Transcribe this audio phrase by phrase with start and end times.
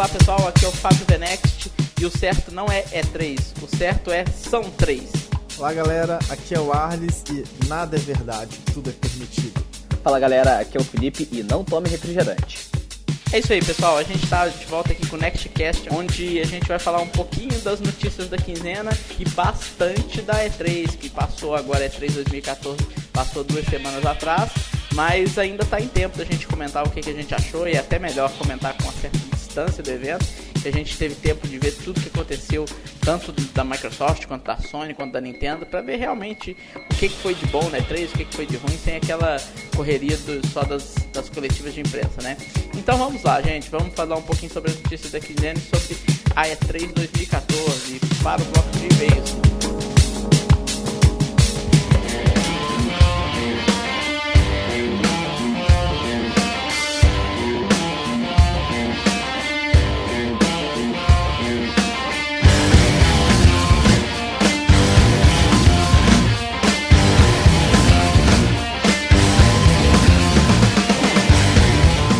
[0.00, 1.70] Olá pessoal, aqui é o Fábio Venext
[2.00, 5.10] e o certo não é E3, o certo é são três.
[5.58, 9.62] Olá galera, aqui é o Arles e nada é verdade, tudo é permitido.
[10.02, 12.70] Fala galera, aqui é o Felipe e não tome refrigerante.
[13.30, 16.46] É isso aí pessoal, a gente está de volta aqui com o NextCast, onde a
[16.46, 21.54] gente vai falar um pouquinho das notícias da quinzena e bastante da E3, que passou
[21.54, 22.78] agora E3 2014,
[23.12, 24.50] passou duas semanas atrás,
[24.94, 27.72] mas ainda está em tempo da gente comentar o que, que a gente achou e
[27.72, 30.24] é até melhor comentar com uma certa distância do evento,
[30.62, 32.64] que a gente teve tempo de ver tudo que aconteceu,
[33.00, 37.34] tanto da Microsoft quanto da Sony, quanto da Nintendo, para ver realmente o que, foi
[37.34, 39.36] de bom na E3, o que, foi de ruim, sem aquela
[39.74, 42.36] correria do, só das, das coletivas de imprensa, né?
[42.76, 45.96] Então vamos lá, gente, vamos falar um pouquinho sobre as notícias da quinzena e sobre
[46.36, 49.89] a E3 2014 para o bloco de e-mails.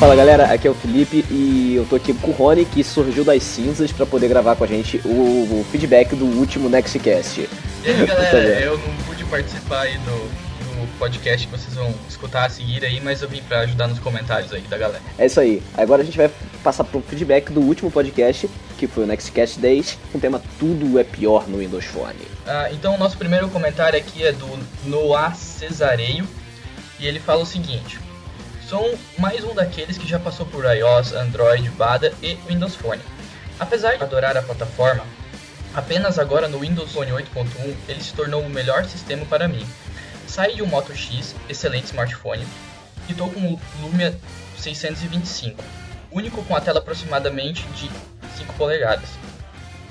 [0.00, 3.22] Fala galera, aqui é o Felipe e eu tô aqui com o Rony que surgiu
[3.22, 7.46] das cinzas para poder gravar com a gente o, o, feedback do último Nextcast.
[7.84, 12.46] E aí galera, eu não pude participar aí do, do, podcast que vocês vão escutar
[12.46, 15.02] a seguir aí, mas eu vim para ajudar nos comentários aí da galera.
[15.18, 16.30] É isso aí, agora a gente vai
[16.64, 20.98] passar pro feedback do último podcast, que foi o Nextcast 10, com o tema Tudo
[20.98, 22.16] é Pior no Windows Phone.
[22.46, 24.48] Ah, então o nosso primeiro comentário aqui é do
[24.86, 26.26] Noah Cesareio
[26.98, 27.98] e ele fala o seguinte...
[28.70, 33.02] Sou mais um daqueles que já passou por iOS, Android, Bada e Windows Phone.
[33.58, 35.04] Apesar de adorar a plataforma,
[35.74, 39.66] apenas agora no Windows Phone 8.1 ele se tornou o melhor sistema para mim.
[40.28, 42.46] Saí de um Moto X, excelente smartphone,
[43.08, 44.16] e estou com o Lumia
[44.56, 45.64] 625,
[46.12, 47.90] único com a tela aproximadamente de
[48.38, 49.08] 5 polegadas.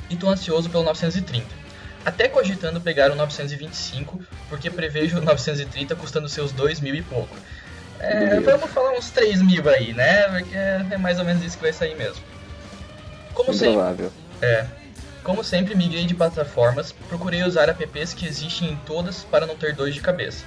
[0.09, 1.45] E estou ansioso pelo 930.
[2.05, 7.35] Até cogitando pegar o 925, porque prevejo o 930 custando seus 2 mil e pouco.
[7.99, 10.23] É, vamos falar uns 3 mil aí, né?
[10.29, 12.23] Porque é mais ou menos isso que vai sair mesmo.
[13.33, 14.11] Como Improvável.
[14.11, 14.47] sempre.
[14.47, 14.65] É.
[15.23, 19.75] Como sempre, migrei de plataformas, procurei usar apps que existem em todas para não ter
[19.75, 20.45] dor de cabeça.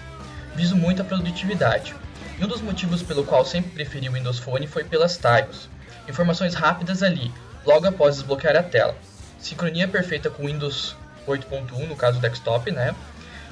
[0.54, 1.94] Viso muito a produtividade.
[2.38, 5.68] E um dos motivos pelo qual sempre preferi o Windows Phone foi pelas tiles.
[6.08, 7.32] Informações rápidas ali,
[7.64, 8.96] logo após desbloquear a tela.
[9.38, 10.96] Sincronia perfeita com Windows
[11.26, 12.94] 8.1, no caso desktop, né?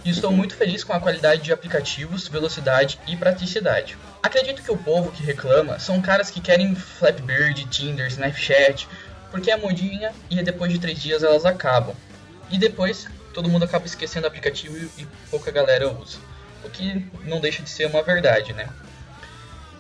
[0.05, 3.97] E estou muito feliz com a qualidade de aplicativos, velocidade e praticidade.
[4.22, 8.88] Acredito que o povo que reclama são caras que querem Flatbird, Tinder, Snapchat,
[9.31, 11.94] porque é modinha e depois de três dias elas acabam.
[12.50, 16.19] E depois todo mundo acaba esquecendo o aplicativo e pouca galera usa.
[16.65, 18.69] O que não deixa de ser uma verdade, né?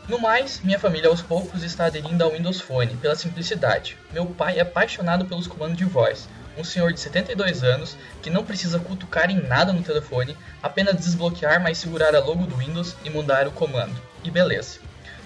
[0.08, 3.96] No mais, minha família aos poucos está aderindo ao Windows Phone pela simplicidade.
[4.12, 8.44] Meu pai é apaixonado pelos comandos de voz, um senhor de 72 anos que não
[8.44, 13.10] precisa cutucar em nada no telefone, apenas desbloquear, mas segurar a logo do Windows e
[13.10, 14.00] mudar o comando.
[14.24, 14.78] E beleza.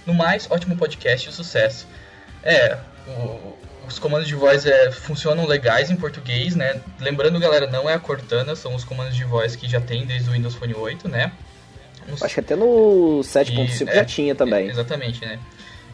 [0.06, 1.86] No mais, ótimo podcast e sucesso.
[2.42, 6.80] É, o, os comandos de voz é, funcionam legais em português, né?
[7.00, 10.28] Lembrando, galera, não é a Cortana, são os comandos de voz que já tem desde
[10.28, 11.32] o Windows Phone 8, né?
[12.20, 14.68] Acho que até no 7.5 é, já tinha também.
[14.68, 15.38] Exatamente, né?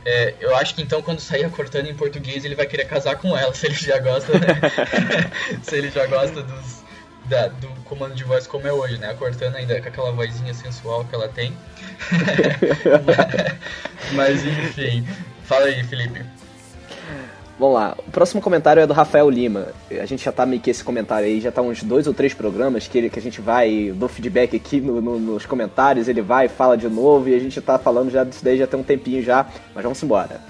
[0.05, 3.17] É, eu acho que então quando sair a Cortana em português ele vai querer casar
[3.17, 4.47] com ela, se ele já gosta, né?
[5.63, 6.83] se ele já gosta dos,
[7.27, 9.11] da, do comando de voz como é hoje, né?
[9.11, 11.57] A Cortana ainda com aquela vozinha sensual que ela tem.
[14.13, 15.07] Mas enfim,
[15.45, 16.25] fala aí, Felipe.
[17.61, 19.67] Vamos lá, o próximo comentário é do Rafael Lima.
[19.91, 22.33] A gente já tá meio que esse comentário aí, já tá uns dois ou três
[22.33, 26.23] programas que, ele, que a gente vai do feedback aqui no, no, nos comentários, ele
[26.23, 28.83] vai fala de novo e a gente tá falando já disso daí já tem um
[28.83, 30.41] tempinho já, mas vamos embora.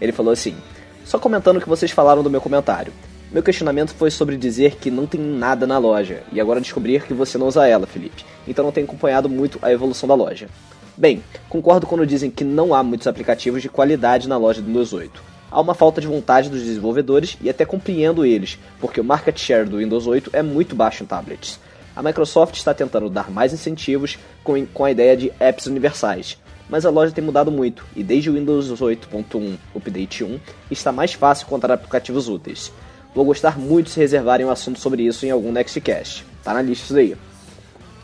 [0.00, 0.56] Ele falou assim:
[1.04, 2.94] só comentando o que vocês falaram do meu comentário.
[3.30, 7.12] Meu questionamento foi sobre dizer que não tem nada na loja, e agora descobrir que
[7.12, 8.24] você não usa ela, Felipe.
[8.46, 10.48] Então não tenho acompanhado muito a evolução da loja.
[10.96, 14.94] Bem, concordo quando dizem que não há muitos aplicativos de qualidade na loja do Windows
[14.94, 19.38] 8 há uma falta de vontade dos desenvolvedores e até compreendo eles, porque o market
[19.38, 21.58] share do Windows 8 é muito baixo em tablets.
[21.94, 26.86] A Microsoft está tentando dar mais incentivos com, com a ideia de apps universais, mas
[26.86, 30.38] a loja tem mudado muito e desde o Windows 8.1 Update 1
[30.70, 32.72] está mais fácil encontrar aplicativos úteis.
[33.14, 36.24] Vou gostar muito se reservarem um assunto sobre isso em algum Nextcast.
[36.44, 37.16] Tá na lista isso aí.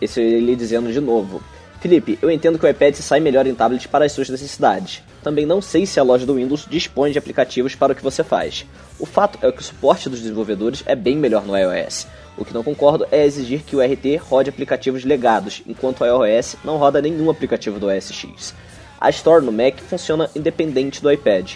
[0.00, 1.42] Esse é ele dizendo de novo.
[1.80, 5.02] Felipe, eu entendo que o iPad sai melhor em tablet para as suas necessidades.
[5.24, 8.22] Também não sei se a loja do Windows dispõe de aplicativos para o que você
[8.22, 8.66] faz.
[9.00, 12.06] O fato é que o suporte dos desenvolvedores é bem melhor no iOS.
[12.36, 16.56] O que não concordo é exigir que o RT rode aplicativos legados, enquanto o iOS
[16.62, 18.54] não roda nenhum aplicativo do OS X.
[19.00, 21.54] A Store no Mac funciona independente do iPad.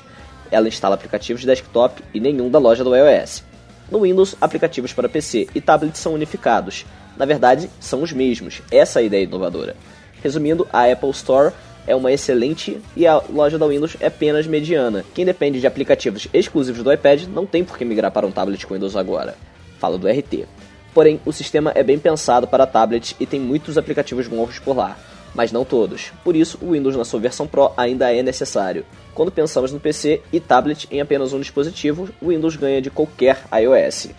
[0.50, 3.44] ela instala aplicativos de desktop e nenhum da loja do iOS.
[3.90, 6.86] No Windows, aplicativos para PC e tablet são unificados.
[7.18, 8.62] Na verdade, são os mesmos.
[8.70, 9.76] Essa é a ideia inovadora.
[10.22, 11.52] Resumindo, a Apple Store
[11.88, 15.04] é uma excelente e a loja da Windows é apenas mediana.
[15.14, 18.66] Quem depende de aplicativos exclusivos do iPad não tem por que migrar para um tablet
[18.66, 19.34] com Windows agora.
[19.78, 20.46] Fala do RT.
[20.92, 24.98] Porém, o sistema é bem pensado para tablets e tem muitos aplicativos novos por lá,
[25.34, 26.12] mas não todos.
[26.22, 28.84] Por isso, o Windows na sua versão Pro ainda é necessário.
[29.14, 33.44] Quando pensamos no PC e tablet em apenas um dispositivo, o Windows ganha de qualquer
[33.52, 34.10] iOS.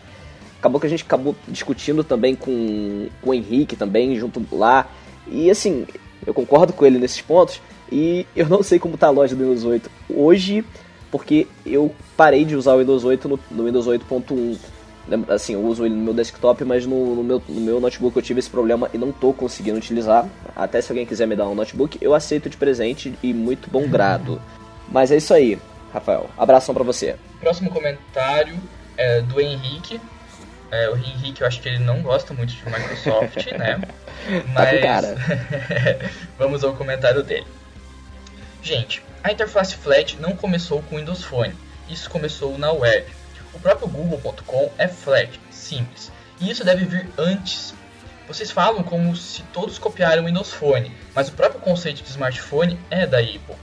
[0.58, 4.90] Acabou que a gente acabou discutindo também com, com o Henrique também, junto lá.
[5.28, 5.86] E assim,
[6.30, 7.60] eu concordo com ele nesses pontos.
[7.92, 10.64] E eu não sei como está a loja do Windows 8 hoje,
[11.10, 14.58] porque eu parei de usar o Windows 8 no, no Windows 8.1.
[15.28, 18.22] Assim, eu uso ele no meu desktop, mas no, no, meu, no meu notebook eu
[18.22, 20.30] tive esse problema e não estou conseguindo utilizar.
[20.56, 23.88] Até se alguém quiser me dar um notebook, eu aceito de presente e muito bom
[23.88, 24.40] grado.
[24.88, 25.58] Mas é isso aí,
[25.92, 26.30] Rafael.
[26.38, 27.16] Abração para você.
[27.40, 28.56] Próximo comentário
[28.96, 30.00] é do Henrique.
[30.72, 33.82] É, o Henrique, eu acho que ele não gosta muito de Microsoft, né?
[34.54, 34.72] Mas...
[34.72, 35.16] Tá cara.
[36.38, 37.48] Vamos ao comentário dele.
[38.62, 41.56] Gente, a interface flat não começou com o Windows Phone.
[41.90, 43.06] Isso começou na web.
[43.54, 46.12] O próprio Google.com é flat, simples.
[46.40, 47.74] E isso deve vir antes.
[48.28, 52.80] Vocês falam como se todos copiaram o Windows Phone, mas o próprio conceito de smartphone
[52.92, 53.56] é da Apple.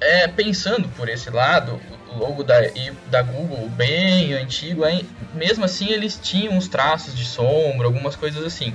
[0.00, 1.80] É, pensando por esse lado,
[2.16, 2.56] logo da,
[3.10, 4.82] da Google bem antigo,
[5.34, 8.72] mesmo assim eles tinham uns traços de sombra, algumas coisas assim.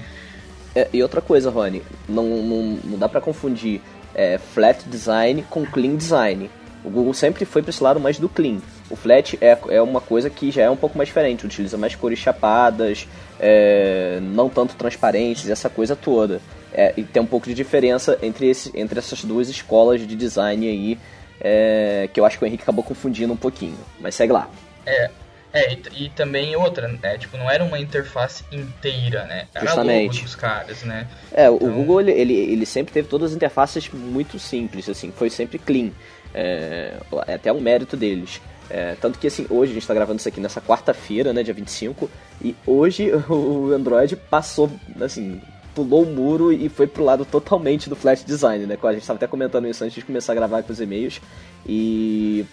[0.76, 3.82] É, e outra coisa, Rony, não, não, não dá para confundir
[4.16, 6.50] é, flat design com clean design.
[6.84, 8.58] O Google sempre foi para esse lado mais do clean.
[8.90, 11.96] O flat é, é uma coisa que já é um pouco mais diferente, utiliza mais
[11.96, 13.08] cores chapadas,
[13.40, 16.42] é, não tanto transparentes, essa coisa toda.
[16.74, 20.68] É, e tem um pouco de diferença entre, esse, entre essas duas escolas de design
[20.68, 20.98] aí,
[21.44, 23.78] é, que eu acho que o Henrique acabou confundindo um pouquinho.
[24.00, 24.50] Mas segue lá.
[24.86, 25.10] É,
[25.54, 27.18] é, e, e, também outra, né?
[27.20, 29.46] Tipo, não era uma interface inteira, né?
[29.54, 30.24] Era Justamente.
[30.24, 31.08] dos caras, né?
[31.32, 31.56] É, então...
[31.56, 35.92] o Google, ele, ele sempre teve todas as interfaces muito simples, assim, foi sempre clean.
[36.34, 36.94] É,
[37.28, 38.42] é até um mérito deles.
[38.68, 41.54] É, tanto que, assim, hoje a gente está gravando isso aqui nessa quarta-feira, né, dia
[41.54, 42.10] 25,
[42.42, 45.40] e hoje o Android passou, assim,
[45.76, 48.78] pulou o muro e foi pro lado totalmente do flat design, né?
[48.82, 51.22] A gente estava até comentando isso antes de começar a gravar com os e-mails.
[51.66, 52.46] E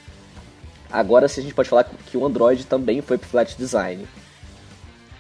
[0.90, 4.06] Agora sim a gente pode falar que o Android também foi pro flat design.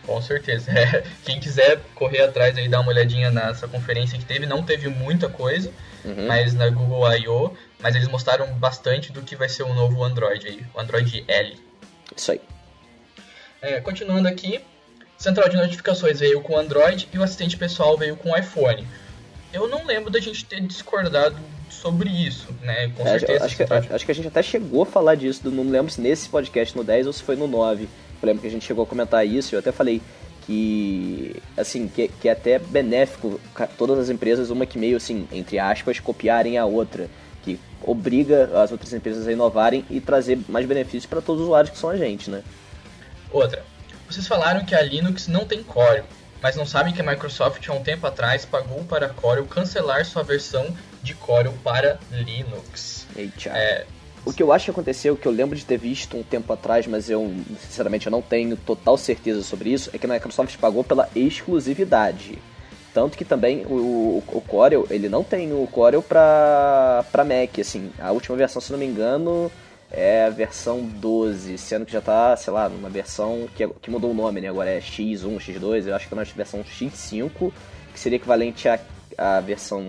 [0.04, 0.70] Com certeza.
[0.76, 4.88] É, quem quiser correr atrás e dar uma olhadinha nessa conferência que teve, não teve
[4.88, 5.70] muita coisa,
[6.04, 6.26] uhum.
[6.26, 10.46] mas na Google I.O., mas eles mostraram bastante do que vai ser o novo Android
[10.46, 11.56] aí, o Android L.
[12.16, 12.40] Isso aí.
[13.62, 14.60] É, continuando aqui,
[15.20, 18.86] central de notificações veio com Android e o assistente pessoal veio com iPhone.
[19.52, 21.36] Eu não lembro da gente ter discordado
[21.68, 22.90] sobre isso, né?
[22.96, 23.44] Com é, certeza.
[23.44, 26.28] Acho que, acho que, a gente até chegou a falar disso, não lembro se nesse
[26.28, 27.84] podcast no 10 ou se foi no 9.
[27.84, 30.00] Eu lembro que a gente chegou a comentar isso, eu até falei
[30.46, 33.38] que assim que, que é até benéfico
[33.76, 37.08] todas as empresas uma que meio assim entre aspas copiarem a outra
[37.44, 41.70] que obriga as outras empresas a inovarem e trazer mais benefícios para todos os usuários
[41.70, 42.42] que são a gente né
[43.30, 43.62] outra
[44.10, 46.02] vocês falaram que a Linux não tem Core
[46.42, 50.04] mas não sabem que a Microsoft há um tempo atrás pagou para a Corel cancelar
[50.04, 50.66] sua versão
[51.02, 53.06] de Corel para Linux.
[53.14, 53.50] Eita.
[53.50, 53.86] É,
[54.24, 56.86] o que eu acho que aconteceu, que eu lembro de ter visto um tempo atrás,
[56.86, 60.82] mas eu sinceramente eu não tenho total certeza sobre isso, é que a Microsoft pagou
[60.82, 62.38] pela exclusividade.
[62.92, 67.92] Tanto que também o, o Corel, ele não tem o Corel para Mac, assim.
[68.00, 69.50] A última versão, se não me engano,
[69.90, 73.90] é a versão 12, sendo que já tá, sei lá, numa versão que, é, que
[73.90, 74.48] mudou o nome, né?
[74.48, 77.52] Agora é X1, X2, eu acho que é na versão X5,
[77.92, 78.78] que seria equivalente à,
[79.18, 79.84] à versão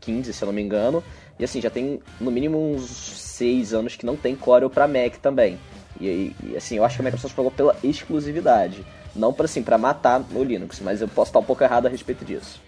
[0.00, 1.02] 15, se eu não me engano.
[1.38, 5.16] E assim, já tem no mínimo uns 6 anos que não tem Corel para Mac
[5.16, 5.58] também.
[6.00, 8.84] E, e, assim, eu acho que a Microsoft pagou pela exclusividade.
[9.14, 11.88] Não para assim, para matar no Linux, mas eu posso estar um pouco errado a
[11.88, 12.60] respeito disso.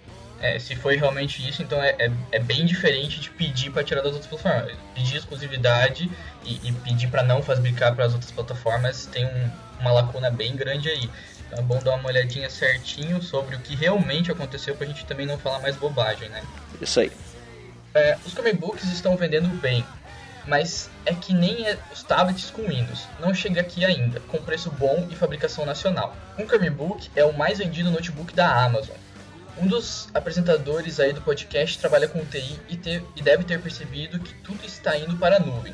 [0.44, 4.02] É, se foi realmente isso, então é, é, é bem diferente de pedir para tirar
[4.02, 4.76] das outras plataformas.
[4.94, 6.10] Pedir exclusividade
[6.44, 10.54] e, e pedir para não fabricar para as outras plataformas tem um, uma lacuna bem
[10.54, 11.08] grande aí.
[11.46, 15.06] Então é bom dar uma olhadinha certinho sobre o que realmente aconteceu para a gente
[15.06, 16.42] também não falar mais bobagem, né?
[16.78, 17.10] Isso aí.
[17.94, 19.82] É, os Chromebooks estão vendendo bem,
[20.46, 23.08] mas é que nem é os tablets com Windows.
[23.18, 26.14] Não chega aqui ainda, com preço bom e fabricação nacional.
[26.38, 28.94] Um Chromebook é o mais vendido notebook da Amazon.
[29.56, 34.18] Um dos apresentadores aí do podcast trabalha com TI e, ter, e deve ter percebido
[34.18, 35.72] que tudo está indo para a nuvem.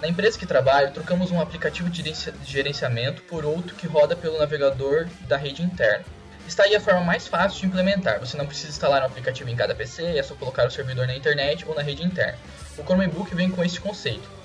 [0.00, 2.02] Na empresa que trabalho, trocamos um aplicativo de
[2.44, 6.04] gerenciamento por outro que roda pelo navegador da rede interna.
[6.48, 8.18] Está aí a forma mais fácil de implementar.
[8.18, 11.14] Você não precisa instalar um aplicativo em cada PC, é só colocar o servidor na
[11.14, 12.38] internet ou na rede interna.
[12.76, 14.39] O Chromebook vem com esse conceito.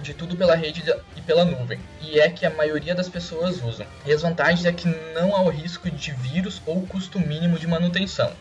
[0.00, 0.82] De tudo pela rede
[1.16, 3.86] e pela nuvem, e é que a maioria das pessoas usam.
[4.06, 7.66] E as vantagens é que não há o risco de vírus ou custo mínimo de
[7.66, 8.32] manutenção.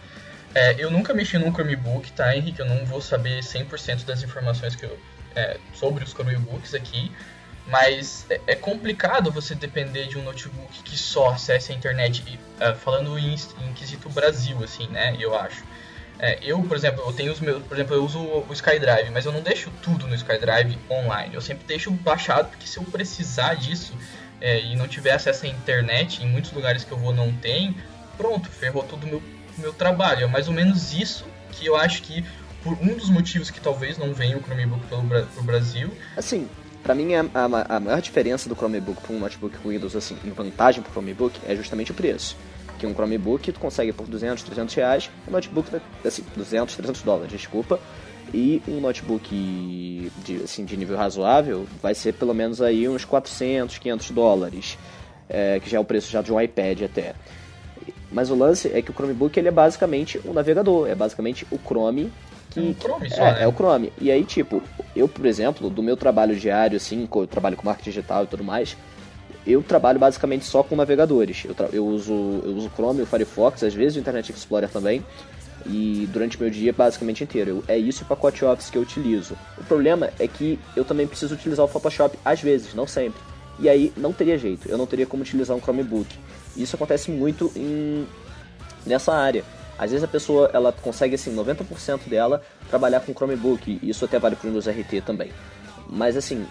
[0.53, 2.59] É, eu nunca mexi num Chromebook, tá, Henrique?
[2.59, 4.97] Eu não vou saber 100% das informações que eu,
[5.35, 7.11] é, sobre os Chromebooks aqui,
[7.67, 12.75] mas é, é, complicado você depender de um notebook que só acesse a internet, uh,
[12.75, 15.15] falando em, em quesito Brasil, assim, né?
[15.19, 15.63] Eu acho.
[16.19, 19.25] É, eu, por exemplo, eu tenho os meus, por exemplo, eu uso o SkyDrive, mas
[19.25, 21.35] eu não deixo tudo no SkyDrive online.
[21.35, 23.93] Eu sempre deixo baixado, porque se eu precisar disso
[24.41, 27.75] é, e não tiver acesso à internet, em muitos lugares que eu vou não tem,
[28.17, 29.23] pronto, ferrou todo o meu,
[29.57, 30.23] meu trabalho.
[30.23, 32.25] É mais ou menos isso que eu acho que
[32.63, 35.91] por um dos motivos que talvez não venha o Chromebook pelo pro Brasil.
[36.15, 36.49] Assim,
[36.81, 40.31] para mim a, a, a, maior diferença do Chromebook para um notebook Windows, assim, em
[40.31, 42.35] vantagem para o Chromebook, é justamente o preço
[42.77, 45.69] que um Chromebook tu consegue por 200, 300 reais, um notebook,
[46.05, 47.79] assim, 200, 300 dólares, desculpa,
[48.33, 53.77] e um notebook de, assim, de nível razoável vai ser pelo menos aí uns 400,
[53.77, 54.77] 500 dólares,
[55.29, 57.15] é, que já é o preço já de um iPad até.
[58.11, 61.57] Mas o lance é que o Chromebook ele é basicamente um navegador, é basicamente o
[61.57, 62.11] Chrome
[62.49, 63.43] que, é um Chrome só, é, né?
[63.43, 63.91] é o Chrome.
[63.99, 64.61] E aí, tipo,
[64.95, 68.43] eu, por exemplo, do meu trabalho diário, assim, eu trabalho com marketing digital e tudo
[68.43, 68.77] mais,
[69.47, 71.45] eu trabalho basicamente só com navegadores.
[71.45, 72.13] Eu, eu, uso,
[72.43, 75.03] eu uso Chrome, o Firefox, às vezes o Internet Explorer também.
[75.65, 77.49] E durante meu dia, basicamente inteiro.
[77.49, 79.37] Eu, é isso o pacote Office que eu utilizo.
[79.57, 83.19] O problema é que eu também preciso utilizar o Photoshop às vezes, não sempre.
[83.59, 86.07] E aí não teria jeito, eu não teria como utilizar um Chromebook.
[86.55, 88.05] Isso acontece muito em,
[88.85, 89.43] nessa área.
[89.79, 94.19] Às vezes a pessoa ela consegue assim 90% dela trabalhar com Chromebook, e isso até
[94.19, 95.31] vale para o Windows RT também.
[95.89, 96.45] Mas assim,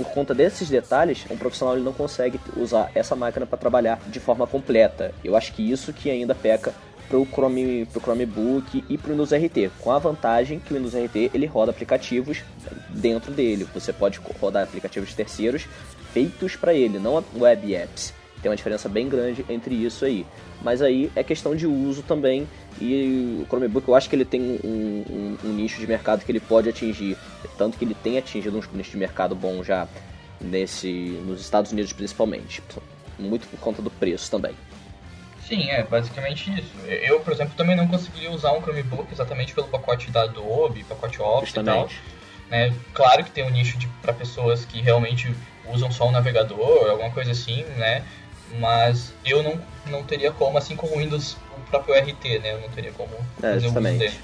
[0.00, 4.18] por conta desses detalhes, um profissional ele não consegue usar essa máquina para trabalhar de
[4.18, 5.12] forma completa.
[5.22, 6.72] Eu acho que isso que ainda peca
[7.06, 11.32] pro Chrome, pro Chromebook e pro Windows RT, com a vantagem que o Windows RT
[11.34, 12.42] ele roda aplicativos
[12.88, 13.68] dentro dele.
[13.74, 15.66] Você pode rodar aplicativos terceiros
[16.14, 18.14] feitos para ele, não web apps.
[18.40, 20.24] Tem uma diferença bem grande entre isso aí.
[20.62, 22.46] Mas aí é questão de uso também.
[22.80, 26.30] E o Chromebook eu acho que ele tem um, um, um nicho de mercado que
[26.30, 27.16] ele pode atingir.
[27.56, 29.88] Tanto que ele tem atingido um nicho de mercado bom já
[30.40, 30.90] nesse,
[31.24, 32.62] nos Estados Unidos principalmente.
[33.18, 34.54] Muito por conta do preço também.
[35.46, 36.70] Sim, é basicamente isso.
[36.86, 41.20] Eu, por exemplo, também não conseguiria usar um Chromebook exatamente pelo pacote da Adobe, pacote
[41.20, 41.94] Office Justamente.
[41.94, 42.58] e tal.
[42.58, 42.74] Né?
[42.94, 45.34] Claro que tem um nicho para pessoas que realmente
[45.66, 48.04] usam só um navegador, alguma coisa assim, né?
[48.58, 52.54] Mas eu não, não teria como, assim como o Windows, o próprio RT, né?
[52.54, 53.10] Eu não teria como
[53.42, 54.20] é, justamente.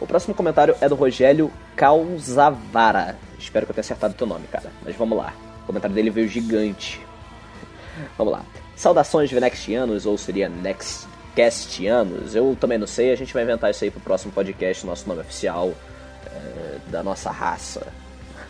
[0.00, 3.18] O próximo comentário é do Rogério Causavara.
[3.38, 4.72] Espero que eu tenha acertado o teu nome, cara.
[4.82, 5.34] Mas vamos lá.
[5.62, 7.00] O comentário dele veio gigante.
[8.16, 8.42] Vamos lá.
[8.74, 12.34] Saudações Venextianos, ou seria Nextcastianos.
[12.34, 15.20] Eu também não sei, a gente vai inventar isso aí pro próximo podcast, nosso nome
[15.20, 15.74] oficial
[16.26, 17.86] é, da nossa raça.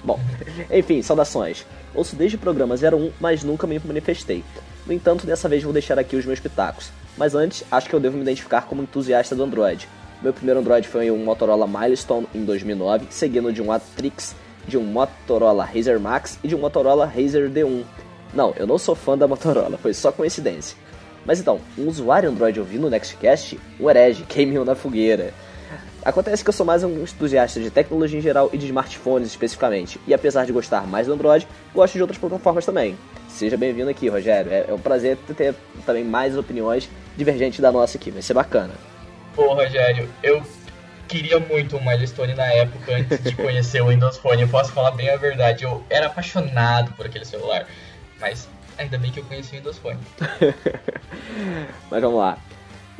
[0.05, 0.21] Bom,
[0.71, 1.67] enfim, saudações.
[1.93, 4.45] Ouço desde o programa 01, mas nunca me manifestei.
[4.87, 6.91] No entanto, dessa vez vou deixar aqui os meus pitacos.
[7.17, 9.89] Mas antes, acho que eu devo me identificar como entusiasta do Android.
[10.23, 14.35] Meu primeiro Android foi um Motorola Milestone em 2009, seguido de um Atrix,
[14.67, 17.85] de um Motorola Razer Max e de um Motorola Razer D1.
[18.33, 20.77] Não, eu não sou fã da Motorola, foi só coincidência.
[21.25, 25.33] Mas então, um usuário Android ouvindo o Nextcast, um herege, queimou na fogueira.
[26.03, 30.01] Acontece que eu sou mais um entusiasta de tecnologia em geral e de smartphones especificamente,
[30.07, 32.97] e apesar de gostar mais do Android, gosto de outras plataformas também.
[33.31, 34.53] Seja bem-vindo aqui, Rogério.
[34.53, 35.55] É, é um prazer ter
[35.87, 38.75] também mais opiniões divergentes da nossa aqui, vai ser bacana.
[39.35, 40.43] Pô, Rogério, eu
[41.09, 44.43] queria muito um Milestone na época antes de conhecer o Windows Phone.
[44.43, 47.67] Eu posso falar bem a verdade, eu era apaixonado por aquele celular,
[48.21, 49.99] mas ainda bem que eu conheci o Windows Phone.
[51.91, 52.39] mas vamos lá.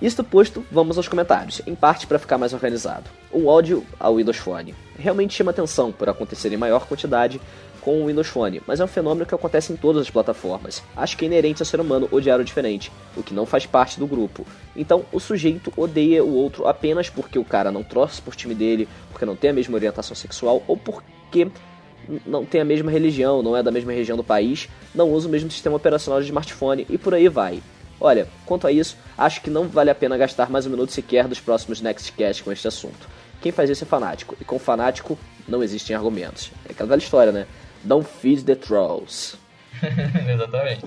[0.01, 3.11] Isto posto, vamos aos comentários, em parte para ficar mais organizado.
[3.31, 7.39] O áudio ao Windows Phone realmente chama atenção por acontecer em maior quantidade
[7.81, 10.83] com o Windows Phone, mas é um fenômeno que acontece em todas as plataformas.
[10.97, 13.99] Acho que é inerente ao ser humano odiar o diferente, o que não faz parte
[13.99, 14.47] do grupo.
[14.77, 18.89] Então, o sujeito odeia o outro apenas porque o cara não torce por time dele,
[19.11, 21.49] porque não tem a mesma orientação sexual ou porque
[22.27, 25.31] não tem a mesma religião, não é da mesma região do país, não usa o
[25.31, 27.63] mesmo sistema operacional de smartphone e por aí vai.
[28.01, 31.29] Olha, quanto a isso, acho que não vale a pena gastar mais um minuto sequer
[31.29, 33.09] dos próximos Nextcast com este assunto.
[33.43, 36.51] Quem faz isso é fanático, e com fanático não existem argumentos.
[36.67, 37.47] É aquela velha história, né?
[37.85, 39.37] Don't feed the trolls.
[39.83, 40.85] Exatamente.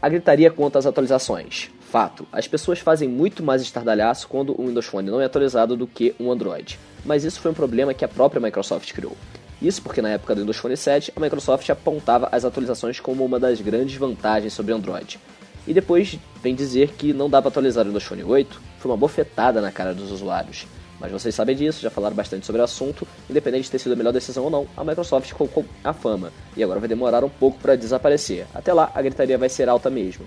[0.00, 1.70] A gritaria quanto às atualizações.
[1.80, 5.86] Fato, as pessoas fazem muito mais estardalhaço quando o Windows Phone não é atualizado do
[5.86, 6.78] que um Android.
[7.04, 9.16] Mas isso foi um problema que a própria Microsoft criou.
[9.60, 13.38] Isso porque na época do Windows Phone 7, a Microsoft apontava as atualizações como uma
[13.38, 15.18] das grandes vantagens sobre Android.
[15.66, 18.96] E depois vem dizer que não dá para atualizar o Windows Phone 8, foi uma
[18.96, 20.66] bofetada na cara dos usuários.
[21.00, 23.96] Mas vocês sabem disso, já falaram bastante sobre o assunto, independente de ter sido a
[23.96, 27.58] melhor decisão ou não, a Microsoft colocou a fama, e agora vai demorar um pouco
[27.58, 28.46] para desaparecer.
[28.54, 30.26] Até lá, a gritaria vai ser alta mesmo.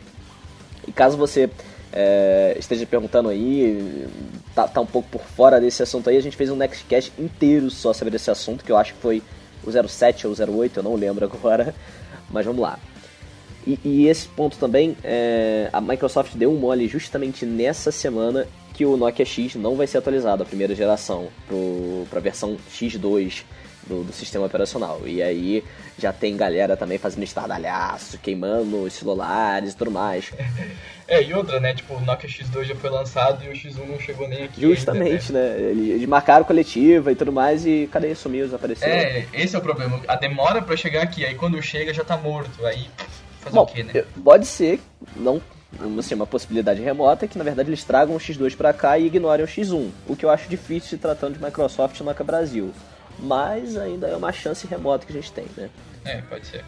[0.87, 1.47] E caso você
[1.91, 4.07] é, esteja perguntando aí,
[4.55, 7.69] tá, tá, um pouco por fora desse assunto aí, a gente fez um Nextcast inteiro
[7.69, 9.21] só sobre esse assunto, que eu acho que foi
[9.63, 11.73] o 07 ou 08, eu não lembro agora,
[12.31, 12.79] mas vamos lá.
[13.65, 18.85] E, e esse ponto também, é, a Microsoft deu um mole justamente nessa semana que
[18.85, 21.29] o Nokia X não vai ser atualizado, a primeira geração,
[22.09, 23.43] para a versão X2
[23.87, 25.01] do, do, sistema operacional.
[25.05, 25.63] E aí
[25.97, 30.31] já tem galera também fazendo estardalhaço, queimando os celulares e tudo mais.
[31.05, 31.73] É, e outra, né?
[31.73, 34.61] Tipo, o Nokia X2 já foi lançado e o X1 não chegou nem aqui.
[34.61, 35.57] Justamente, ainda, né?
[35.57, 35.71] né?
[35.71, 38.15] Eles marcaram coletiva e tudo mais e cadê?
[38.15, 38.87] Sumiu, desapareceu.
[38.87, 39.99] É, esse é o problema.
[40.07, 42.65] A demora para chegar aqui, aí quando chega já tá morto.
[42.65, 42.87] Aí
[43.41, 44.05] fazer Bom, o quê, né?
[44.23, 44.79] Pode ser,
[45.17, 45.41] não
[45.99, 49.45] assim, uma possibilidade remota que na verdade eles tragam o X2 para cá e ignorem
[49.45, 52.71] o X1, o que eu acho difícil se tratando de Microsoft e Nokia Brasil.
[53.19, 55.69] Mas ainda é uma chance remota que a gente tem, né?
[56.05, 56.63] É, pode ser.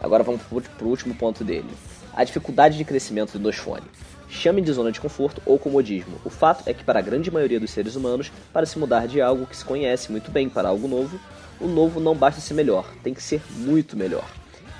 [0.00, 1.68] Agora vamos pro último ponto dele.
[2.14, 3.84] A dificuldade de crescimento do Windows Phone.
[4.28, 6.20] Chame de zona de conforto ou comodismo.
[6.24, 9.20] O fato é que para a grande maioria dos seres humanos, para se mudar de
[9.20, 11.18] algo que se conhece muito bem para algo novo,
[11.60, 14.28] o novo não basta ser melhor, tem que ser muito melhor.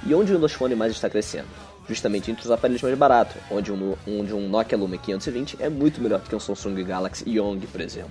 [0.07, 1.49] E onde o Windows Phone mais está crescendo?
[1.89, 6.01] Justamente entre os aparelhos mais baratos, onde um, onde um Nokia Lumia 520 é muito
[6.03, 8.11] melhor do que um Samsung Galaxy Young, por exemplo.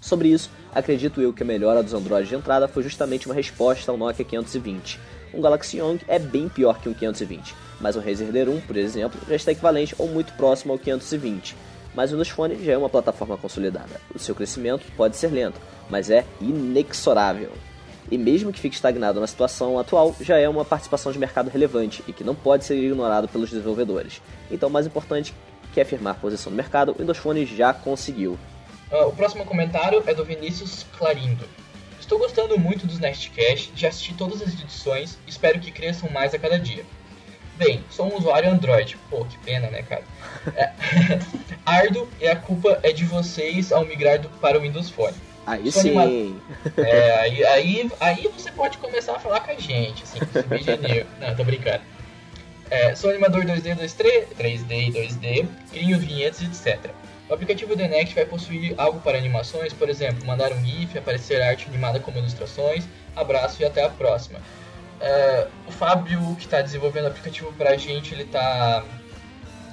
[0.00, 3.90] Sobre isso, acredito eu que a melhora dos Androids de entrada foi justamente uma resposta
[3.90, 4.98] ao Nokia 520.
[5.34, 9.20] Um Galaxy Young é bem pior que um 520, mas o Razer D1, por exemplo,
[9.28, 11.56] já está equivalente ou muito próximo ao 520.
[11.94, 14.00] Mas o Windows já é uma plataforma consolidada.
[14.14, 17.52] O seu crescimento pode ser lento, mas é inexorável
[18.10, 22.04] e mesmo que fique estagnado na situação atual, já é uma participação de mercado relevante
[22.06, 24.20] e que não pode ser ignorado pelos desenvolvedores.
[24.50, 25.34] Então, mais importante
[25.72, 28.38] que é afirmar posição no mercado, o Windows Phone já conseguiu.
[28.90, 31.48] Uh, o próximo comentário é do Vinícius Clarindo.
[31.98, 36.38] Estou gostando muito dos Nextcast, já assisti todas as edições espero que cresçam mais a
[36.38, 36.84] cada dia.
[37.56, 38.98] Bem, sou um usuário Android.
[39.08, 40.02] Pô, que pena, né, cara?
[40.56, 40.70] É,
[41.64, 45.14] Ardo e a culpa é de vocês ao migrar do, para o Windows Phone.
[45.46, 45.96] Aí sim.
[45.98, 46.42] Animado.
[46.78, 50.26] É, aí, aí, aí você pode começar a falar com a gente, assim, com
[51.24, 51.82] Não, tô brincando.
[52.70, 56.90] É, sou animador 2D, 2D, 3D e 2D, crio vinhetas, etc.
[57.28, 61.40] O aplicativo The Next vai possuir algo para animações, por exemplo, mandar um GIF, aparecer
[61.42, 62.84] arte animada como ilustrações.
[63.14, 64.40] Abraço e até a próxima.
[65.00, 68.84] É, o Fábio, que está desenvolvendo o aplicativo para a gente, ele está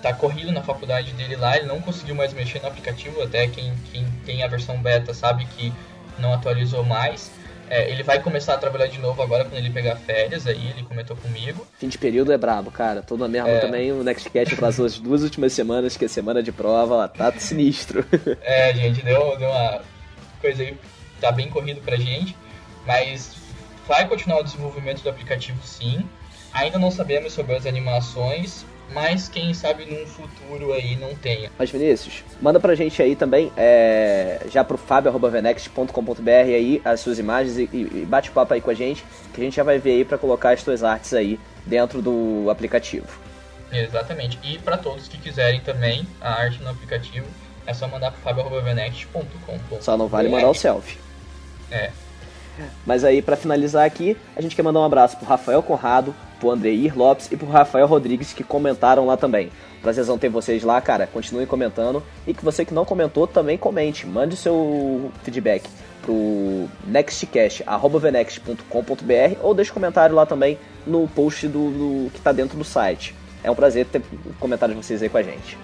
[0.02, 3.74] tá corrido na faculdade dele lá, ele não conseguiu mais mexer no aplicativo, até quem,
[3.92, 5.72] quem tem a versão beta sabe que
[6.18, 7.32] não atualizou mais.
[7.70, 10.84] É, ele vai começar a trabalhar de novo agora quando ele pegar férias, aí ele
[10.84, 11.66] comentou comigo.
[11.80, 13.02] Fim de período é brabo, cara.
[13.02, 13.60] Tô na mesma é...
[13.60, 17.32] também, o Nextcast atrasou as duas últimas semanas, que é semana de prova, ó, tá
[17.32, 18.06] sinistro.
[18.44, 19.82] é, gente, deu, deu uma
[20.42, 20.78] coisa aí,
[21.22, 22.36] tá bem corrido pra gente,
[22.86, 23.36] mas
[23.88, 26.04] vai continuar o desenvolvimento do aplicativo sim.
[26.54, 31.50] Ainda não sabemos sobre as animações, mas quem sabe num futuro aí não tenha.
[31.58, 37.58] Mas Vinícius, manda pra gente aí também, é, já pro fabio.venext.com.br aí as suas imagens
[37.58, 40.06] e, e bate papo aí com a gente, que a gente já vai ver aí
[40.06, 43.08] para colocar as suas artes aí dentro do aplicativo.
[43.72, 44.38] Exatamente.
[44.44, 47.28] E para todos que quiserem também a arte no aplicativo,
[47.66, 49.82] é só mandar pro fabio.venext.com.br.
[49.82, 50.98] Só não vale mandar o selfie.
[51.72, 51.92] É.
[52.86, 56.50] Mas aí, para finalizar aqui, a gente quer mandar um abraço pro Rafael Conrado, pro
[56.50, 59.52] Andreir Lopes e pro Rafael Rodrigues que comentaram lá também.
[59.82, 61.06] Prazerzão ter vocês lá, cara.
[61.06, 62.02] Continuem comentando.
[62.26, 64.08] E que você que não comentou, também comente.
[64.08, 65.70] Mande seu feedback
[66.02, 72.64] pro nextcast.venext.com.br ou deixe comentário lá também no post do, do, que está dentro do
[72.64, 73.14] site.
[73.44, 74.02] É um prazer ter
[74.40, 75.58] comentários de vocês aí com a gente.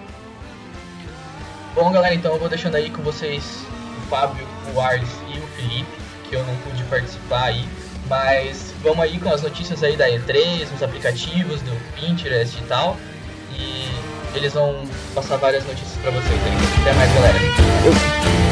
[1.74, 3.64] Bom, galera, então eu vou deixando aí com vocês
[3.98, 5.90] o Fábio, o Arles e o Felipe,
[6.28, 7.66] que eu não pude participar aí.
[8.08, 12.96] Mas vamos aí com as notícias aí da E3, nos aplicativos, do Pinterest e tal.
[13.52, 13.88] E
[14.34, 14.82] eles vão
[15.14, 16.82] passar várias notícias para vocês aí.
[16.82, 18.47] Até mais, galera.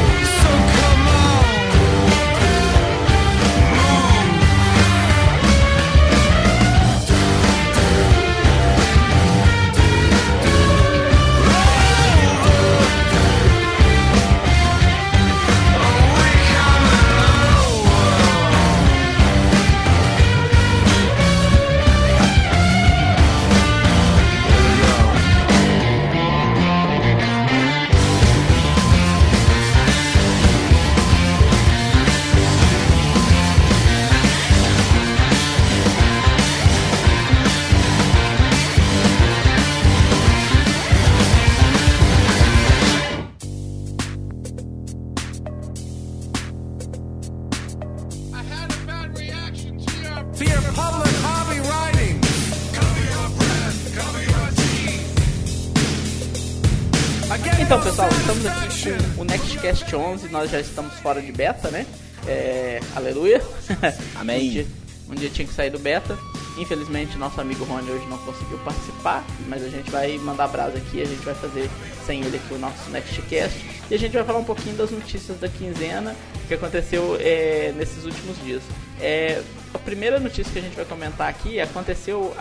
[60.27, 60.31] Nextcast 11.
[60.31, 61.85] Nós já estamos fora de beta, né?
[62.27, 63.41] É, aleluia.
[64.15, 64.47] Amém.
[64.47, 64.67] Um dia,
[65.11, 66.17] um dia tinha que sair do beta.
[66.57, 71.01] Infelizmente, nosso amigo Rony hoje não conseguiu participar, mas a gente vai mandar brasa aqui.
[71.01, 71.69] A gente vai fazer
[72.05, 73.57] sem ele aqui o nosso Nextcast.
[73.89, 76.15] E a gente vai falar um pouquinho das notícias da quinzena
[76.47, 78.63] que aconteceu é, nesses últimos dias.
[78.99, 79.41] É,
[79.73, 82.35] a primeira notícia que a gente vai comentar aqui aconteceu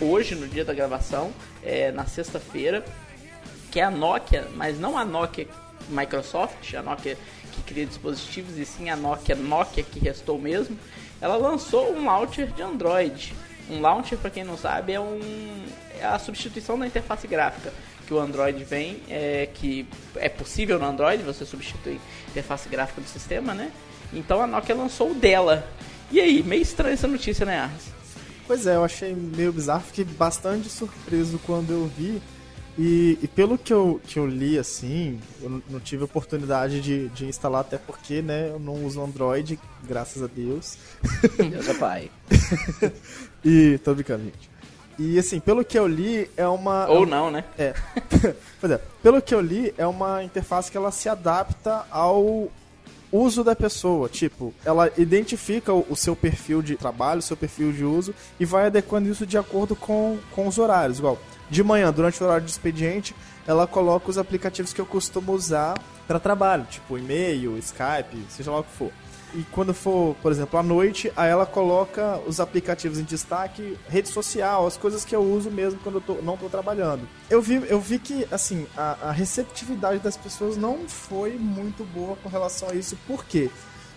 [0.00, 2.84] hoje, no dia da gravação, é, na sexta-feira
[3.70, 5.46] que é a Nokia, mas não a Nokia
[5.88, 7.16] Microsoft, a Nokia
[7.52, 10.78] que cria dispositivos, e sim a Nokia Nokia que restou mesmo.
[11.20, 13.34] Ela lançou um launcher de Android.
[13.70, 15.20] Um launcher, para quem não sabe, é, um,
[15.98, 17.72] é a substituição da interface gráfica
[18.06, 23.02] que o Android vem, é, que é possível no Android você substituir a interface gráfica
[23.02, 23.70] do sistema, né?
[24.14, 25.68] Então a Nokia lançou o dela.
[26.10, 27.98] E aí, meio estranha essa notícia, né, Ars?
[28.46, 32.22] Pois é, eu achei meio bizarro, fiquei bastante surpreso quando eu vi.
[32.78, 37.26] E, e, pelo que eu, que eu li, assim, eu não, tive oportunidade de, de
[37.26, 40.78] instalar, até porque, né, eu não uso Android, graças a Deus.
[41.36, 42.08] Deus é pai.
[43.44, 44.48] e, tô brincando, gente.
[44.96, 46.88] E, assim, pelo que eu li, é uma...
[46.88, 47.44] Ou não, né?
[47.58, 47.74] É.
[48.60, 52.48] pois é, pelo que eu li, é uma interface que ela se adapta ao
[53.10, 54.08] uso da pessoa.
[54.08, 58.44] Tipo, ela identifica o, o seu perfil de trabalho, o seu perfil de uso, e
[58.44, 60.98] vai adequando isso de acordo com, com os horários.
[60.98, 61.18] Igual,
[61.50, 63.14] de manhã, durante o horário de expediente,
[63.46, 65.74] ela coloca os aplicativos que eu costumo usar
[66.06, 68.92] para trabalho, tipo e-mail, Skype, seja lá o que for.
[69.34, 74.08] E quando for, por exemplo, à noite, aí ela coloca os aplicativos em destaque, rede
[74.08, 77.06] social, as coisas que eu uso mesmo quando eu tô, não estou trabalhando.
[77.28, 82.16] Eu vi, eu vi que, assim, a, a receptividade das pessoas não foi muito boa
[82.16, 82.96] com relação a isso.
[83.06, 83.50] Por quê?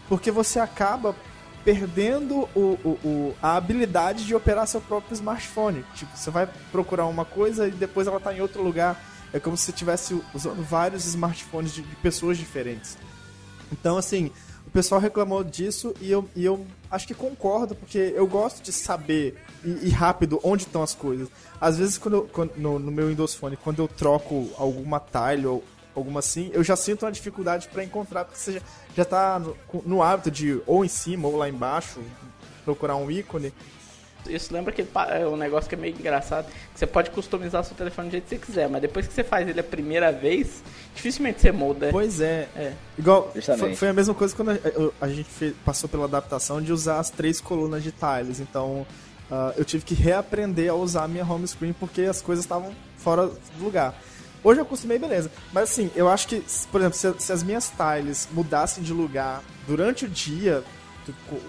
[0.09, 1.15] Porque você acaba
[1.63, 5.85] perdendo o, o, o, a habilidade de operar seu próprio smartphone.
[5.95, 9.01] Tipo, você vai procurar uma coisa e depois ela está em outro lugar.
[9.33, 12.97] É como se você estivesse usando vários smartphones de, de, pessoas diferentes.
[13.71, 14.31] Então, assim,
[14.67, 18.71] o pessoal reclamou disso e eu, e eu acho que concordo, porque eu gosto de
[18.71, 21.29] saber e, e rápido onde estão as coisas.
[21.59, 25.63] Às vezes, quando, quando no, no, meu Windows Phone, quando eu troco alguma tile ou
[26.01, 28.61] alguma assim, eu já sinto uma dificuldade para encontrar, porque você já,
[28.95, 31.99] já tá no, no, hábito de ou em cima ou lá embaixo
[32.63, 33.53] procurar um ícone.
[34.29, 37.75] Isso lembra que é um negócio que é meio engraçado, que você pode customizar seu
[37.75, 40.63] telefone do jeito que você quiser, mas depois que você faz ele a primeira vez,
[40.93, 41.89] dificilmente você molda.
[41.91, 42.47] Pois é.
[42.55, 42.73] é.
[42.97, 44.57] Igual, foi, foi, a mesma coisa quando a,
[45.01, 48.85] a gente fez, passou pela adaptação de usar as três colunas de tiles, então
[49.31, 52.75] uh, eu tive que reaprender a usar a minha home screen porque as coisas estavam
[52.97, 53.95] fora do lugar.
[54.43, 55.31] Hoje eu acostumei, beleza.
[55.53, 59.43] Mas assim, eu acho que, por exemplo, se, se as minhas tiles mudassem de lugar
[59.67, 60.63] durante o dia,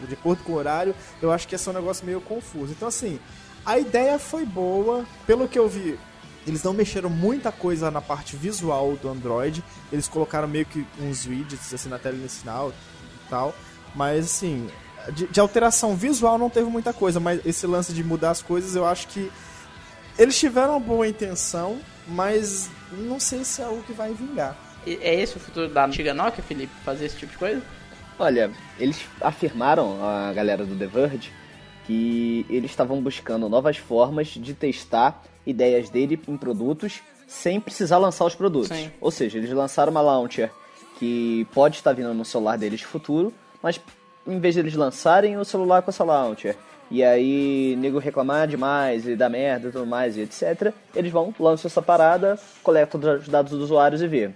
[0.08, 2.72] de acordo com o horário, eu acho que ia ser um negócio meio confuso.
[2.72, 3.18] Então, assim,
[3.64, 5.04] a ideia foi boa.
[5.26, 5.98] Pelo que eu vi,
[6.46, 9.62] eles não mexeram muita coisa na parte visual do Android.
[9.92, 13.54] Eles colocaram meio que uns widgets assim na tela inicial e tal.
[13.94, 14.68] Mas assim,
[15.12, 17.20] de, de, alteração visual não teve muita coisa.
[17.20, 19.30] Mas esse lance de mudar as coisas, eu acho que
[20.18, 24.56] eles tiveram uma boa intenção, mas não sei se é algo que vai vingar.
[24.86, 26.72] É esse o futuro da antiga Nokia, Felipe?
[26.84, 27.62] Fazer esse tipo de coisa?
[28.18, 31.32] Olha, eles afirmaram, a galera do The Verge,
[31.86, 38.24] que eles estavam buscando novas formas de testar ideias dele em produtos sem precisar lançar
[38.24, 38.76] os produtos.
[38.76, 38.90] Sim.
[39.00, 40.50] Ou seja, eles lançaram uma launcher
[40.98, 43.80] que pode estar vindo no celular deles no futuro, mas
[44.26, 46.56] em vez de eles lançarem o celular com essa launcher
[46.90, 50.72] e aí nego reclamar demais e dar merda e tudo mais e etc.
[50.94, 54.30] Eles vão, lançam essa parada, coletam os dados dos usuários e vê.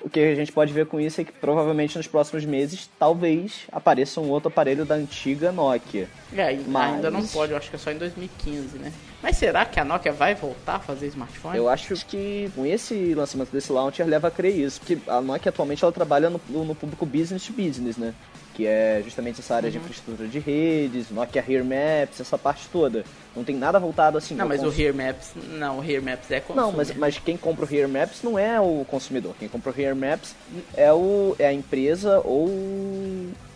[0.00, 3.66] O que a gente pode ver com isso é que provavelmente nos próximos meses talvez
[3.72, 6.08] apareça um outro aparelho da antiga Nokia.
[6.36, 6.94] É, Mas...
[6.94, 8.92] ainda não pode, eu acho que é só em 2015, né?
[9.20, 11.56] Mas será que a Nokia vai voltar a fazer smartphone?
[11.56, 15.50] Eu acho que com esse lançamento desse launcher leva a crer isso, porque a Nokia
[15.50, 18.14] atualmente ela trabalha no, no público business to business, né?
[18.58, 19.72] Que é justamente essa área uhum.
[19.72, 23.04] de infraestrutura de redes, Nokia Here Maps, essa parte toda.
[23.36, 24.34] Não tem nada voltado assim.
[24.34, 24.76] Não, mas cons...
[24.76, 26.72] o Here Maps, não, o Here Maps é consumidor.
[26.72, 29.36] Não, mas, mas quem compra o Here Maps não é o consumidor.
[29.38, 30.34] Quem compra o Here Maps
[30.76, 32.48] é, o, é a empresa ou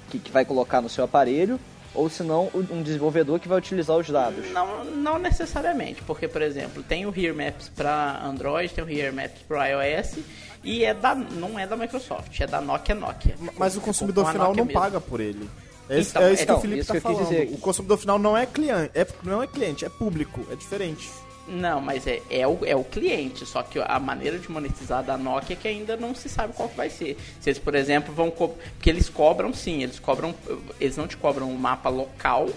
[0.08, 1.58] que, que vai colocar no seu aparelho
[1.92, 4.52] ou se não um desenvolvedor que vai utilizar os dados?
[4.52, 9.10] Não, não necessariamente, porque por exemplo, tem o Here Maps para Android, tem o Here
[9.10, 10.18] Maps para iOS
[10.62, 13.36] e é da, não é da Microsoft, é da Nokia Nokia.
[13.58, 14.80] Mas o consumidor final não mesmo.
[14.80, 15.48] paga por ele.
[15.88, 17.24] É, então, é isso então, que o Felipe está falando.
[17.24, 17.50] Dizer...
[17.52, 21.10] O consumidor final não é cliente, é, não é cliente, é público, é diferente.
[21.48, 25.18] Não, mas é, é, o, é o cliente, só que a maneira de monetizar da
[25.18, 27.18] Nokia é que ainda não se sabe qual que vai ser.
[27.40, 28.30] Se eles, por exemplo, vão...
[28.30, 30.34] Porque eles cobram sim, eles cobram...
[30.80, 32.48] Eles não te cobram o um mapa local,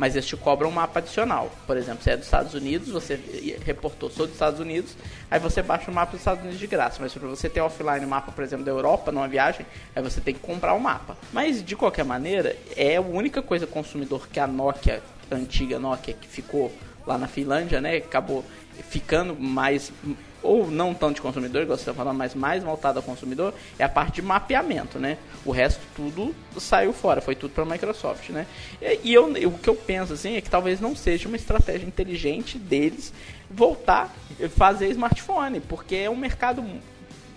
[0.00, 1.50] mas eles te cobram um mapa adicional.
[1.66, 3.20] Por exemplo, você é dos Estados Unidos, você
[3.66, 4.96] reportou, sou dos Estados Unidos,
[5.30, 6.96] aí você baixa o mapa dos Estados Unidos de graça.
[7.00, 10.18] Mas para você ter offline o mapa, por exemplo, da Europa numa viagem, aí você
[10.18, 11.18] tem que comprar o um mapa.
[11.34, 16.14] Mas de qualquer maneira, é a única coisa consumidor que a Nokia, a antiga Nokia,
[16.14, 16.72] que ficou
[17.06, 18.42] lá na Finlândia, né, acabou
[18.88, 19.92] ficando mais
[20.42, 23.84] ou não tanto de consumidor, igual você está falando, mas mais voltado ao consumidor, é
[23.84, 25.18] a parte de mapeamento, né?
[25.44, 28.46] O resto tudo saiu fora, foi tudo para a Microsoft, né?
[28.80, 31.86] E, e eu, o que eu penso assim é que talvez não seja uma estratégia
[31.86, 33.12] inteligente deles
[33.50, 34.14] voltar
[34.48, 36.64] fazer smartphone, porque é um mercado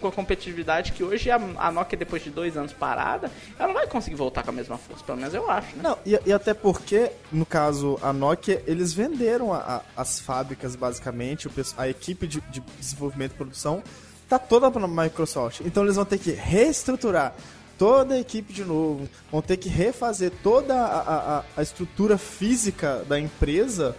[0.04, 3.74] com a competitividade que hoje a, a, Nokia, depois de dois anos parada, ela não
[3.74, 5.82] vai conseguir voltar com a mesma força, pelo menos eu acho, né?
[5.82, 9.58] Não, e, e até porque, no caso, a Nokia, eles venderam a,
[9.96, 13.82] a, as fábricas, basicamente, o, a equipe de, de desenvolvimento e produção
[14.28, 15.62] tá toda para Microsoft.
[15.62, 17.34] Então eles vão ter que reestruturar
[17.78, 23.06] toda a equipe de novo, vão ter que refazer toda a, a, a estrutura física
[23.08, 23.96] da empresa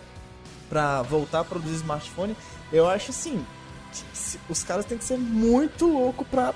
[0.68, 2.36] para voltar a produzir smartphone.
[2.72, 3.44] Eu acho assim,
[4.48, 6.54] os caras têm que ser muito louco pra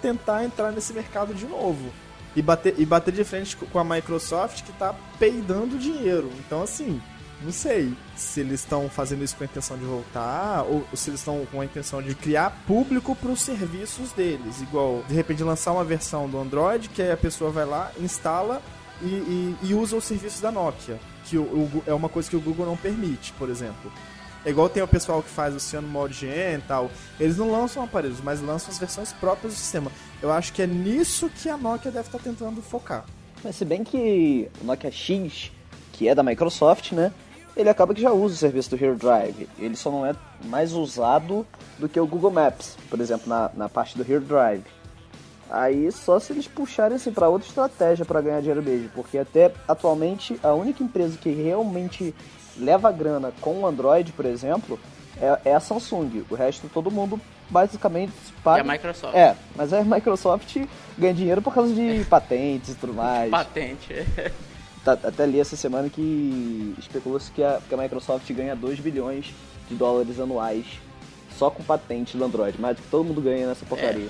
[0.00, 1.92] tentar entrar nesse mercado de novo.
[2.34, 6.30] E bater, e bater de frente com a Microsoft que tá peidando dinheiro.
[6.38, 7.00] Então, assim,
[7.42, 11.20] não sei se eles estão fazendo isso com a intenção de voltar ou se eles
[11.20, 14.60] estão com a intenção de criar público para os serviços deles.
[14.62, 18.62] Igual, de repente, lançar uma versão do Android que a pessoa vai lá, instala
[19.02, 20.98] e, e, e usa os serviços da Nokia.
[21.24, 23.92] Que o, o, é uma coisa que o Google não permite, por exemplo.
[24.46, 26.88] É igual tem o pessoal que faz o Ciano Mode Gen e tal.
[27.18, 29.90] Eles não lançam aparelhos, mas lançam as versões próprias do sistema.
[30.22, 33.04] Eu acho que é nisso que a Nokia deve estar tentando focar.
[33.42, 35.50] Mas se bem que o Nokia X,
[35.92, 37.12] que é da Microsoft, né?
[37.56, 39.48] Ele acaba que já usa o serviço do Hero Drive.
[39.58, 41.44] Ele só não é mais usado
[41.76, 44.62] do que o Google Maps, por exemplo, na, na parte do Hero Drive.
[45.50, 49.52] Aí só se eles puxarem assim para outra estratégia para ganhar dinheiro mesmo, porque até
[49.66, 52.14] atualmente a única empresa que realmente
[52.58, 54.78] leva grana com o Android, por exemplo,
[55.20, 56.24] é, é, a Samsung.
[56.30, 58.58] O resto todo mundo basicamente paga.
[58.58, 59.14] E a Microsoft.
[59.14, 60.56] É, mas a Microsoft
[60.98, 63.30] ganha dinheiro por causa de patentes e tudo mais.
[63.32, 63.94] Patente.
[64.84, 69.34] tá, até li essa semana que especulou-se que a, que a Microsoft ganha 2 bilhões
[69.68, 70.66] de dólares anuais
[71.36, 74.08] só com patente do Android, mas todo mundo ganha nessa porcaria.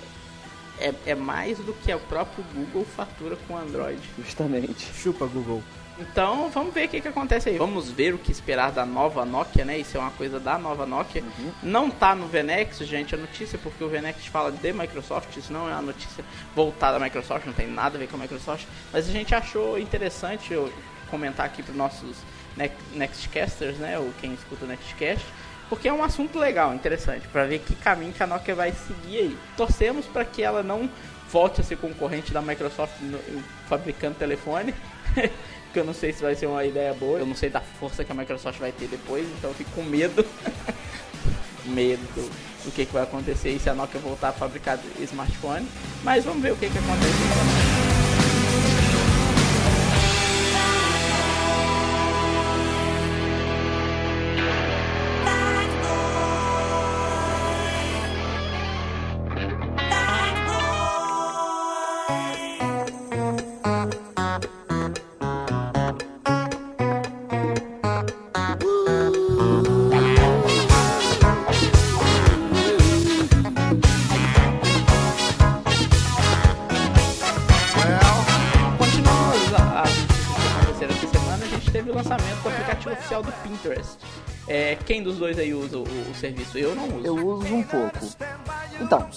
[0.78, 4.00] É, é, é mais do que o próprio Google fatura com Android.
[4.18, 4.92] Justamente.
[4.94, 5.62] Chupa, Google.
[5.98, 7.56] Então vamos ver o que, que acontece aí.
[7.56, 9.78] Vamos ver o que esperar da nova Nokia, né?
[9.78, 11.22] Isso é uma coisa da nova Nokia.
[11.22, 11.52] Uhum.
[11.62, 15.36] Não tá no Venex, gente, a notícia, porque o Venex fala de Microsoft.
[15.36, 18.20] Isso não é uma notícia voltada à Microsoft, não tem nada a ver com a
[18.20, 18.66] Microsoft.
[18.92, 20.70] Mas a gente achou interessante eu
[21.10, 22.16] comentar aqui para os nossos
[22.94, 23.98] Nextcasters, né?
[23.98, 25.24] Ou quem escuta o Nextcast.
[25.68, 29.18] Porque é um assunto legal, interessante, para ver que caminho que a Nokia vai seguir
[29.18, 29.38] aí.
[29.56, 30.88] Torcemos para que ela não
[31.28, 33.18] volte a ser concorrente da Microsoft no,
[33.68, 34.74] fabricando telefone.
[35.78, 37.18] eu não sei se vai ser uma ideia boa.
[37.18, 39.82] Eu não sei da força que a Microsoft vai ter depois, então eu fico com
[39.82, 40.24] medo.
[41.66, 42.30] medo
[42.64, 45.66] do que, que vai acontecer e se a Nokia voltar a fabricar smartphone.
[46.02, 47.65] Mas vamos ver o que, que acontece.
[85.26, 86.56] Dois aí usa o, o, serviço?
[86.56, 87.06] Eu não uso.
[87.06, 87.98] Eu uso um pouco.
[88.80, 89.08] Então,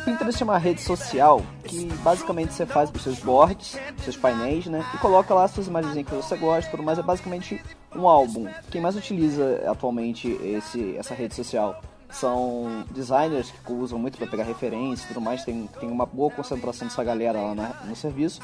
[0.00, 4.66] o Pinterest é uma rede social que basicamente você faz os seus boards, seus painéis,
[4.66, 4.84] né?
[4.94, 6.98] E coloca lá as suas imagens que você gosta, tudo mais.
[6.98, 7.62] É basicamente
[7.94, 8.46] um álbum.
[8.70, 14.44] Quem mais utiliza atualmente esse, essa rede social são designers que usam muito para pegar
[14.44, 15.42] referência e tudo mais.
[15.42, 18.40] Tem, tem uma boa concentração dessa galera lá na, no serviço.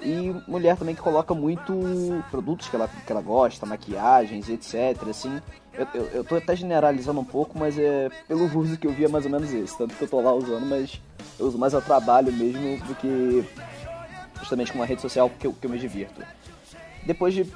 [0.00, 5.08] E mulher também que coloca muito produtos que ela, que ela gosta, maquiagens, etc.
[5.08, 5.40] Assim,
[5.72, 9.08] eu, eu, eu tô até generalizando um pouco, mas é pelo uso que eu via
[9.08, 9.76] mais ou menos esse.
[9.76, 11.00] Tanto que eu tô lá usando, mas
[11.38, 13.44] eu uso mais a trabalho mesmo do que
[14.38, 16.20] justamente com uma rede social que eu, que eu me divirto.
[17.04, 17.50] Depois de,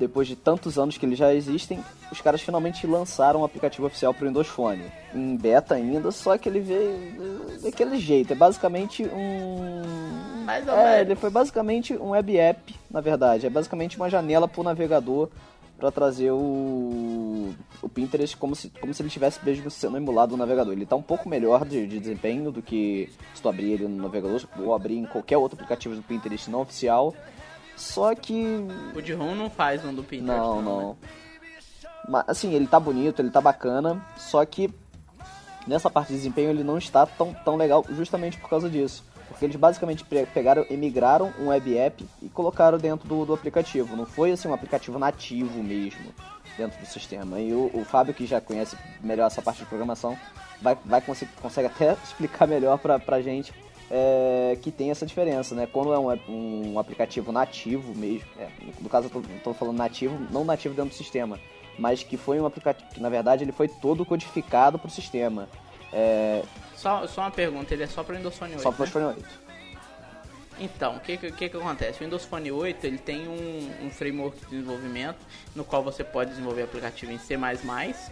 [0.00, 4.14] depois de tantos anos que eles já existem, os caras finalmente lançaram um aplicativo oficial
[4.14, 4.82] para o Windows Phone.
[5.14, 8.32] Em beta ainda, só que ele veio daquele jeito.
[8.32, 10.44] É basicamente um.
[10.44, 13.46] Mais ou é, ele foi basicamente um web app, na verdade.
[13.46, 15.28] É basicamente uma janela para o navegador
[15.78, 20.38] para trazer o, o Pinterest como se, como se ele estivesse mesmo sendo emulado no
[20.38, 20.72] navegador.
[20.72, 24.02] Ele está um pouco melhor de, de, desempenho do que se tu abrir ele no
[24.02, 27.14] navegador ou abrir em qualquer outro aplicativo do Pinterest não oficial.
[27.80, 30.38] Só que O de ROM não faz um do Pinterest.
[30.38, 30.62] Não, né?
[30.62, 30.96] não.
[32.08, 34.70] Mas, assim, ele tá bonito, ele tá bacana, só que
[35.66, 39.04] nessa parte de desempenho ele não está tão, tão legal justamente por causa disso.
[39.28, 43.32] Porque eles basicamente pe- pegaram e migraram um web app e colocaram dentro do, do
[43.32, 43.96] aplicativo.
[43.96, 46.12] Não foi assim um aplicativo nativo mesmo
[46.58, 47.38] dentro do sistema.
[47.40, 50.18] E o, o Fábio, que já conhece melhor essa parte de programação,
[50.60, 53.54] vai, vai conseguir, consegue até explicar melhor pra, pra gente
[53.90, 55.66] é, que tem essa diferença, né?
[55.66, 58.48] Quando é um, um aplicativo nativo mesmo, é,
[58.80, 61.38] no caso eu tô, tô falando nativo, não nativo dentro do sistema,
[61.78, 65.48] mas que foi um aplicativo que na verdade ele foi todo codificado pro sistema.
[65.92, 66.42] É,
[66.76, 68.76] Só, só uma pergunta, ele é só para Windows Phone 8, só né?
[68.76, 69.50] para Phone 8.
[70.60, 72.00] Então, o que, que, que que acontece?
[72.00, 75.18] O Windows Phone 8 ele tem um, um framework de desenvolvimento
[75.56, 77.34] no qual você pode desenvolver aplicativo em C++,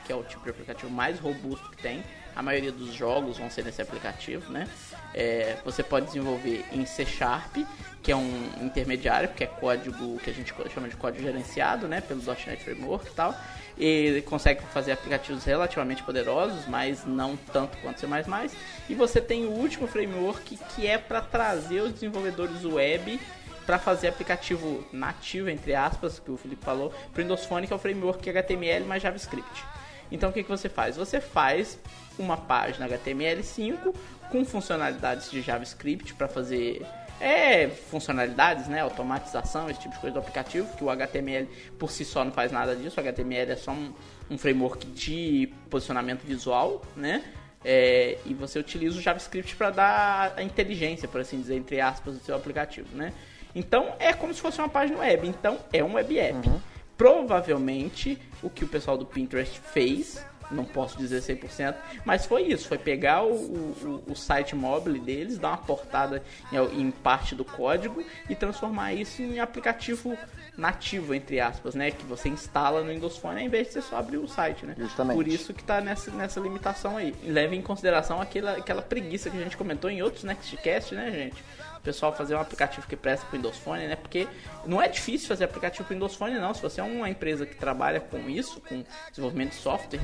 [0.05, 2.03] que é o tipo de aplicativo mais robusto que tem.
[2.35, 4.67] A maioria dos jogos vão ser nesse aplicativo, né?
[5.15, 7.57] É, você pode desenvolver em C Sharp,
[8.03, 12.01] que é um intermediário, que é código que a gente chama de código gerenciado, né?
[12.01, 13.35] Pelo .NET Framework e tal.
[13.77, 18.07] Ele consegue fazer aplicativos relativamente poderosos, mas não tanto quanto C++.
[18.89, 23.21] E você tem o último framework que é para trazer os desenvolvedores web
[23.69, 27.73] para fazer aplicativo nativo, entre aspas, que o Felipe falou, para o Windows Phone, que
[27.73, 29.63] é o framework HTML mais JavaScript.
[30.11, 30.97] Então o que, que você faz?
[30.97, 31.79] Você faz
[32.19, 33.95] uma página HTML5
[34.31, 36.87] com funcionalidades de JavaScript para fazer
[37.21, 42.05] é, funcionalidades, né, automatização, esse tipo de coisa do aplicativo, que o HTML por si
[42.05, 43.93] só não faz nada disso, o HTML é só um,
[44.31, 47.25] um framework de posicionamento visual, né?
[47.65, 52.15] É, e você utiliza o JavaScript para dar a inteligência, por assim dizer, entre aspas,
[52.15, 53.13] do seu aplicativo, né?
[53.55, 55.27] Então é como se fosse uma página web.
[55.27, 56.49] Então é um web app.
[56.97, 62.69] Provavelmente o que o pessoal do Pinterest fez, não posso dizer 100%, mas foi isso:
[62.69, 67.45] foi pegar o, o, o site mobile deles, dar uma portada em, em parte do
[67.45, 70.17] código e transformar isso em aplicativo
[70.59, 71.93] nativo, entre aspas, né?
[71.93, 74.75] Que você instala no Windows Phone ao invés de você só abrir o site, né?
[74.77, 75.15] Justamente.
[75.15, 77.15] Por isso que tá nessa, nessa limitação aí.
[77.23, 81.45] Leve em consideração aquela, aquela preguiça que a gente comentou em outros Nextcast, né, gente?
[81.77, 83.95] O pessoal fazer um aplicativo que presta pro Windows Phone, né?
[83.95, 84.27] Porque
[84.67, 86.53] não é difícil fazer aplicativo pro Windows Phone, não.
[86.53, 90.01] Se você é uma empresa que trabalha com isso, com desenvolvimento de software,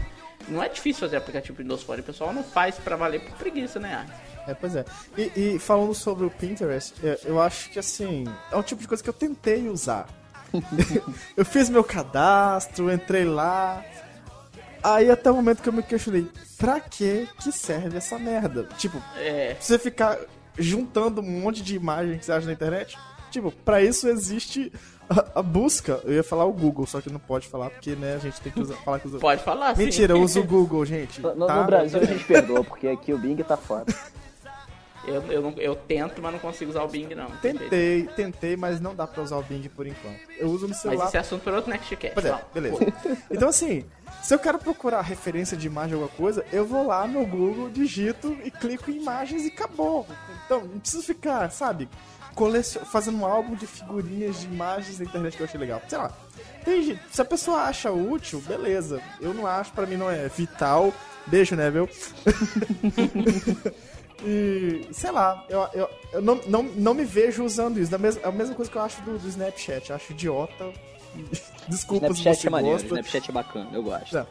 [0.49, 2.01] não é difícil fazer aplicativo Windows Phone.
[2.01, 4.07] O pessoal não faz pra valer por preguiça, né?
[4.47, 4.85] É, pois é.
[5.17, 8.89] E, e falando sobre o Pinterest, é, eu acho que assim, é um tipo de
[8.89, 10.07] coisa que eu tentei usar.
[11.37, 13.85] eu fiz meu cadastro, entrei lá.
[14.83, 16.27] Aí até o momento que eu me questionei,
[16.59, 18.69] pra que que serve essa merda?
[18.77, 19.57] Tipo, É.
[19.59, 20.19] você ficar
[20.59, 22.99] juntando um monte de imagem que você acha na internet?
[23.31, 24.71] Tipo, pra isso existe
[25.09, 26.01] a, a busca.
[26.05, 28.53] Eu ia falar o Google, só que não pode falar porque, né, a gente tem
[28.53, 29.19] que usar, falar que usa.
[29.19, 29.85] Pode falar, sim.
[29.85, 31.21] Mentira, eu uso o Google, gente.
[31.21, 31.57] No, no- tá?
[31.57, 33.95] no Brasil a gente perdoa, porque aqui o Bing tá foda.
[35.07, 37.27] Eu, eu, não- eu tento, mas não consigo usar o Bing, não.
[37.43, 40.19] Tentei, tentei, mas não dá pra usar o Bing por enquanto.
[40.39, 41.07] Eu uso no Mas celular.
[41.09, 42.15] esse é assunto para outro Nextcast.
[42.15, 42.79] Pois é, beleza.
[43.31, 43.85] Então assim,
[44.23, 47.69] se eu quero procurar referência de imagem ou alguma coisa, eu vou lá no Google,
[47.69, 50.07] digito e clico em imagens e acabou.
[50.47, 51.87] Então, não preciso ficar, sabe,
[52.35, 52.85] colecion...
[52.85, 55.81] fazendo um álbum de figurinhas de imagens na internet que eu achei legal.
[55.89, 56.13] Sei lá.
[56.65, 59.01] Tem gente, se a pessoa acha útil, beleza.
[59.21, 60.93] Eu não acho, pra mim não é vital.
[61.27, 61.89] Beijo, né, viu?
[64.27, 67.91] E, sei lá, eu, eu, eu não, não, não me vejo usando isso.
[67.91, 69.91] Da mesma, é a mesma coisa que eu acho do, do Snapchat.
[69.91, 70.73] Eu acho idiota.
[71.69, 72.89] Desculpa se Snapchat você é maneiro, gosta.
[72.89, 74.15] Snapchat é bacana, eu gosto.
[74.15, 74.27] Não.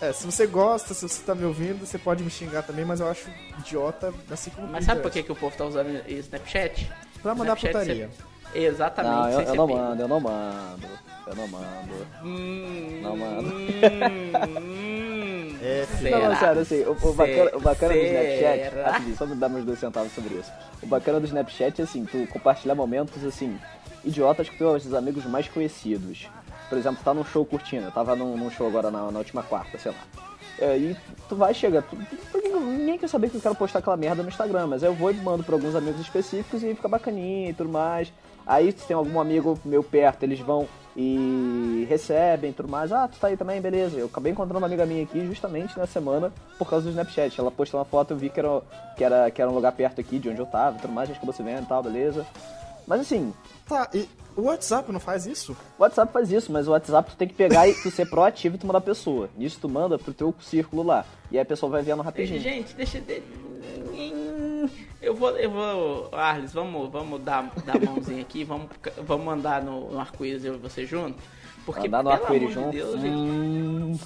[0.00, 2.98] É, se você gosta, se você tá me ouvindo, você pode me xingar também, mas
[2.98, 6.90] eu acho idiota, assim como Mas sabe por que, que o povo tá usando Snapchat?
[7.24, 8.08] Pra mandar Snapchat, putaria.
[8.52, 9.14] você- Exatamente.
[9.14, 10.86] Não, eu, eu não mando, eu não mando.
[11.26, 12.06] Eu não mando.
[12.22, 13.48] Hum, Não mando.
[13.48, 16.10] hum, É, filho.
[16.10, 16.28] Não, será?
[16.28, 19.64] não, sério, assim, o, o bacana, o bacana do Snapchat, rapidinho, só me dar meus
[19.64, 20.52] dois centavos sobre isso.
[20.82, 23.58] O bacana do Snapchat é assim, tu compartilhar momentos assim,
[24.04, 26.28] idiotas com teus amigos mais conhecidos.
[26.68, 29.18] Por exemplo, tu tá num show curtindo, eu tava num, num show agora na, na
[29.18, 29.98] última quarta, sei lá.
[30.58, 30.96] É, E
[31.28, 31.96] tu vai, chega, tu,
[32.30, 34.94] porque ninguém quer saber que eu quero postar aquela merda no Instagram, mas aí eu
[34.94, 38.12] vou e mando pra alguns amigos específicos e fica bacaninha e tudo mais.
[38.46, 42.92] Aí se tem algum amigo meu perto, eles vão e recebem e tudo mais.
[42.92, 43.98] Ah, tu tá aí também, beleza.
[43.98, 47.40] Eu acabei encontrando uma amiga minha aqui justamente na semana por causa do Snapchat.
[47.40, 48.62] Ela postou uma foto, eu vi que era,
[48.96, 51.12] que era, que era um lugar perto aqui de onde eu tava tudo mais, a
[51.12, 52.24] gente acabou se vendo e tal, beleza.
[52.86, 53.32] Mas assim,
[53.66, 54.06] Tá, e
[54.36, 55.56] o WhatsApp não faz isso?
[55.78, 58.56] o WhatsApp faz isso, mas o WhatsApp tu tem que pegar e tu ser proativo
[58.56, 59.28] e tu mandar a pessoa.
[59.36, 61.04] Nisso tu manda pro teu círculo lá.
[61.30, 62.40] E aí a pessoa vai vendo rapidinho.
[62.40, 63.00] Gente, deixa.
[63.00, 63.22] de-
[65.00, 65.30] Eu vou.
[65.36, 66.08] Eu vou.
[66.12, 68.68] Arles, vamos, vamos dar, dar a mãozinha aqui, vamos,
[69.06, 71.18] vamos andar no, no arco-íris eu e você junto.
[71.66, 72.70] Porque, Andar no arco-íris junto.
[72.72, 73.98] de Deus, gente, Hum,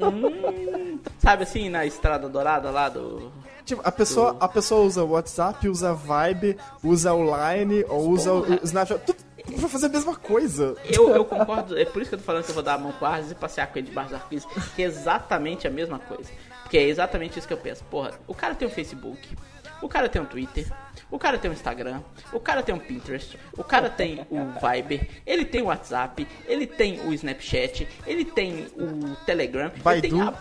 [0.00, 3.32] hum, sabe assim, na estrada dourada lá do.
[3.64, 8.32] Tipo, a pessoa, a pessoa usa o WhatsApp, usa Vibe, usa o Line, ou usa
[8.34, 8.58] o, Porra.
[8.62, 9.00] o Snapchat.
[9.06, 10.76] Tudo, vai fazer a mesma coisa.
[10.84, 12.78] Eu, eu concordo, é por isso que eu tô falando que eu vou dar a
[12.78, 15.98] mão pro Arras e passear com ele debaixo do arco-íris, que é exatamente a mesma
[15.98, 16.30] coisa.
[16.62, 17.84] Porque é exatamente isso que eu penso.
[17.84, 19.36] Porra, o cara tem um Facebook,
[19.82, 20.66] o cara tem um Twitter,
[21.10, 22.00] o cara tem um Instagram,
[22.32, 26.66] o cara tem um Pinterest, o cara tem o Viber, ele tem o WhatsApp, ele
[26.66, 30.34] tem o Snapchat, ele tem o Telegram, ele tem a,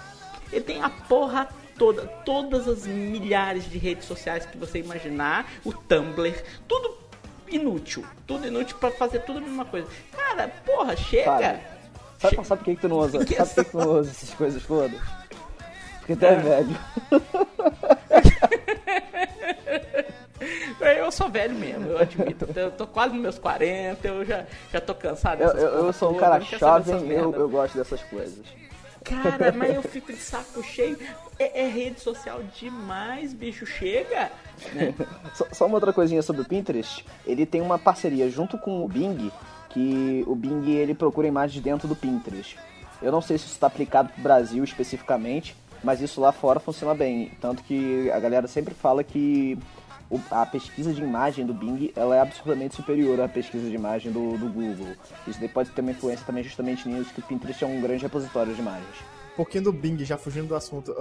[0.51, 5.73] ele tem a porra toda, todas as milhares de redes sociais que você imaginar, o
[5.73, 7.02] Tumblr, tudo
[7.49, 9.87] inútil, tudo inútil pra fazer tudo a mesma coisa.
[10.15, 11.25] Cara, porra, chega.
[11.31, 11.59] Para.
[12.19, 13.25] Sabe, Che- sabe por que, que tu não usa?
[13.25, 14.99] Que Sabe por que, que tu não usa essas coisas todas?
[15.99, 16.77] Porque tu é velho.
[20.79, 22.47] Eu sou velho mesmo, eu admito.
[22.55, 25.83] Eu tô quase nos meus 40, eu já, já tô cansado Eu, dessas eu, eu
[25.83, 28.45] porra sou um cara jovem eu, eu gosto dessas coisas.
[29.03, 30.97] Cara, mas eu fico de saco cheio.
[31.39, 33.65] É, é rede social demais, bicho.
[33.65, 34.31] Chega.
[35.33, 37.03] Só, só uma outra coisinha sobre o Pinterest.
[37.25, 39.31] Ele tem uma parceria junto com o Bing,
[39.69, 42.57] que o Bing ele procura imagens dentro do Pinterest.
[43.01, 46.59] Eu não sei se isso está aplicado para o Brasil especificamente, mas isso lá fora
[46.59, 47.31] funciona bem.
[47.41, 49.57] Tanto que a galera sempre fala que
[50.32, 54.38] a pesquisa de imagem do Bing ela é absurdamente superior à pesquisa de imagem do,
[54.38, 54.93] do Google.
[55.28, 58.03] Isso daí pode ter uma influência também justamente nisso, que o Pinterest é um grande
[58.03, 58.95] repositório de imagens.
[59.34, 60.91] Um pouquinho do Bing, já fugindo do assunto.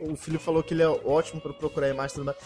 [0.00, 2.36] O Felipe falou que ele é ótimo para procurar imagens e tudo mais.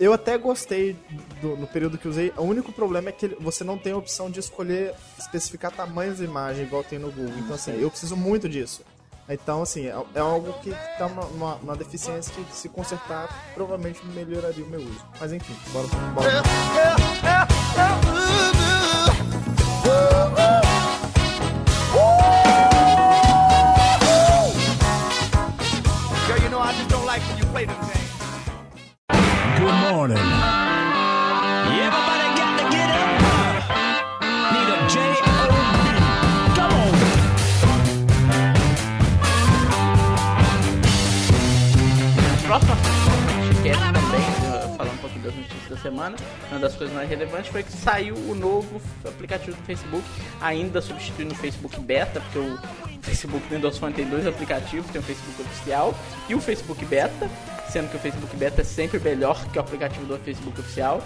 [0.00, 0.96] Eu até gostei
[1.40, 2.32] do- no período que usei.
[2.36, 6.24] O único problema é que você não tem a opção de escolher especificar tamanhos de
[6.24, 7.38] imagem igual tem no Google.
[7.38, 8.82] Então, assim, eu preciso muito disso.
[9.28, 14.04] Então, assim, é, é algo que tá numa, numa- numa deficiência que se consertar provavelmente
[14.06, 15.04] melhoraria o meu uso.
[15.18, 16.42] Mas enfim, bora, bora.
[26.26, 26.38] Girl,
[30.58, 30.63] you
[45.84, 46.16] semana,
[46.50, 50.04] uma das coisas mais relevantes foi que saiu o novo aplicativo do Facebook,
[50.40, 52.58] ainda substituindo o Facebook Beta, porque o
[53.02, 55.94] Facebook do Windows Phone tem dois aplicativos, tem o Facebook oficial
[56.26, 57.30] e o Facebook Beta,
[57.68, 61.02] sendo que o Facebook Beta é sempre melhor que o aplicativo do Facebook oficial.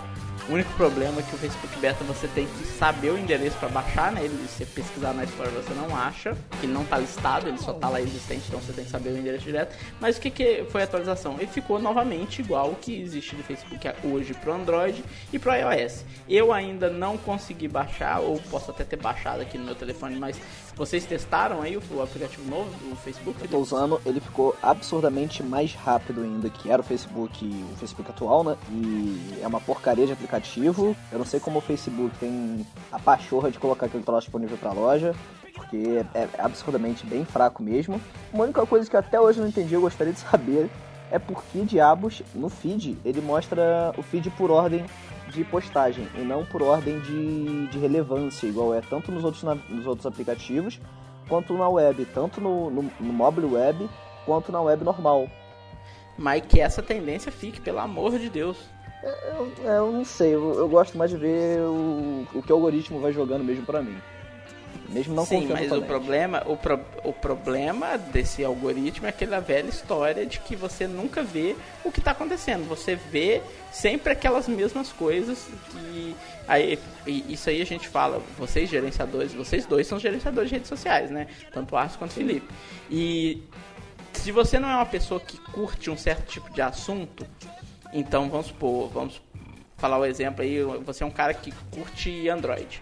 [0.49, 3.69] O único problema é que o Facebook Beta você tem que saber o endereço para
[3.69, 4.25] baixar, né?
[4.25, 7.59] Ele, se você pesquisar na história você não acha, que ele não tá listado, ele
[7.59, 9.77] só tá lá existente, então você tem que saber o endereço direto.
[10.01, 11.35] Mas o que, que foi a atualização?
[11.35, 16.07] Ele ficou novamente igual o que existe do Facebook hoje pro Android e pro iOS.
[16.27, 20.41] Eu ainda não consegui baixar, ou posso até ter baixado aqui no meu telefone, mas
[20.79, 23.43] vocês testaram aí o, aplicativo novo do Facebook?
[23.43, 28.09] eu tô usando, ele ficou absurdamente mais rápido ainda que era o Facebook, o Facebook
[28.09, 28.57] atual, né?
[28.71, 30.97] E é uma porcaria de aplicativo.
[31.11, 34.73] Eu não sei como o Facebook tem a pachorra de colocar aquele troço disponível pra
[34.73, 35.15] loja,
[35.53, 38.01] porque é, é absurdamente bem fraco mesmo.
[38.33, 40.71] Uma única coisa que eu até hoje não entendi, eu gostaria de saber,
[41.11, 44.85] é por que diabos no feed ele mostra o feed por ordem
[45.31, 49.55] de postagem e não por ordem de, de relevância, igual é tanto nos outros, na-
[49.55, 50.81] nos outros aplicativos
[51.29, 53.89] quanto na web, tanto no, no, no mobile web
[54.25, 55.29] quanto na web normal.
[56.17, 58.57] Mas que essa tendência fique, pelo amor de Deus.
[59.03, 62.99] Eu, eu não sei, eu, eu gosto mais de ver o, o que o algoritmo
[63.01, 63.97] vai jogando mesmo pra mim.
[64.89, 69.69] Mesmo não Sim, mas o problema, o, pro- o problema desse algoritmo é aquela velha
[69.69, 72.67] história de que você nunca vê o que está acontecendo.
[72.69, 76.17] Você vê sempre aquelas mesmas coisas que
[76.47, 80.69] aí, e isso aí a gente fala, vocês gerenciadores, vocês dois são gerenciadores de redes
[80.71, 81.27] sociais, né?
[81.53, 82.49] Tanto o Arthur quanto o Felipe.
[82.91, 83.43] E
[84.15, 87.27] se você não é uma pessoa que curte um certo tipo de assunto,
[87.93, 89.21] então vamos supor, vamos
[89.77, 92.81] falar o exemplo aí, você é um cara que curte Android.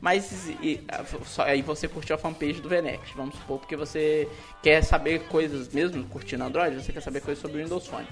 [0.00, 0.80] Mas e,
[1.24, 4.28] só, aí você curtiu a fanpage do Venex, vamos supor, porque você
[4.62, 8.06] quer saber coisas, mesmo curtindo Android, você quer saber coisas sobre o Windows Phone.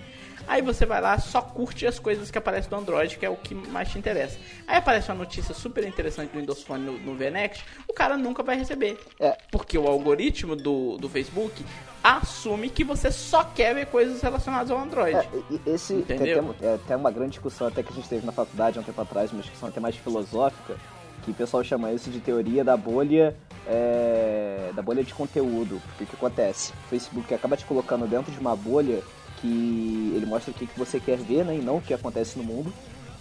[0.46, 3.36] Aí você vai lá, só curte as coisas que aparecem do Android, que é o
[3.36, 4.38] que mais te interessa.
[4.66, 8.42] Aí aparece uma notícia super interessante do Windows Phone no, no VNext, o cara nunca
[8.42, 8.98] vai receber.
[9.20, 9.36] É.
[9.50, 11.64] Porque o algoritmo do, do Facebook
[12.02, 15.16] assume que você só quer ver coisas relacionadas ao Android.
[15.16, 15.28] É,
[15.70, 16.50] esse tem Entendeu?
[16.50, 18.84] até, é, até uma grande discussão até que a gente teve na faculdade há um
[18.84, 20.76] tempo atrás, uma discussão até mais filosófica,
[21.22, 23.36] que o pessoal chama isso de teoria da bolha
[23.68, 25.80] é, da bolha de conteúdo.
[25.88, 26.72] Porque o que acontece?
[26.72, 29.02] O Facebook acaba te colocando dentro de uma bolha
[29.40, 32.38] que ele mostra o que, que você quer ver, né, e não o que acontece
[32.38, 32.72] no mundo.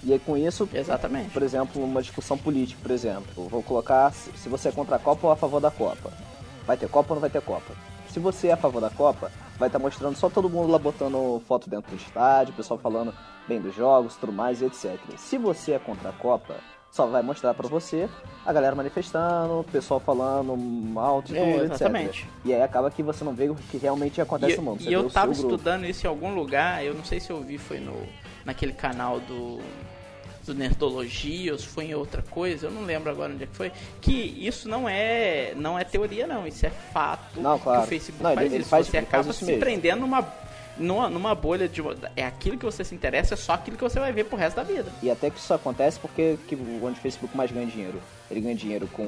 [0.03, 1.31] E aí com isso, Exatamente.
[1.31, 5.27] por exemplo, uma discussão política, por exemplo, vou colocar se você é contra a Copa
[5.27, 6.11] ou a favor da Copa.
[6.65, 7.73] Vai ter Copa ou não vai ter Copa?
[8.09, 11.41] Se você é a favor da Copa, vai estar mostrando só todo mundo lá botando
[11.47, 13.13] foto dentro do estádio, o pessoal falando
[13.47, 14.97] bem dos jogos, tudo mais, etc.
[15.17, 16.55] Se você é contra a Copa,
[16.91, 18.09] Só vai mostrar pra você
[18.45, 20.57] a galera manifestando, o pessoal falando
[20.99, 22.21] alto e É, tudo, exatamente.
[22.21, 22.29] etc.
[22.45, 24.81] E aí acaba que você não vê o que realmente acontece E, no mundo.
[24.83, 25.41] Você e eu tava grupo.
[25.53, 27.95] estudando isso em algum lugar, eu não sei se eu vi foi no
[28.45, 29.59] naquele canal do
[30.45, 33.53] do Nerdologia ou se foi em outra coisa, eu não lembro agora onde é que
[33.53, 33.69] foi,
[33.99, 37.81] que isso não é não é teoria não, isso é fato Não, claro.
[37.81, 39.59] que o Facebook Não, faz ele isso, faz- você faz acaba isso se mesmo.
[39.59, 40.21] prendendo numa
[40.79, 41.81] numa, numa bolha de
[42.15, 44.55] é aquilo que você se interessa, é só aquilo que você vai ver pro resto
[44.57, 44.91] da vida.
[45.01, 48.01] E até que isso acontece porque que onde o Facebook mais ganha dinheiro.
[48.29, 49.05] Ele ganha dinheiro com,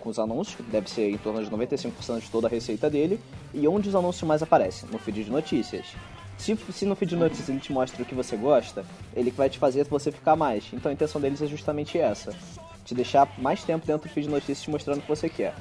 [0.00, 3.20] com os anúncios, que deve ser em torno de 95% de toda a receita dele.
[3.54, 4.88] E onde os anúncios mais aparecem?
[4.90, 5.86] No feed de notícias.
[6.38, 8.84] Se, se no feed de notícias ele te mostra o que você gosta,
[9.14, 10.64] ele vai te fazer você ficar mais.
[10.72, 12.34] Então a intenção deles é justamente essa.
[12.84, 15.54] Te deixar mais tempo dentro do feed de notícias te mostrando o que você quer.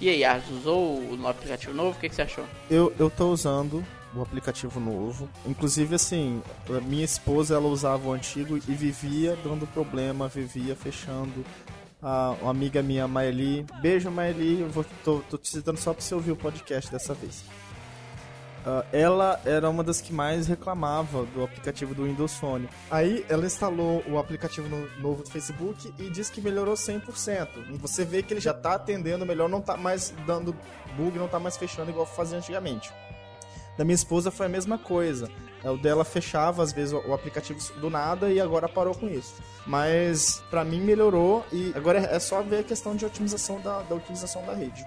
[0.00, 1.90] E aí, Ars, usou o aplicativo novo?
[1.90, 2.44] O que, que você achou?
[2.70, 3.84] Eu, eu tô usando
[4.14, 5.28] o aplicativo novo.
[5.46, 6.42] Inclusive, assim,
[6.84, 11.44] minha esposa ela usava o antigo e vivia dando problema, vivia fechando.
[12.02, 16.00] A, uma amiga minha, Maeli, beijo Maeli, eu vou, tô, tô te citando só pra
[16.02, 17.44] você ouvir o podcast dessa vez.
[18.64, 22.68] Ah, ela era uma das que mais reclamava do aplicativo do Windows Phone.
[22.90, 27.48] Aí ela instalou o aplicativo no- novo do Facebook e disse que melhorou 100%.
[27.70, 30.54] E você vê que ele já tá atendendo melhor, não tá mais dando
[30.96, 32.90] bug, não tá mais fechando igual fazia antigamente.
[33.80, 35.30] Da minha esposa foi a mesma coisa.
[35.64, 39.36] É, O dela fechava às vezes o aplicativo do nada e agora parou com isso.
[39.66, 43.80] Mas pra mim melhorou e agora é é só ver a questão de otimização da,
[43.80, 44.84] da utilização da rede.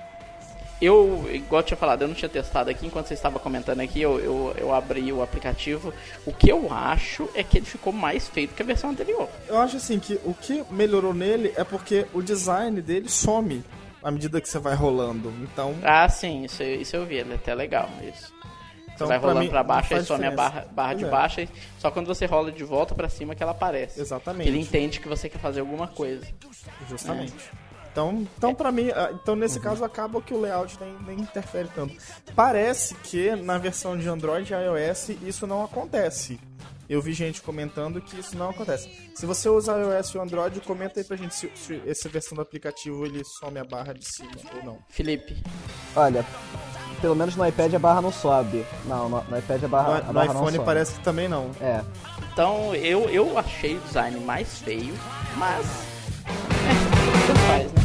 [0.80, 4.00] Eu, igual eu tinha falado, eu não tinha testado aqui, enquanto você estava comentando aqui,
[4.00, 5.92] eu, eu, eu abri o aplicativo.
[6.24, 9.28] O que eu acho é que ele ficou mais feito que a versão anterior.
[9.48, 13.64] Eu acho assim que o que melhorou nele é porque o design dele some
[14.04, 15.34] à medida que você vai rolando.
[15.42, 18.33] Então, Ah, sim, isso, isso eu vi, ele é até legal, isso.
[18.96, 21.10] Então, você vai rolando pra baixo, aí some a barra, barra de é.
[21.10, 24.00] baixo, e só quando você rola de volta pra cima que ela aparece.
[24.00, 24.50] Exatamente.
[24.50, 26.26] Ele entende que você quer fazer alguma coisa.
[26.90, 27.34] Justamente.
[27.92, 31.70] Então, então para mim, ah, então nesse caso acaba que o layout nem, nem interfere
[31.76, 31.96] tanto.
[32.36, 36.40] Parece que na versão de Android e iOS isso não acontece.
[36.90, 38.90] Eu vi gente comentando que isso não acontece.
[39.16, 42.36] Se você usa iOS e o Android, comenta aí pra gente se, se essa versão
[42.36, 44.80] do aplicativo ele some a barra de cima ou não.
[44.90, 45.38] Felipe,
[45.96, 46.26] Olha,
[47.04, 48.66] pelo menos no iPad a barra não sobe.
[48.86, 50.66] Não, no, no iPad a barra, No, a no barra não iPhone sobe.
[50.66, 51.52] parece que também não.
[51.60, 51.82] É.
[52.32, 54.94] então eu, eu achei o design mais feio,
[55.36, 55.66] mas.
[56.26, 57.83] É, faz, né?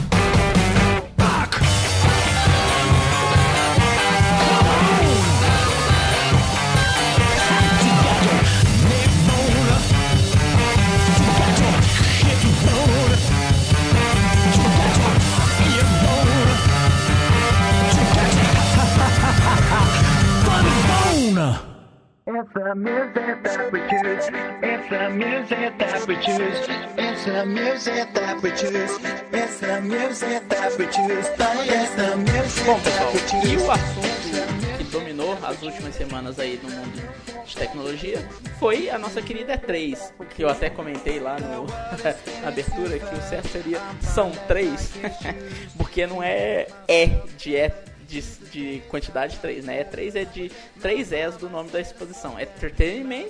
[22.31, 24.29] It's the music that we choose.
[24.63, 26.61] It's the music that we choose.
[26.99, 28.99] It's the music that we choose.
[29.33, 31.27] It's the music that we choose.
[31.27, 36.39] It's the music Bom, that we pessoal, e o assunto que dominou as últimas semanas
[36.39, 37.03] aí no mundo
[37.47, 38.19] de tecnologia
[38.61, 41.65] foi a nossa querida E3, que eu até comentei lá no,
[42.43, 44.93] na abertura que o certo seria são três,
[45.79, 47.07] porque não é é
[47.39, 49.85] de é de, de quantidade 3, né?
[49.85, 50.51] E3 é de
[50.81, 52.41] três E's do nome da exposição.
[52.41, 53.29] Entertainment,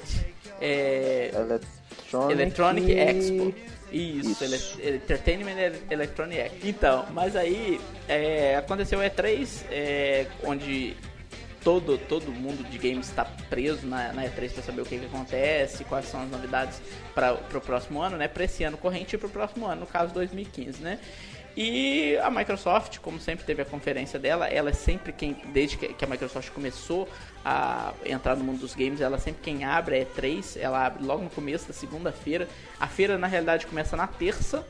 [0.61, 3.55] é, Electronic, Electronic Expo.
[3.91, 4.45] Isso, Isso.
[4.45, 6.57] ele- Entertainment Ele- Electronic Expo.
[6.67, 10.95] Então, mas aí é, aconteceu o E3, é, onde
[11.65, 15.07] todo, todo mundo de games está preso na, na E3 para saber o que, que
[15.07, 16.81] acontece, quais são as novidades
[17.15, 18.29] para o próximo ano, né?
[18.29, 20.99] Para esse ano corrente e para o próximo ano, no caso 2015, né?
[21.61, 26.05] E a Microsoft, como sempre teve a conferência dela, ela é sempre quem, desde que
[26.05, 27.09] a Microsoft começou
[27.45, 31.03] a entrar no mundo dos games, ela é sempre quem abre a E3, ela abre
[31.03, 32.47] logo no começo da segunda-feira.
[32.79, 34.65] A feira na realidade começa na terça,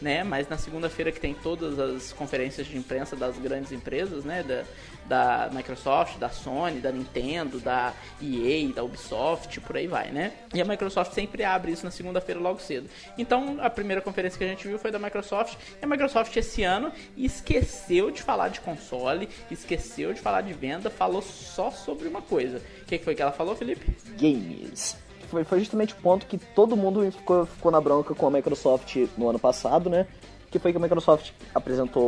[0.00, 0.24] né?
[0.24, 4.42] Mas na segunda-feira que tem todas as conferências de imprensa das grandes empresas, né?
[4.42, 4.64] Da,
[5.08, 10.32] da Microsoft, da Sony, da Nintendo, da EA, da Ubisoft, por aí vai, né?
[10.54, 12.88] E a Microsoft sempre abre isso na segunda-feira logo cedo.
[13.16, 15.56] Então a primeira conferência que a gente viu foi da Microsoft.
[15.80, 20.90] E a Microsoft esse ano esqueceu de falar de console, esqueceu de falar de venda,
[20.90, 22.58] falou só sobre uma coisa.
[22.82, 23.96] O que, que foi que ela falou, Felipe?
[24.18, 25.07] games.
[25.30, 28.96] Foi, foi justamente o ponto que todo mundo ficou, ficou na bronca com a Microsoft
[29.16, 30.06] no ano passado, né?
[30.50, 32.02] Que foi que a Microsoft apresentou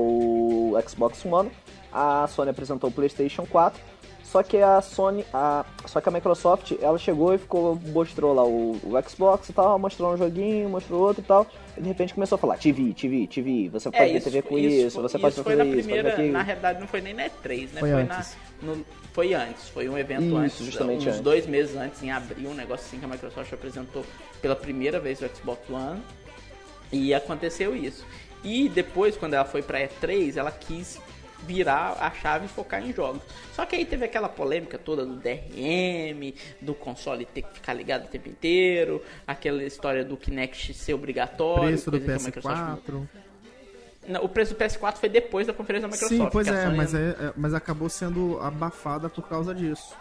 [0.73, 1.51] o Xbox One,
[1.93, 3.79] a Sony apresentou o PlayStation 4,
[4.23, 8.45] só que a Sony, a, só que a Microsoft, ela chegou e ficou mostrou lá
[8.45, 11.47] o, o Xbox e tal, mostrou um joguinho, mostrou outro e tal,
[11.77, 14.91] e de repente começou a falar TV, TV, TV, você pode ver TV com isso,
[14.93, 16.87] foi- você pode É, isso fazer foi na isso, primeira, pode ver na realidade não
[16.89, 17.81] foi nem na E3, né?
[17.81, 18.37] Foi na- antes.
[18.63, 21.21] no- foi antes, foi um evento Isso, antes, justamente uns antes.
[21.21, 24.05] dois meses antes, em abril, um negócio assim que a Microsoft apresentou
[24.41, 26.01] pela primeira vez o Xbox One.
[26.93, 28.05] E aconteceu isso.
[28.43, 31.01] E depois, quando ela foi pra E3, ela quis
[31.47, 33.23] virar a chave e focar em jogos.
[33.55, 38.05] Só que aí teve aquela polêmica toda do DRM, do console ter que ficar ligado
[38.05, 41.69] o tempo inteiro, aquela história do Kinect ser obrigatório.
[41.69, 43.09] Preço do coisa que a Microsoft PS4.
[44.19, 46.21] O preço do PS4 foi depois da conferência da Microsoft.
[46.23, 49.95] Sim, pois é, Sony- mas, é, é- mas acabou sendo abafada por causa disso.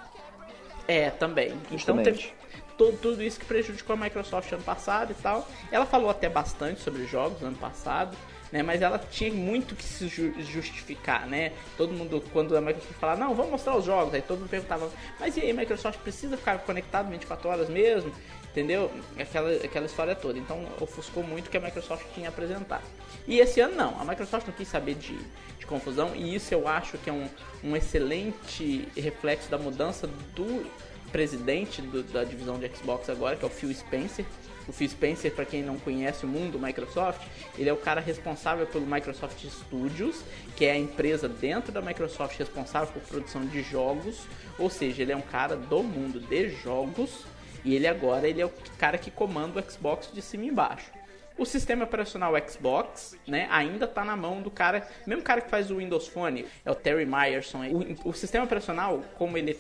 [0.88, 1.54] É, também.
[1.72, 2.32] Então teve
[2.78, 5.48] tudo, tudo isso que prejudicou a Microsoft ano passado e tal.
[5.72, 8.18] Ela falou até bastante sobre jogos ano passado,
[8.52, 8.64] né?
[8.64, 11.52] Mas ela tinha muito que se ju- justificar, né?
[11.78, 14.90] Todo mundo, quando a Microsoft falava, não, vamos mostrar os jogos, aí todo mundo perguntava,
[15.20, 18.12] mas e aí, Microsoft precisa ficar conectado 24 horas mesmo?
[18.50, 18.90] Entendeu?
[19.20, 20.40] Aquela, aquela história toda.
[20.40, 22.82] Então ofuscou muito o que a Microsoft tinha a apresentar.
[23.28, 25.16] E esse ano não, a Microsoft não quis saber de,
[25.60, 27.28] de confusão, e isso eu acho que é um,
[27.64, 30.66] um excelente reflexo da mudança do
[31.12, 34.26] presidente do- da divisão de Xbox agora, que é o Phil Spencer.
[34.68, 37.22] O Phil Spencer, para quem não conhece o mundo Microsoft,
[37.58, 40.22] ele é o cara responsável pelo Microsoft Studios,
[40.56, 44.20] que é a empresa dentro da Microsoft responsável por produção de jogos,
[44.60, 47.26] ou seja, ele é um cara do mundo de jogos
[47.66, 50.92] e ele agora ele é o cara que comanda o Xbox de cima e embaixo.
[51.40, 55.72] O sistema operacional Xbox, né, ainda tá na mão do cara, mesmo cara que faz
[55.72, 57.64] o Windows Phone, é o Terry Myerson.
[58.04, 59.58] O, o sistema operacional, como ele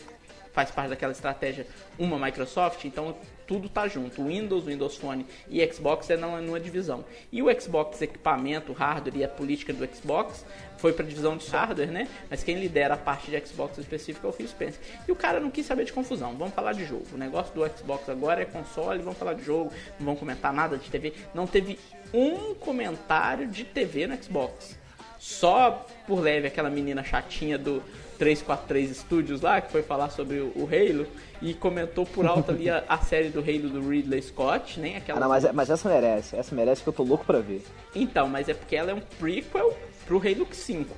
[0.51, 1.65] faz parte daquela estratégia
[1.97, 3.15] uma Microsoft, então
[3.49, 4.23] tudo tá junto.
[4.23, 7.03] Windows, Windows Phone e Xbox é numa, numa divisão.
[7.31, 10.45] E o Xbox equipamento, hardware e a política do Xbox
[10.77, 12.07] foi para divisão de hardware, né?
[12.29, 14.79] Mas quem lidera a parte de Xbox específica é o Phil Spencer.
[15.07, 16.35] E o cara não quis saber de confusão.
[16.37, 17.07] Vamos falar de jogo.
[17.11, 20.77] O negócio do Xbox agora é console, vamos falar de jogo, não vamos comentar nada
[20.77, 21.13] de TV.
[21.33, 21.79] Não teve
[22.13, 24.77] um comentário de TV no Xbox.
[25.17, 27.81] Só por leve aquela menina chatinha do
[28.19, 31.07] 343 Studios lá, que foi falar sobre o, o Halo
[31.41, 34.97] e comentou por alto ali a, a série do Halo do Ridley Scott, nem Ah,
[34.97, 35.19] aquela.
[35.21, 36.35] não, mas, mas essa merece.
[36.35, 37.63] Essa merece que eu tô louco pra ver.
[37.95, 40.93] Então, mas é porque ela é um prequel pro Halo 5.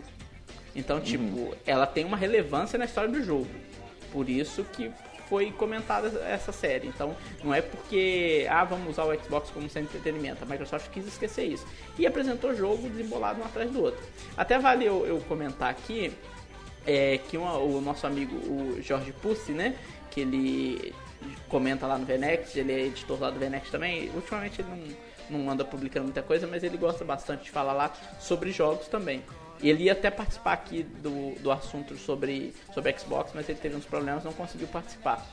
[0.76, 3.48] Então, tipo, ela tem uma relevância na história do jogo.
[4.12, 4.92] Por isso que
[5.30, 6.88] foi comentada essa série.
[6.88, 10.44] Então, não é porque, ah, vamos usar o Xbox como centro de entretenimento.
[10.44, 11.66] A Microsoft quis esquecer isso.
[12.00, 14.02] E apresentou jogo desembolado um atrás do outro.
[14.36, 16.12] Até vale eu, eu comentar aqui
[16.86, 19.76] é, que uma- o nosso amigo, o Jorge Pussi, né?
[20.10, 20.94] Que ele
[21.48, 24.10] comenta lá no Venex, ele é editor lá do Venex também.
[24.16, 24.70] Ultimamente ele
[25.30, 28.88] não, não anda publicando muita coisa, mas ele gosta bastante de falar lá sobre jogos
[28.88, 29.22] também.
[29.62, 33.86] Ele ia até participar aqui do, do assunto sobre, sobre Xbox, mas ele teve uns
[33.86, 35.26] problemas não conseguiu participar.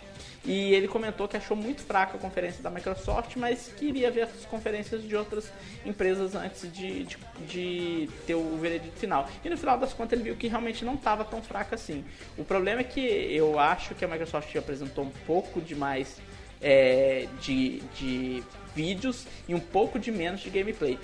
[0.44, 4.44] E ele comentou que achou muito fraca a conferência da Microsoft, mas queria ver as
[4.46, 5.50] conferências de outras
[5.84, 9.28] empresas antes de, de, de ter o veredito final.
[9.44, 12.04] E no final das contas ele viu que realmente não estava tão fraca assim.
[12.36, 16.20] O problema é que eu acho que a Microsoft apresentou um pouco demais
[16.60, 18.42] é, de, de
[18.74, 20.98] vídeos e um pouco de menos de gameplay.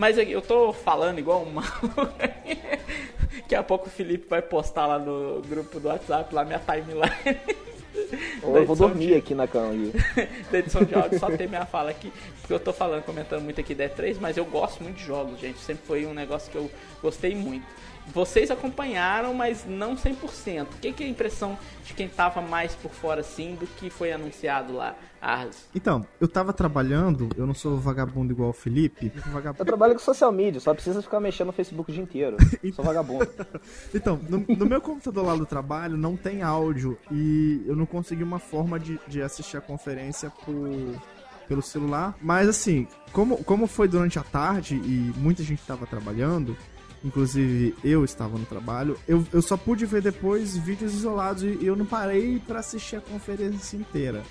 [0.00, 2.08] Mas eu- tô falando igual um maluco.
[3.42, 7.38] Daqui a pouco o Felipe vai postar lá no grupo do WhatsApp, lá minha timeline.
[8.42, 9.74] Ou eu vou dormir de- aqui na cama.
[10.50, 13.60] da edição de áudio, só ter minha fala aqui, porque eu tô falando, comentando muito
[13.60, 15.58] aqui da E3, mas eu gosto muito de jogos, gente.
[15.58, 16.70] Sempre foi um negócio que eu
[17.02, 17.66] gostei muito.
[18.12, 20.62] Vocês acompanharam, mas não 100%.
[20.62, 23.90] O que, que é a impressão de quem tava mais por fora, assim, do que
[23.90, 25.68] foi anunciado lá, Arles?
[25.74, 29.12] Então, eu tava trabalhando, eu não sou vagabundo igual o Felipe.
[29.14, 29.64] Eu Vagabundo.
[29.64, 32.36] trabalho com social media, só precisa ficar mexendo no Facebook o dia inteiro.
[32.74, 33.28] Sou vagabundo.
[33.94, 38.22] Então, no, no meu computador lá do trabalho não tem áudio e eu não consegui
[38.22, 41.00] uma forma de, de assistir a conferência por,
[41.48, 42.16] pelo celular.
[42.20, 46.56] Mas assim, como, como foi durante a tarde e muita gente estava trabalhando,
[47.04, 51.76] inclusive eu estava no trabalho, eu, eu só pude ver depois vídeos isolados e eu
[51.76, 54.22] não parei para assistir a conferência inteira.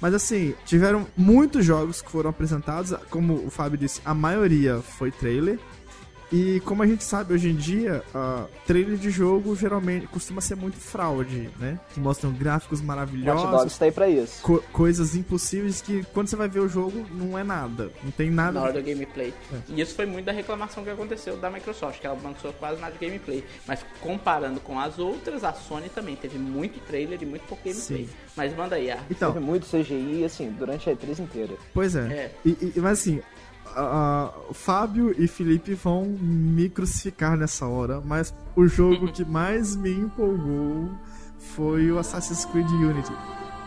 [0.00, 5.10] Mas assim, tiveram muitos jogos que foram apresentados, como o Fábio disse, a maioria foi
[5.10, 5.58] trailer.
[6.32, 10.54] E como a gente sabe hoje em dia, uh, trailer de jogo geralmente costuma ser
[10.54, 11.78] muito fraude, né?
[11.92, 14.40] Que mostram gráficos Watch maravilhosos, Dogs tá aí pra isso.
[14.42, 18.30] co- coisas impossíveis que quando você vai ver o jogo não é nada, não tem
[18.30, 18.52] nada.
[18.52, 19.34] Na hora do gameplay.
[19.68, 22.92] E isso foi muito da reclamação que aconteceu da Microsoft, que ela lançou quase nada
[22.96, 23.44] de gameplay.
[23.66, 28.06] Mas comparando com as outras, a Sony também teve muito trailer e muito pouco gameplay.
[28.06, 28.08] Sim.
[28.36, 29.06] Mas manda aí, Arles.
[29.10, 31.54] Então, Teve muito CGI, assim, durante a E3 inteira.
[31.74, 32.00] Pois é.
[32.06, 32.32] É.
[32.44, 33.20] E, e- mas assim,
[33.76, 39.90] a- Fábio e Felipe vão me crucificar nessa hora, mas o jogo que mais me
[39.92, 40.90] empolgou
[41.54, 43.12] foi o Assassin's Creed Unity.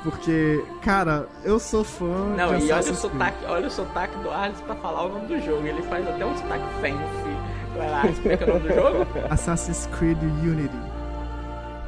[0.04, 4.30] Porque, cara, eu sou fã Não, de e olha o sotaque, olha o sotaque do
[4.30, 5.66] Arles pra falar o nome do jogo.
[5.66, 7.78] Ele faz até um sotaque fancy.
[7.78, 9.08] Vai lá, explica o nome do jogo.
[9.32, 10.78] Assassin's Creed Unity.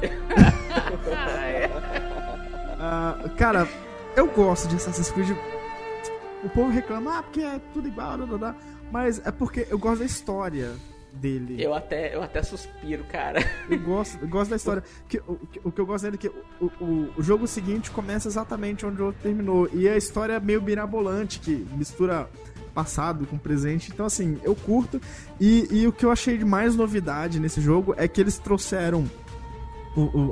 [1.14, 1.70] Ah, é.
[2.78, 3.66] Ah, cara,
[4.14, 5.36] eu gosto de Assassin's Creed.
[6.44, 8.56] O povo reclama, ah, porque é tudo igual, blá, blá, blá.
[8.92, 10.72] Mas é porque eu gosto da história
[11.12, 11.56] dele.
[11.62, 13.40] Eu até, eu até suspiro, cara.
[13.70, 14.84] Eu gosto, eu gosto da história.
[15.08, 16.28] Que, o, que- o que eu gosto dele é que
[16.60, 19.68] o, o, o jogo seguinte começa exatamente onde o outro terminou.
[19.72, 22.28] E a história é meio mirabolante, que mistura
[22.74, 23.90] passado com presente.
[23.92, 25.00] Então, assim, eu curto.
[25.40, 29.04] E, e o que eu achei de mais novidade nesse jogo é que eles trouxeram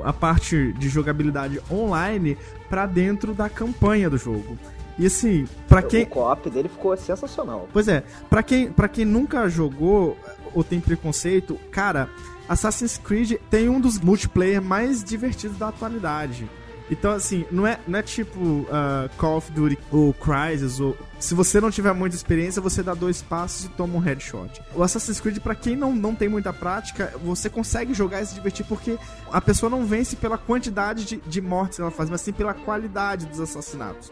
[0.03, 2.37] a parte de jogabilidade online
[2.69, 4.57] pra dentro da campanha do jogo.
[4.97, 6.03] E assim, pra quem.
[6.03, 7.67] O co-op dele ficou sensacional.
[7.71, 10.17] Pois é, pra quem, pra quem nunca jogou
[10.53, 12.09] ou tem preconceito, cara,
[12.47, 16.49] Assassin's Creed tem um dos multiplayer mais divertidos da atualidade.
[16.89, 20.95] Então, assim, não é, não é tipo ah, Call of Duty ou Crysis, ou.
[21.19, 24.61] Se você não tiver muita experiência, você dá dois passos e toma um headshot.
[24.75, 28.35] O Assassin's Creed, pra quem não, não tem muita prática, você consegue jogar e se
[28.35, 28.99] divertir porque
[29.31, 32.53] a pessoa não vence pela quantidade de, de mortes que ela faz, mas sim pela
[32.53, 34.11] qualidade dos assassinatos.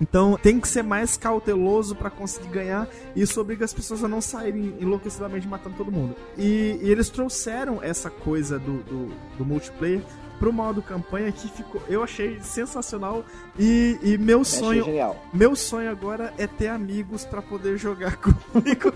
[0.00, 2.88] Então tem que ser mais cauteloso pra conseguir ganhar.
[3.14, 6.14] E isso obriga as pessoas a não saírem enlouquecidamente matando todo mundo.
[6.36, 9.06] E, e eles trouxeram essa coisa do, do,
[9.38, 10.02] do multiplayer
[10.38, 11.82] pro modo campanha que ficou.
[11.88, 13.24] Eu achei sensacional.
[13.58, 14.84] E, e meu sonho.
[15.32, 18.92] Meu sonho agora é ter amigos pra poder jogar comigo.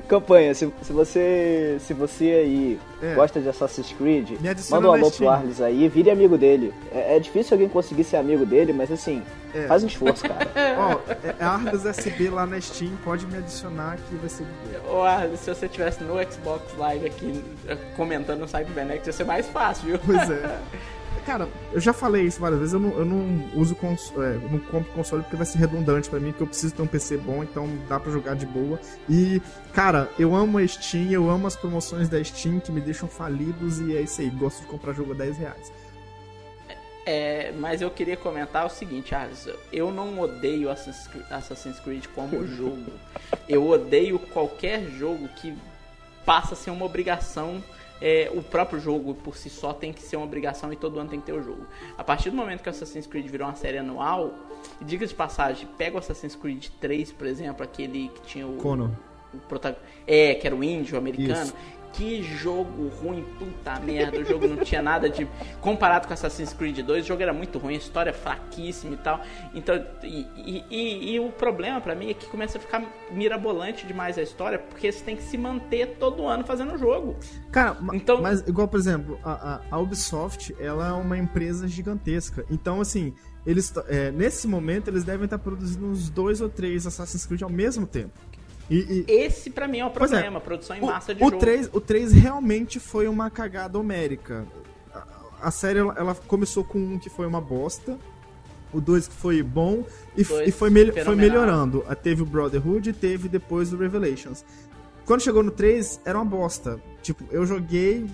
[0.08, 3.14] Campanha, se, se você se você aí É.
[3.14, 4.30] gosta de Assassin's Creed,
[4.70, 5.28] manda um alô pro.
[5.28, 6.72] Arles aí, vire amigo dele.
[6.92, 9.22] É, é difícil alguém conseguir ser amigo dele, mas assim,
[9.54, 9.66] É.
[9.66, 10.48] faz um esforço, cara.
[10.78, 10.98] Ó,
[11.40, 14.46] é Arles SB lá na Steam, pode me adicionar que vai ser.
[14.88, 19.24] Ô, Arlen, se você tivesse no Xbox Live aqui eh, comentando no Cybernext, ia ser
[19.24, 19.98] mais fácil, viu?
[19.98, 20.58] Pois é.
[21.26, 24.58] Cara, eu já falei isso várias vezes, eu não, eu não uso cons é, não
[24.58, 27.44] compro console porque vai ser redundante pra mim, que eu preciso ter um PC bom,
[27.44, 28.80] então dá pra jogar de boa.
[29.08, 29.40] E,
[29.72, 33.80] cara, eu amo a Steam, eu amo as promoções da Steam que me deixam falidos
[33.80, 35.72] e é isso aí, gosto de comprar jogo a 10 reais.
[37.04, 42.06] É, mas eu queria comentar o seguinte, Arles, eu não odeio Assassin's Creed, Assassin's Creed
[42.14, 42.92] como jogo.
[43.48, 45.56] Eu odeio qualquer jogo que
[46.24, 47.62] passa a ser uma obrigação.
[48.02, 51.08] É, o próprio jogo por si só tem que ser uma obrigação e todo ano
[51.08, 51.64] tem que ter o jogo.
[51.96, 54.34] A partir do momento que o Assassin's Creed virou uma série anual,
[54.80, 58.56] e diga de passagem, pega o Assassin's Creed 3, por exemplo, aquele que tinha o.
[58.56, 58.90] Conan.
[59.32, 61.42] o protagon- É, que era o índio americano.
[61.44, 61.54] Isso.
[61.92, 64.18] Que jogo ruim, puta merda.
[64.20, 65.28] O jogo não tinha nada de.
[65.60, 68.96] Comparado com Assassin's Creed 2, o jogo era muito ruim, a história é fraquíssima e
[68.96, 69.20] tal.
[69.54, 73.86] Então, e, e- e- e o problema pra mim é que começa a ficar mirabolante
[73.86, 77.16] demais a história, porque você tem que se manter todo ano fazendo o jogo.
[77.50, 82.44] Cara, Então- mas igual, por exemplo, a, a- Ubisoft, ela é uma empresa gigantesca.
[82.50, 83.12] Então, assim,
[83.44, 87.50] eles é, nesse momento eles devem estar produzindo uns dois ou três Assassin's Creed ao
[87.50, 88.12] mesmo tempo.
[88.74, 89.90] E, e- Esse pra mim é o é.
[89.90, 91.38] problema, produção em o, massa de o jogo.
[91.38, 94.46] 3, o 3 realmente foi uma cagada homérica.
[94.94, 97.98] A, a série ela, ela começou com um que foi uma bosta,
[98.72, 99.84] o 2 que foi bom
[100.16, 101.84] e, Dois e foi, mel- foi melhorando.
[101.86, 104.44] Ah, Teve o Brotherhood e teve depois o Revelations.
[105.04, 106.80] Quando chegou no 3, era uma bosta.
[107.02, 108.06] Tipo, eu joguei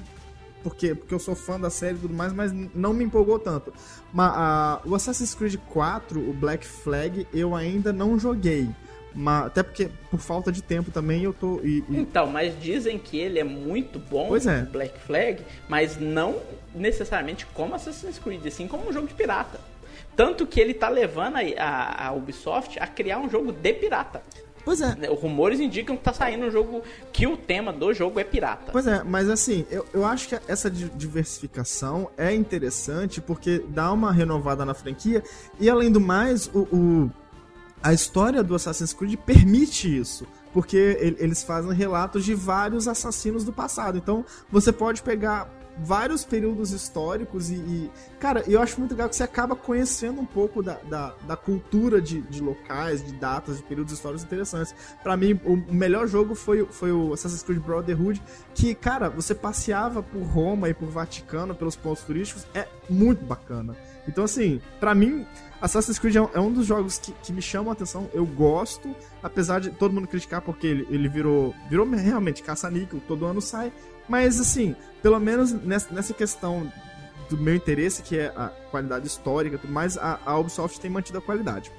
[0.63, 3.73] porque, porque eu sou fã da série e tudo mais, mas não me empolgou tanto.
[4.13, 8.69] Mas ah, o Assassin's Creed 4, o Black Flag, eu ainda não joguei.
[9.15, 11.61] Mas, até porque, por falta de tempo também, eu tô.
[11.65, 14.63] e- e- Então, mas dizem que ele é muito bom, Pois é.
[14.63, 16.37] Black Flag, mas não
[16.75, 19.61] necessariamente como Assassin's Creed, assim como um jogo de pirata.
[20.15, 24.23] Tanto que ele tá levando a, a- a Ubisoft a criar um jogo de pirata.
[24.65, 24.95] Pois é.
[24.97, 26.83] Né, Os rumores indicam que tá saindo um jogo
[27.13, 28.71] que o tema do jogo é pirata.
[28.73, 33.91] Pois é, mas assim, eu, eu acho que essa di- diversificação é interessante porque dá
[33.93, 35.23] uma renovada na franquia
[35.59, 37.11] e além do mais, o, o-
[37.83, 40.27] a história do Assassin's Creed permite isso.
[40.53, 43.99] Porque ele- eles fazem relatos de vários assassinos do passado.
[43.99, 45.49] Então você pode pegar
[45.81, 47.55] vários períodos históricos e.
[47.55, 51.37] e- cara, eu acho muito legal que você acaba conhecendo um pouco da, da, da
[51.37, 54.75] cultura de, de locais, de datas, de períodos históricos interessantes.
[55.03, 58.21] Pra mim, o, o melhor jogo foi, foi o Assassin's Creed Brotherhood,
[58.55, 63.77] que, cara, você passeava por Roma e por Vaticano, pelos pontos turísticos, é muito bacana.
[64.07, 65.27] Então, assim, pra mim,
[65.61, 68.25] Assassin's Creed é um, é um dos jogos que, que me chama a atenção, eu
[68.25, 73.41] gosto, apesar de todo mundo criticar porque ele, ele virou, virou realmente caça-níquel, todo ano
[73.41, 73.73] sai,
[74.09, 76.73] mas assim, pelo menos nessa, nessa questão
[77.29, 80.91] do meu interesse, que é a qualidade histórica e tudo mais, a, a Ubisoft tem
[80.91, 81.71] mantido a qualidade.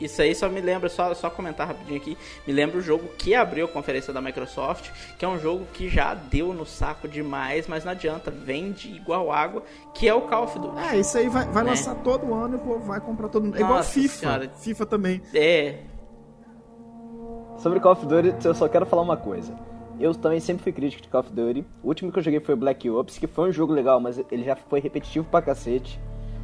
[0.00, 3.34] Isso aí só me lembra, só, só comentar rapidinho aqui, me lembra o jogo que
[3.34, 7.68] abriu a conferência da Microsoft, que é um jogo que já deu no saco demais,
[7.68, 9.62] mas não adianta, vende igual água,
[9.94, 10.78] que é o Call of Duty.
[10.78, 11.70] É, isso aí vai, vai Né?
[11.70, 13.56] lançar todo ano e o povo vai comprar todo mundo.
[13.56, 14.16] É igual FIFA.
[14.18, 14.48] Senhora.
[14.48, 15.20] FIFA também.
[15.34, 15.80] É,
[17.58, 19.54] Sobre Call of Duty, eu só quero falar uma coisa.
[19.98, 21.62] Eu também sempre fui crítico de Call of Duty.
[21.82, 24.18] O último que eu joguei foi o Black Ops, que foi um jogo legal, mas
[24.30, 26.00] ele já foi repetitivo pra cacete.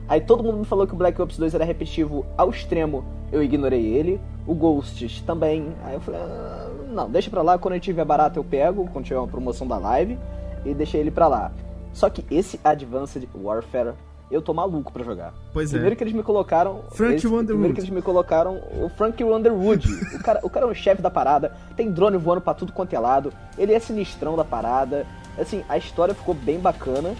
[0.08, 3.42] Aí todo mundo me falou que o Black Ops 2 era repetitivo ao extremo, eu
[3.42, 4.20] ignorei ele.
[4.46, 5.74] O Ghosts também.
[5.84, 9.04] Aí eu falei, ah, não, deixa pra lá, quando ele tiver barato eu pego, quando
[9.04, 10.16] tiver uma promoção da live,
[10.64, 11.50] e deixei ele pra lá.
[11.92, 13.94] Só que esse Advanced Warfare,
[14.30, 15.34] eu tô maluco pra jogar.
[15.52, 15.72] Pois é.
[15.72, 16.82] Primeiro que eles me colocaram.
[16.92, 17.46] Frank esse- Underwood.
[17.46, 19.88] Primeiro que eles me colocaram o Frank Underwood.
[20.14, 22.92] o, cara, o cara é o chefe da parada, tem drone voando pra tudo quanto
[22.94, 25.04] é lado, ele é sinistrão da parada.
[25.38, 27.14] Assim, a história ficou bem bacana.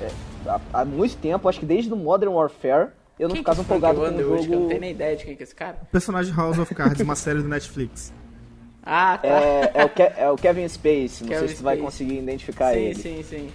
[0.00, 0.08] É,
[0.46, 2.88] há, há muito tempo, acho que desde o Modern Warfare,
[3.18, 4.68] eu não Quem ficava empolgado com o Underwood, que Eu não jogo.
[4.68, 5.78] tenho nem ideia de quem que é esse cara.
[5.92, 8.12] Personagem House of Cards, uma série do Netflix.
[8.86, 9.28] Ah, tá.
[9.28, 12.18] É, é o Ke- é o Kevin Space, não Kevin sei se tu vai conseguir
[12.18, 12.94] identificar sim, ele.
[12.96, 13.50] sim, sim.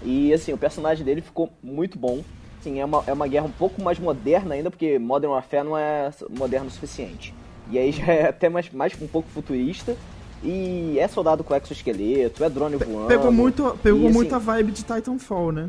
[0.00, 2.22] E assim, o personagem dele ficou muito bom.
[2.60, 5.76] Assim, é uma, é uma guerra um pouco mais moderna ainda, porque Modern Warfare não
[5.76, 7.34] é moderno o suficiente.
[7.68, 9.96] E aí já é até mais, mais um pouco futurista.
[10.40, 13.08] E é soldado com exoesqueleto, é drone voando.
[13.08, 15.68] Pegou muito, pegou E, assim, muito a vibe de Titanfall, né?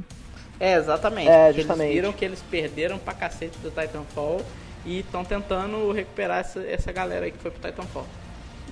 [0.60, 1.30] É, exatamente.
[1.30, 1.88] É, justamente.
[1.88, 4.42] Eles viram que eles perderam pra cacete do Titanfall
[4.86, 8.06] e estão tentando recuperar essa, essa galera aí que foi pro Titanfall.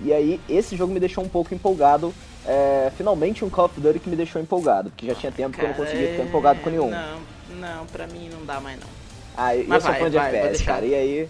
[0.01, 2.13] E aí, esse jogo me deixou um pouco empolgado.
[2.45, 5.63] É, finalmente um Call of Duty que me deixou empolgado, porque já tinha tempo que
[5.63, 6.89] eu não conseguia ficar é- empolgado com nenhum.
[6.89, 7.19] Não,
[7.57, 8.88] não, pra mim não dá mais não.
[9.38, 11.29] Ah, eu, Mas eu sou vai, fã de vai, FPS, cara, e aí,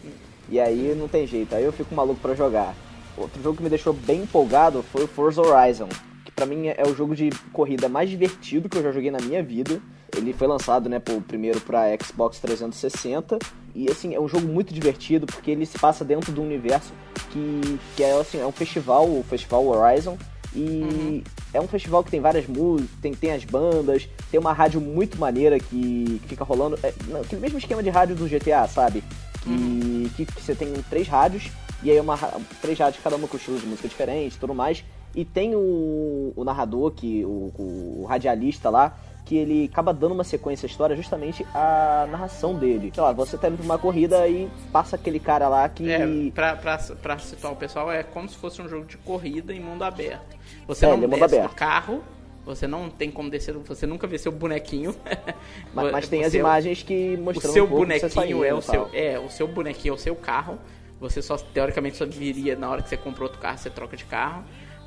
[0.49, 2.73] e aí não tem jeito, aí eu fico maluco pra jogar.
[3.15, 5.87] Outro jogo que me deixou bem empolgado foi o Forza Horizon,
[6.25, 9.19] que pra mim é o jogo de corrida mais divertido que eu já joguei na
[9.19, 9.79] minha vida.
[10.15, 13.39] Ele foi lançado, né, por, primeiro pra Xbox 360,
[13.75, 16.93] e assim, é um jogo muito divertido, porque ele se passa dentro de um universo
[17.31, 20.17] que, que é, assim, é um festival, o Festival Horizon,
[20.55, 24.79] e é um festival que tem várias músicas, tem, tem as bandas, tem uma rádio
[24.79, 26.77] muito maneira que, que fica rolando.
[26.83, 29.03] É, não, aquele mesmo esquema de rádio do GTA, sabe?
[29.41, 31.49] Que, que, que você tem três rádios,
[31.81, 34.53] e aí uma, ra- três rádios, cada uma com estilos de música diferentes e tudo
[34.53, 34.83] mais.
[35.15, 38.95] E tem o, o narrador, que o, o radialista lá,
[39.25, 42.91] que ele acaba dando uma sequência à história justamente a narração dele.
[42.93, 45.89] Sei lá, você tá indo pra uma corrida e passa aquele cara lá que.
[45.89, 49.53] É, pra, pra, pra situar o pessoal, é como se fosse um jogo de corrida
[49.53, 50.35] em mundo aberto.
[50.67, 52.03] Você É, não ele é desce do carro,
[52.45, 54.93] você não tem como descer, você nunca vê seu bonequinho.
[55.73, 58.43] mas, mas tem as Você- imagens que O mostram seu um pouco você bonequinho saindo
[58.45, 60.57] é o seu, é, o seu bonequinho é o seu carro.
[60.99, 64.05] Você só teoricamente só viria na hora que você comprou outro carro, você troca de
[64.05, 64.43] carro.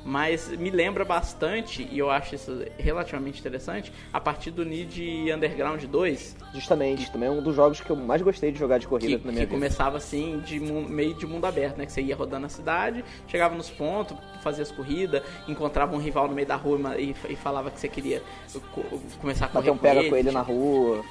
[0.09, 5.83] Mas me lembra bastante, e eu acho isso relativamente interessante, a partir do Need Underground
[5.83, 9.19] 2, Justamente, também é um dos jogos que eu mais gostei de jogar de corrida
[9.19, 9.53] que, na minha que vida.
[9.59, 11.85] começava assim, de meio de mundo aberto, né?
[11.85, 16.29] Que você ia rodando a cidade, chegava nos pontos, fazia as corridas, encontrava um rival
[16.29, 18.23] no meio da rua e, e falava que você queria
[18.71, 21.03] co- começar a correr Bater um pega ele, com ele na rua.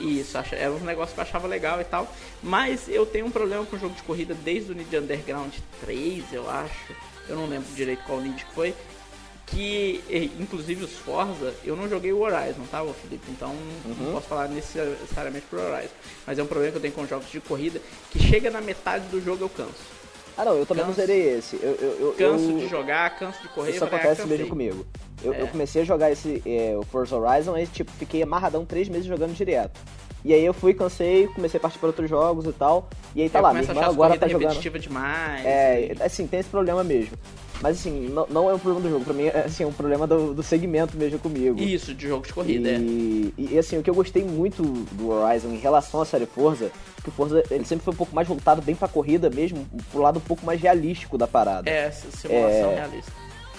[0.00, 2.12] Isso, era um negócio que eu achava legal e tal.
[2.42, 6.32] Mas eu tenho um problema com o jogo de corrida desde o Need Underground 3,
[6.32, 7.09] eu acho.
[7.28, 8.74] Eu não lembro direito qual Need que foi.
[9.46, 10.00] Que,
[10.38, 13.24] inclusive, os Forza, eu não joguei o Horizon, tá, ô Felipe?
[13.30, 13.52] Então
[13.84, 15.90] não posso falar necessariamente pro Horizon.
[16.24, 17.80] Mas é um problema que eu tenho com jogos de corrida
[18.12, 19.74] que chega na metade do jogo eu canso.
[20.38, 21.06] Ah não, eu também não Canso.
[21.06, 21.56] zerei esse.
[21.56, 23.72] Eu, eu, eu, Canso eu- de jogar, canso de correr.
[23.72, 24.86] Isso ah, acontece mesmo comigo.
[25.22, 25.42] Eu, É.
[25.42, 29.06] eu comecei a jogar esse é, o Forza Horizon e tipo, fiquei amarradão três meses
[29.06, 29.78] jogando direto.
[30.24, 32.88] E aí eu fui, cansei, comecei a partir para outros jogos e tal.
[33.14, 34.60] E aí tá Eu lá, minha irmã agora tá jogando.
[34.78, 35.46] demais.
[35.46, 37.16] É, e- assim, tem esse problema mesmo.
[37.62, 39.04] Mas assim, não, não é um problema do jogo.
[39.04, 41.60] Pra mim, é assim, é um problema do, do segmento mesmo comigo.
[41.60, 42.76] Isso, de jogo de corrida, é.
[42.78, 44.62] E, e, assim, o que eu gostei muito
[44.92, 46.70] do Horizon em relação à série Forza,
[47.02, 50.00] que o Forza ele sempre foi um pouco mais voltado bem pra corrida mesmo, pro
[50.00, 51.68] lado um pouco mais realístico da parada.
[51.70, 52.74] É, essa simulação É.
[52.76, 53.12] realista.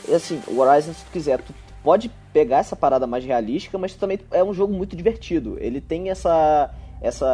[0.08, 1.54] E assim, o Horizon, se tu quiser, tu
[1.84, 5.58] pode pegar essa parada mais realística, mas também é um jogo muito divertido.
[5.60, 6.70] Ele tem essa.
[7.02, 7.26] essa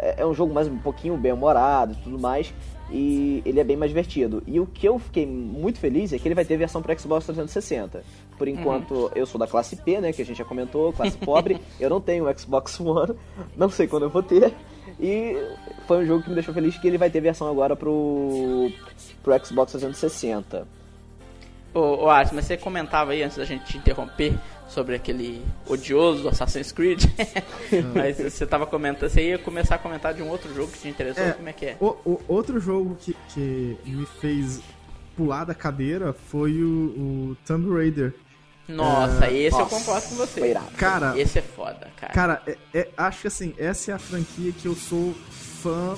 [0.00, 2.52] é- é um jogo mais um pouquinho bem humorado e tudo mais.
[2.90, 4.42] E ele é bem mais divertido.
[4.46, 7.26] E o que eu fiquei muito feliz é que ele vai ter versão para Xbox
[7.26, 8.02] 360.
[8.38, 10.10] Por enquanto, eu sou da classe P, né?
[10.10, 11.60] Que a gente já comentou, classe pobre.
[11.78, 13.14] eu não tenho Xbox One,
[13.56, 14.54] não sei quando eu vou ter.
[14.98, 15.36] E
[15.86, 18.70] foi um jogo que me deixou feliz que ele vai ter versão agora pro,
[19.22, 20.66] pro Xbox 360.
[21.74, 24.34] Ô, ô Ars, mas você comentava aí antes da gente te interromper
[24.68, 27.04] sobre aquele odioso Assassin's Creed.
[27.94, 30.88] mas você tava comentando, você ia começar a comentar de um outro jogo que te
[30.88, 31.32] interessou, É.
[31.32, 31.76] como é que é?
[31.80, 34.60] O, o- outro jogo que, que me fez
[35.16, 36.68] pular da cadeira foi o,
[37.30, 38.14] o Tomb Raider.
[38.68, 40.54] Nossa, esse eu nossa, concordo com você.
[40.76, 42.12] Cara, Esse é foda, cara.
[42.12, 45.14] Cara, é- é- acho que assim, essa é a franquia que eu sou
[45.62, 45.96] fã.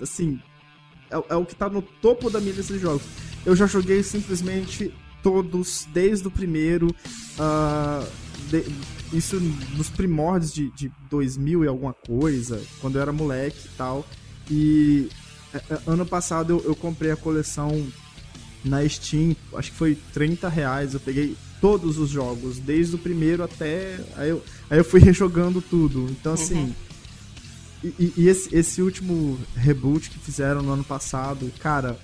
[0.00, 0.40] Assim,
[1.10, 3.02] é, é o que tá no topo da minha lista de jogos.
[3.44, 6.94] Eu já joguei simplesmente todos, desde o primeiro.
[7.38, 8.04] ah,
[8.50, 8.64] de-
[9.12, 9.38] isso
[9.76, 14.06] nos primórdios de, de 2000 e alguma coisa, quando eu era moleque e tal.
[14.50, 15.08] E
[15.52, 17.86] é, é, ano passado eu, eu comprei a coleção
[18.64, 20.94] na Steam, acho que foi 30 reais.
[20.94, 23.98] Eu peguei todos os jogos, desde o primeiro até.
[24.16, 26.06] Aí eu, aí eu fui rejogando tudo.
[26.10, 26.74] Então, assim.
[27.84, 31.98] E, e- e esse, esse último reboot que fizeram no ano passado, cara.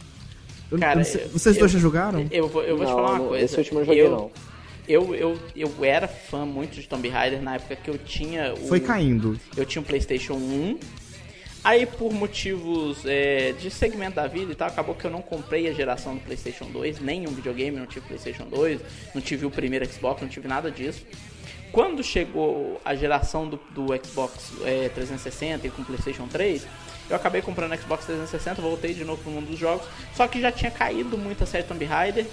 [0.71, 2.27] Eu- Cara, sei- eu- vocês dois eu- já jogaram?
[2.31, 3.45] Eu vou, eu vou te Não, falar uma não, coisa.
[3.45, 4.31] esse último eu não joguei, eu, não.
[4.89, 8.69] Eu, eu, eu era fã muito de Tomb Raider na época que eu tinha o,
[8.69, 9.39] Foi caindo.
[9.57, 10.79] Eu tinha um PlayStation 1.
[11.63, 15.69] Aí, por motivos é, de segmento da vida e tal, acabou que eu não comprei
[15.69, 18.81] a geração do PlayStation 2, nenhum videogame, não tive PlayStation 2,
[19.15, 21.05] não tive o primeiro Xbox, não tive nada disso.
[21.73, 26.67] Quando chegou a geração do, do Xbox é, 360 e com o PlayStation 3,
[27.09, 30.41] eu acabei comprando o Xbox 360, voltei de novo pro mundo dos jogos, só que
[30.41, 32.27] já tinha caído muito a série Tomb Raider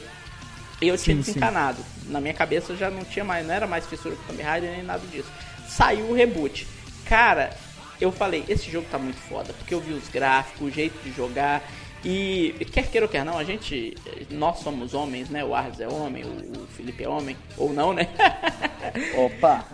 [0.82, 1.32] e eu tinha Sim, sim.
[1.34, 1.78] desencanado.
[2.08, 4.84] Na minha cabeça já não tinha mais, não era mais fissura com Tomb Raider nem
[4.84, 5.32] nada disso.
[5.68, 6.68] Saiu o reboot.
[7.06, 7.56] Cara,
[8.00, 11.12] eu falei, esse jogo tá muito foda, porque eu vi os gráficos, o jeito de
[11.14, 11.64] jogar.
[12.04, 13.96] E quer queira ou quer não, a gente,
[14.30, 15.44] nós somos homens, né?
[15.44, 18.10] O Arles é homem, o o Felipe é homem, ou não, né?
[19.16, 19.66] Opa!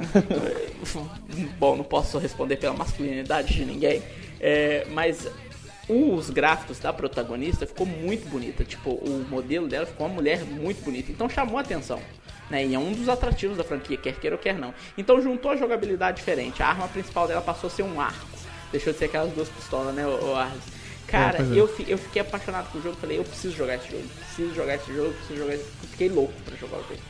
[1.57, 4.03] Bom, não posso responder pela masculinidade de ninguém,
[4.41, 5.27] é, mas
[5.87, 8.63] os gráficos da protagonista ficou muito bonita.
[8.63, 12.01] Tipo, o modelo dela ficou uma mulher muito bonita, então chamou a atenção.
[12.49, 12.65] Né?
[12.65, 14.73] E é um dos atrativos da franquia, quer queira ou quer não.
[14.97, 16.63] Então juntou a jogabilidade diferente.
[16.63, 18.27] A arma principal dela passou a ser um arco.
[18.71, 20.63] Deixou de ser aquelas duas pistolas, né, o, Arles?
[21.07, 21.55] Cara, pois é.
[21.55, 22.95] eu, eu fiquei apaixonado com o jogo.
[22.95, 24.03] Falei, eu preciso jogar esse jogo.
[24.07, 25.77] Preciso jogar esse jogo, preciso jogar esse jogo.
[25.91, 27.01] Fiquei louco pra jogar o jogo.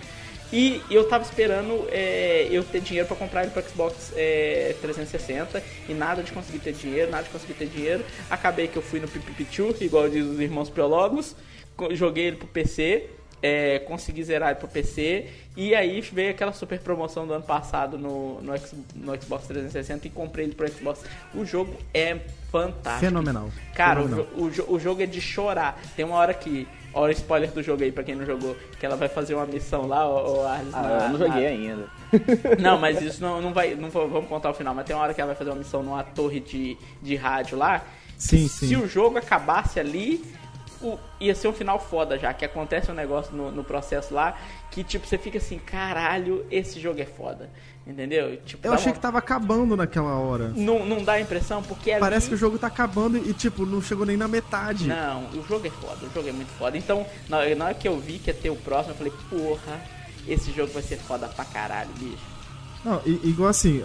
[0.53, 5.63] E eu tava esperando é, eu ter dinheiro pra comprar ele pro Xbox é, 360
[5.87, 8.03] e nada de conseguir ter dinheiro, nada de conseguir ter dinheiro.
[8.29, 11.35] Acabei que eu fui no Pipipichu, igual diz os irmãos biólogos,
[11.77, 13.09] co- joguei ele pro PC,
[13.41, 15.25] é, consegui zerar ele pro PC
[15.57, 18.53] e aí veio aquela super promoção do ano passado no, no,
[18.93, 21.01] no Xbox 360 e comprei ele pro Xbox.
[21.33, 22.17] O jogo é
[22.51, 23.05] fantástico.
[23.05, 23.49] Fenomenal.
[23.73, 24.27] Cara, o, Fenomenal.
[24.37, 25.81] o, jo- o jogo é de chorar.
[25.95, 26.67] Tem uma hora que.
[26.93, 28.55] Olha o spoiler do jogo aí pra quem não jogou.
[28.79, 30.73] Que ela vai fazer uma missão lá, o, Arles.
[30.73, 31.85] Ah, na- eu não na- joguei ainda.
[32.59, 33.73] Não, mas isso não, não vai.
[33.75, 35.55] Não vou- vamos contar o final, mas tem uma hora que ela vai fazer uma
[35.59, 37.81] missão numa torre de, de rádio lá.
[38.17, 38.75] Sim, Se sim.
[38.75, 40.21] o jogo acabasse ali,
[40.81, 42.33] o- ia ser um final foda já.
[42.33, 44.37] Que acontece um negócio no, no processo lá
[44.69, 47.49] que, tipo, você fica assim: caralho, esse jogo é foda.
[47.85, 48.37] Entendeu?
[48.45, 50.49] Tipo, Eu achei uma- que tava acabando naquela hora.
[50.55, 51.99] não, não dá a impressão, porque ali...
[51.99, 54.87] Parece que o jogo tá acabando e, tipo, não chegou nem na metade.
[54.87, 56.77] Não, o jogo é foda, o jogo é muito foda.
[56.77, 59.81] Então, na, hora que eu vi que ia ter o próximo, eu falei, porra,
[60.27, 62.17] esse jogo vai ser foda pra caralho, bicho.
[62.85, 63.83] Não, i- igual assim,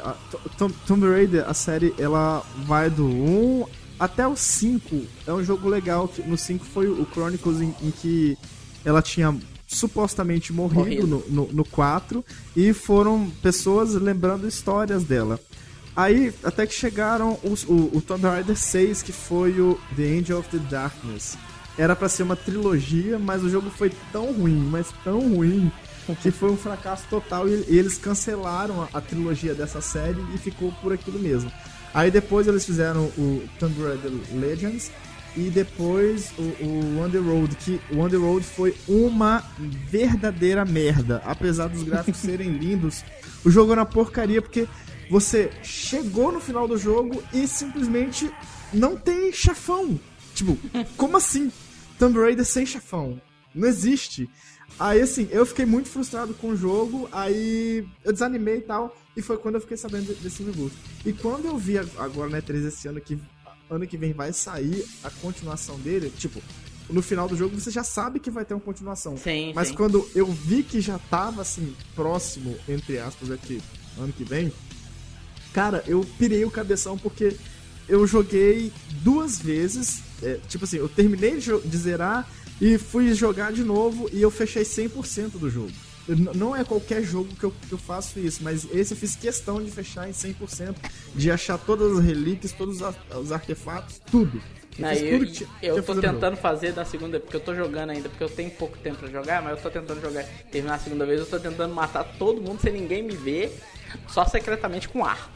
[0.86, 3.64] Tomb Raider, a série, ela vai do 1
[3.98, 5.04] até o 5.
[5.26, 6.08] É um jogo legal.
[6.26, 8.36] No 5 foi o Chronicles em, em que
[8.84, 9.34] ela tinha
[9.66, 11.24] supostamente morrido, Morrido.
[11.28, 15.40] No, no, no 4 e foram pessoas lembrando histórias dela.
[15.94, 20.38] Aí, até que chegaram os, o, o Tomb Raider 6, que foi o The Angel
[20.38, 21.38] of the Darkness.
[21.78, 25.72] Era pra ser uma trilogia, mas o jogo foi tão ruim, mas tão ruim,
[26.22, 30.38] que foi um fracasso total e, e eles cancelaram a, a trilogia dessa série e
[30.38, 31.50] ficou por aquilo mesmo.
[31.92, 34.90] Aí depois eles fizeram o Tomb Raider Legends
[35.36, 39.44] e depois o, o Road, que o Road foi uma
[39.90, 41.22] verdadeira merda.
[41.24, 43.04] Apesar dos gráficos serem lindos,
[43.44, 44.66] o jogo era uma porcaria porque
[45.10, 48.30] você chegou no final do jogo e simplesmente
[48.72, 49.98] não tem chefão.
[50.34, 50.58] Tipo,
[50.96, 51.52] como assim?
[51.98, 53.20] Tomb Raider sem chefão.
[53.54, 54.28] Não existe.
[54.78, 59.22] Aí, assim, eu fiquei muito frustrado com o jogo, aí eu desanimei e tal, e
[59.22, 60.74] foi quando eu fiquei sabendo de- desse reboot.
[61.06, 63.18] E quando eu vi ag- agora na E3 esse ano que
[63.70, 66.42] ano que vem vai sair a continuação dele, tipo,
[66.88, 69.16] no final do jogo você já sabe que vai ter uma continuação.
[69.16, 69.74] Sim, Mas sim.
[69.74, 73.60] quando eu vi que já tava, assim, próximo, entre aspas, aqui,
[73.98, 74.52] ano que vem,
[75.52, 77.36] cara, eu pirei o cabeção porque
[77.88, 80.02] eu joguei duas vezes.
[80.22, 82.28] é, tipo assim, eu terminei de, zerar
[82.60, 85.72] e fui jogar de novo e eu fechei 100% do jogo.
[86.08, 89.62] Não é qualquer jogo que eu, que eu faço isso, mas esse eu fiz questão
[89.62, 90.74] de fechar em 100%,
[91.14, 94.40] de achar todas as relíquias, todos os, ar- os artefatos, tudo.
[94.78, 94.84] Eu
[95.22, 98.28] eu, tinha- eu tô tentando fazer da segunda, porque eu tô jogando ainda, porque eu
[98.28, 101.26] tenho pouco tempo pra jogar, mas eu tô tentando jogar, terminar a segunda vez, eu
[101.26, 103.58] tô tentando matar todo mundo sem ninguém me ver,
[104.08, 105.30] só secretamente com arco.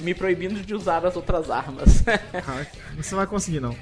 [0.00, 2.04] Me proibindo de usar as outras armas.
[2.96, 3.74] Você vai conseguir, não.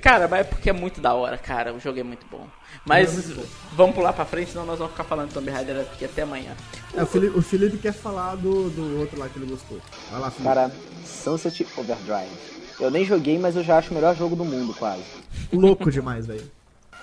[0.00, 1.72] cara, mas é porque é muito da hora, cara.
[1.74, 2.46] O jogo é muito bom.
[2.86, 3.14] Mas
[3.72, 6.52] vamos pular pra frente, senão nós vamos ficar falando de Tomb Raider aqui até amanhã.
[6.94, 9.78] É, o, Felipe, o Felipe quer falar do, do outro lá que ele gostou.
[10.10, 10.44] Vai lá, Felipe.
[10.54, 10.72] Cara,
[11.04, 12.30] Sunset Overdrive.
[12.80, 15.04] Eu nem joguei, mas eu já acho o melhor jogo do mundo, quase.
[15.52, 16.50] Louco demais, velho.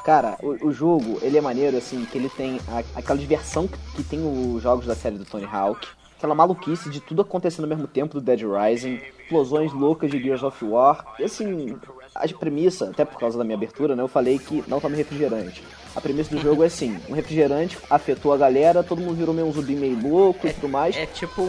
[0.03, 3.77] Cara, o, o jogo, ele é maneiro, assim, que ele tem a- aquela diversão que,
[3.95, 5.87] que tem os jogos da série do Tony Hawk.
[6.22, 8.99] Aquela maluquice de tudo acontecendo ao mesmo tempo do Dead Rising.
[9.24, 11.15] Explosões loucas de Gears of War.
[11.17, 11.76] E assim,
[12.13, 14.03] a premissa, até por causa da minha abertura, né?
[14.03, 15.63] Eu falei que não tome refrigerante.
[15.95, 19.47] A premissa do jogo é assim: um refrigerante afetou a galera, todo mundo virou meio
[19.47, 20.95] um zumbi meio louco e tudo mais.
[20.95, 21.47] É tipo um,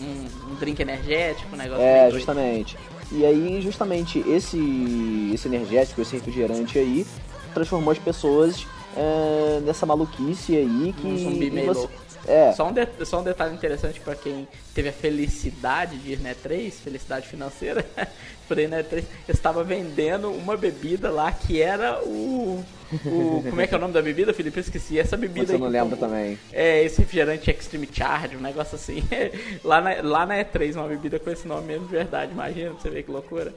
[0.00, 2.78] um- um drink energético, um negócio É, justamente.
[3.12, 7.06] E aí, justamente, esse, esse energético, esse refrigerante aí,
[7.52, 11.06] transformou as pessoas é, nessa maluquice aí que.
[11.06, 12.05] Um zumbi meio você- louco.
[12.26, 16.20] É, Só um, de- só um detalhe interessante pra quem teve a felicidade de ir
[16.20, 17.84] na E3, felicidade financeira,
[18.48, 22.64] por ir na E3, eu estava vendendo uma bebida lá que era o,
[23.04, 24.58] o- Como é que é o nome da bebida, Felipe?
[24.58, 24.98] Eu esqueci.
[24.98, 25.96] Essa bebida você aí não tomou.
[25.96, 26.38] também.
[26.52, 29.02] É, esse refrigerante Extreme Charge, um negócio assim.
[29.64, 32.80] lá, na, lá na E3, uma bebida com esse nome mesmo de verdade, imagina, pra
[32.80, 33.52] você ver que loucura.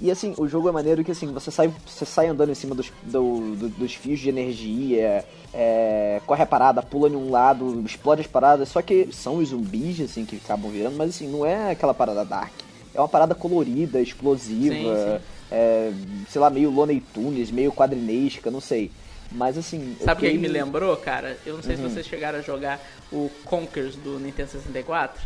[0.00, 2.72] E assim, o jogo é maneiro que assim, você sai, você sai andando em cima
[2.74, 7.82] dos, do- do- dos fios de energia, é, corre a parada, pula de um lado,
[7.84, 11.44] explode as paradas, só que são os zumbis assim que acabam virando, mas assim, não
[11.44, 12.52] é aquela parada dark.
[12.94, 15.24] É uma parada colorida, explosiva, Sim, sim.
[15.50, 15.92] é,
[16.28, 18.92] sei lá, meio Looney Tunes, meio quadrinesca, não sei.
[19.32, 19.94] Mas assim.
[20.00, 21.36] Sabe o que fiquei- me lembrou, cara?
[21.44, 21.88] Eu não sei Uhum.
[21.88, 22.80] se vocês chegaram a jogar
[23.12, 25.20] o Conkers do Nintendo 64.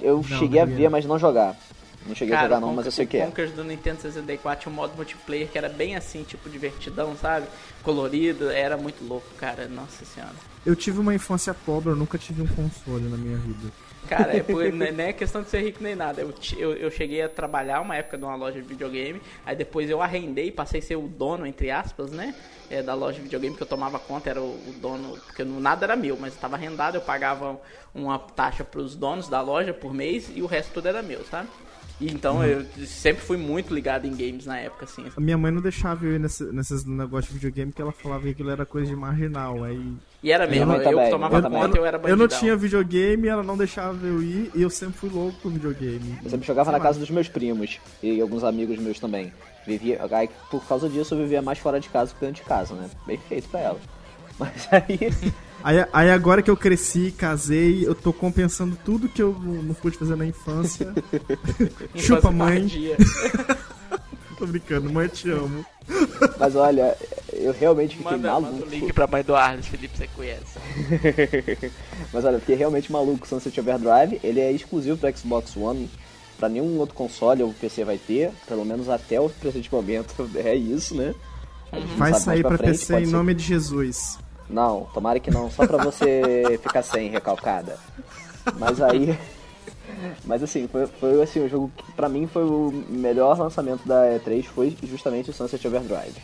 [0.00, 1.56] Eu cheguei a não ver, mas não jogar.
[2.06, 3.24] Não cheguei a Cara, jogar não, mas eu sei o que é.
[3.24, 7.46] Conkers do Nintendo 64 tinha um modo multiplayer que era bem assim, tipo divertidão, sabe?
[7.82, 9.66] Colorido, era muito louco, cara.
[9.68, 10.34] Nossa senhora.
[10.66, 13.70] Eu tive uma infância pobre, eu nunca tive um console na minha vida.
[14.08, 16.20] Cara, é por- não é- não é questão de ser rico nem nada.
[16.20, 20.02] Eu, eu, eu cheguei a trabalhar uma época numa loja de videogame, aí depois eu
[20.02, 22.34] arrendei, passei a ser o dono, entre aspas, né?
[22.70, 25.60] é, da loja de videogame que eu tomava conta, era o, o dono, porque não-
[25.60, 27.60] nada era meu, mas estava arrendado, eu pagava
[27.94, 31.22] uma taxa para os donos da loja por mês e o resto tudo era meu,
[31.26, 31.48] sabe?
[32.00, 35.04] E então eu sempre fui muito ligado em games na época, assim.
[35.16, 38.22] A minha mãe não deixava eu ir nesse, nesses negócios de videogame porque ela falava
[38.24, 39.62] que aquilo era coisa de marginal.
[39.62, 42.16] Aí E era mesmo, eu também, que tomava eu conta, eu era eu bandidão.
[42.18, 46.18] não tinha videogame, ela não deixava eu ir e eu sempre fui louco por videogame.
[46.24, 46.84] Eu sempre jogava Sei na lá.
[46.84, 49.32] casa dos meus primos e alguns amigos meus também.
[49.64, 52.74] Vivia, aí, por causa disso eu vivia mais fora de casa que dentro de casa,
[52.74, 52.90] né?
[53.06, 53.80] Bem feito pra ela.
[54.38, 54.98] Mas aí.
[55.64, 59.74] Aí, aí agora que eu cresci, casei, eu tô compensando tudo que eu não não
[59.74, 60.92] pude fazer na infância.
[61.96, 62.68] Chupa, mãe.
[64.36, 65.64] Tô brincando, mãe, te amo.
[66.40, 66.96] Mas olha,
[67.32, 68.66] eu realmente fiquei Manda, manda maluco.
[68.66, 70.58] o link pra mãe do Arles, Felipe, você conhece.
[72.12, 74.20] Mas olha, eu fiquei realmente maluco com Sunset Overdrive.
[74.24, 75.88] Ele é exclusivo pro Xbox One.
[76.36, 80.28] Pra nenhum outro console ou PC vai ter, pelo menos até o presente momento.
[80.34, 81.14] É isso, né?
[81.96, 84.18] Vai sair pra frente, PC em ser- nome de Jesus.
[84.48, 87.78] Não, tomara que não, só pra você ficar sem recalcada.
[88.58, 89.18] Mas aí.
[90.24, 94.18] Mas assim, foi, foi assim, o jogo que pra mim foi o melhor lançamento da
[94.18, 96.20] E3 foi justamente o Sunset Overdrive.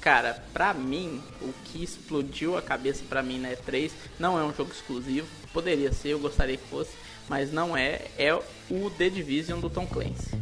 [0.00, 4.52] Cara, pra mim, o que explodiu a cabeça pra mim na E3 não é um
[4.52, 5.28] jogo exclusivo.
[5.52, 6.90] Poderia ser, eu gostaria que fosse,
[7.28, 8.00] mas não é.
[8.18, 10.32] É o The Division do Tom Clancy.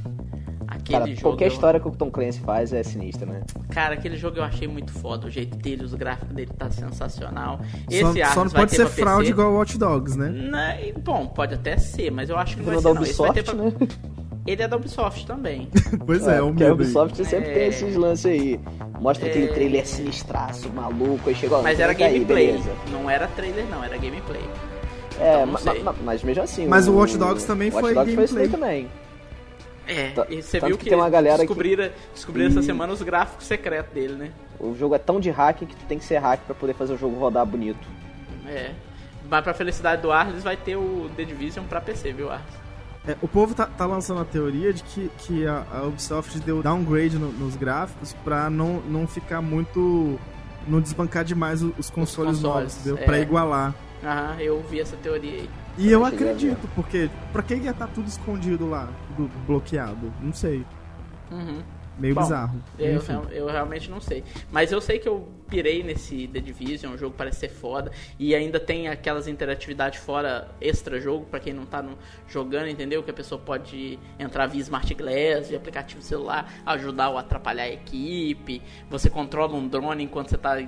[0.70, 1.20] Aquele Cara, jogo.
[1.22, 3.40] qualquer eu- história que o Tom Clancy faz é sinistra, né?
[3.70, 5.26] Cara, aquele jogo eu achei muito foda.
[5.26, 7.58] O jeito dele, os gráficos dele tá sensacional.
[7.58, 8.00] Só, Esse
[8.32, 9.30] só Arms não pode ser fraude PC.
[9.32, 10.28] igual Watch Dogs, né?
[10.28, 13.02] Né, Bom, pode até ser, mas eu acho que não vai ser da não.
[13.02, 13.88] Esse vai ter Ubisoft, pra- né?
[14.46, 15.68] Ele é da Ubisoft também.
[16.06, 16.72] Pois é, é o porque a aí.
[16.72, 17.54] Ubisoft sempre É.
[17.54, 18.60] tem esses lances aí.
[19.00, 19.52] Mostra aquele É.
[19.52, 21.62] trailer sinistraço, maluco, aí chegou.
[21.62, 22.46] Mas era aí, gameplay.
[22.52, 22.70] beleza.
[22.92, 24.42] Não era trailer, não, era gameplay.
[25.20, 25.82] É, Então, não ma- sei.
[25.82, 26.66] ma- mas mesmo assim.
[26.66, 28.48] Mas o Watch Dogs também o Watch foi Dogs foi gameplay.
[28.48, 28.88] também.
[29.92, 32.62] É, Tá- e você viu que que, tem uma galera que- descobriram, descobriram essa E-
[32.62, 34.30] semana os gráficos secretos dele, né?
[34.58, 36.94] O jogo é tão de hack que tu tem que ser hack pra poder fazer
[36.94, 37.86] o jogo rodar bonito.
[38.46, 38.70] É.
[39.28, 42.46] Mas pra felicidade do Arles vai ter o The Division pra PC, viu, Arles?
[43.08, 46.62] É, o povo tá, tá lançando a teoria de que, que a, a Ubisoft deu
[46.62, 50.18] downgrade no- nos gráficos pra não, não ficar muito.
[50.68, 52.98] não desbancar demais o- os consoles, consoles, novos, entendeu?
[53.02, 53.04] é.
[53.06, 53.74] Pra igualar.
[54.04, 55.50] Aham, eu vi essa teoria aí.
[55.78, 60.12] E eu acredito, porque pra que ia estar tudo escondido lá, tudo bloqueado?
[60.20, 60.64] Não sei.
[61.30, 61.62] Uhum.
[61.98, 62.62] Meio Bom, bizarro.
[62.78, 64.24] Eu, eu realmente não sei.
[64.50, 67.92] Mas eu sei que eu pirei nesse The Division, o jogo parece ser foda.
[68.18, 73.02] E ainda tem aquelas interatividades fora extra jogo, pra quem não tá no- jogando, entendeu?
[73.02, 77.70] Que a pessoa pode entrar via Smart Glass, via aplicativo celular, ajudar ou atrapalhar a
[77.70, 78.62] equipe.
[78.88, 80.58] Você controla um drone enquanto você tá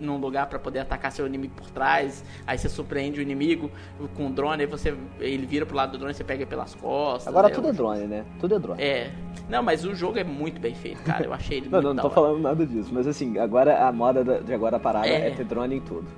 [0.00, 2.24] num lugar pra poder atacar seu inimigo por trás.
[2.46, 3.70] Aí você surpreende o inimigo
[4.14, 6.74] com o drone, aí você ele vira pro lado do drone e você pega pelas
[6.74, 7.28] costas.
[7.28, 7.54] Agora né?
[7.54, 8.24] tudo é drone, né?
[8.40, 8.82] Tudo é drone.
[8.82, 9.12] É.
[9.48, 11.24] Não, mas o jogo é muito bem feito, cara.
[11.24, 14.24] Eu achei ele Não, não, não tô falando nada disso, mas assim, agora a moda
[14.24, 15.28] da- de agora a parada É.
[15.28, 16.08] é, ter drone em tudo.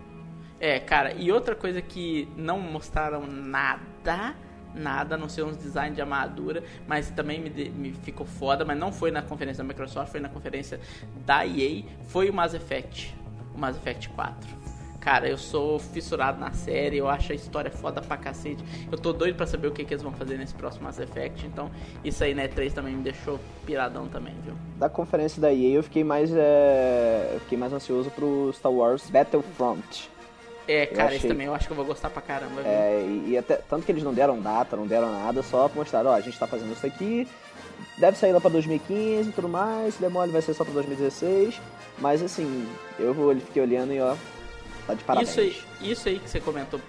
[0.60, 4.36] É, cara, e outra coisa que não mostraram nada,
[4.72, 8.78] nada, a não ser uns designs de armadura, mas também me, me ficou foda, mas
[8.78, 10.78] não foi na conferência da Microsoft, foi na conferência
[11.26, 13.12] da EA, foi o Mass Effect,
[13.54, 14.62] o Mass Effect 4.
[15.00, 18.62] Cara, eu sou fissurado na série, eu acho a história foda pra cacete.
[18.90, 21.44] Eu tô doido pra saber o que, que eles vão fazer nesse próximo Mass Effect,
[21.44, 21.68] então
[22.04, 24.54] isso aí, né, 3 também me deixou piradão também, viu?
[24.76, 29.10] Da conferência da EA eu fiquei mais, é, eu fiquei mais ansioso pro Star Wars
[29.10, 30.08] Battlefront.
[30.68, 32.70] É, cara, esse achei- também eu acho que eu vou gostar pra caramba, viu?
[32.70, 36.10] É, e, e até, tanto que eles não deram data, não deram nada, só mostraram,
[36.10, 37.26] ó, a gente tá fazendo isso aqui,
[37.98, 40.72] deve sair lá pra 2015 e tudo mais, se der mole vai ser só pra
[40.74, 41.60] 2016,
[41.98, 42.66] mas assim,
[42.98, 44.16] eu vou- fiquei olhando e ó,
[44.86, 45.30] tá de parabéns.
[45.30, 45.56] Isso aí,
[45.90, 46.80] isso aí que você comentou,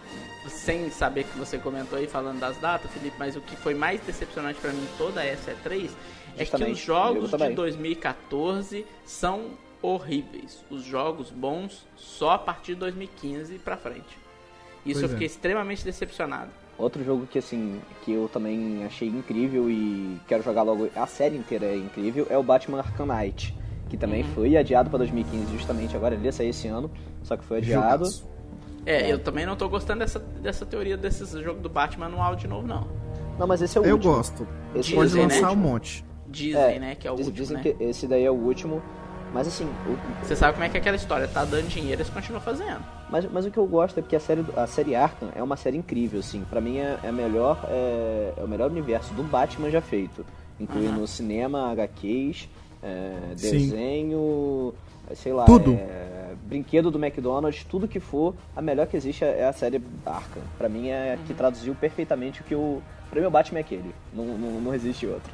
[0.48, 4.02] sem saber que você comentou aí falando das datas, Felipe, mas o que foi mais
[4.02, 5.90] decepcionante pra mim toda essa E3
[6.36, 7.56] é que Justamente, os jogos de também.
[7.56, 9.52] 2014 são
[9.82, 10.64] horríveis.
[10.70, 14.18] Os jogos bons só a partir de 2015 pra frente.
[14.86, 15.10] Isso Pois eu é.
[15.10, 16.50] fiquei extremamente decepcionado.
[16.84, 21.38] Outro jogo que assim, que eu também achei incrível e quero jogar logo, a série
[21.38, 23.56] inteira é incrível, é o Batman Arkham Knight,
[23.90, 24.30] que também Uhum.
[24.36, 26.92] foi adiado pra 2015 justamente agora, ele ia sair esse ano,
[27.24, 28.04] só que foi adiado.
[28.06, 28.28] Jogaço.
[28.86, 29.14] É, É.
[29.14, 32.68] eu também não tô gostando dessa, dessa teoria desses jogos do Batman anual de novo,
[32.68, 32.86] não.
[33.40, 34.14] Não, mas esse é o Eu último.
[34.16, 34.48] gosto.
[34.76, 35.34] Esse Pode Dizem, né?
[35.36, 36.04] lançar um monte.
[36.28, 37.64] Dizem, É, né, que é o Diz- último, Dizem né?
[37.64, 38.82] que esse daí é o último.
[39.34, 42.14] Mas assim, o- Você sabe como é que é aquela história, tá dando dinheiro, eles
[42.14, 42.80] continuam fazendo.
[43.10, 45.58] mas, mas o que eu gosto é porque a série, a série Arkham é uma
[45.58, 46.44] série incrível, assim.
[46.50, 50.24] Pra mim é, é melhor, é, é o melhor universo do Batman já feito.
[50.60, 51.08] Incluindo Aham.
[51.08, 52.48] cinema, HQs,
[52.84, 54.74] é, desenho,
[55.16, 55.74] sei lá, Tudo.
[55.74, 60.44] é, brinquedo do McDonald's, tudo que for, a melhor que existe é a série Arkham.
[60.60, 61.26] Pra mim é Uhum.
[61.26, 62.82] que traduziu perfeitamente o que o.
[63.10, 63.94] Pra mim o Batman é aquele.
[64.14, 65.32] Não, não, não existe outro.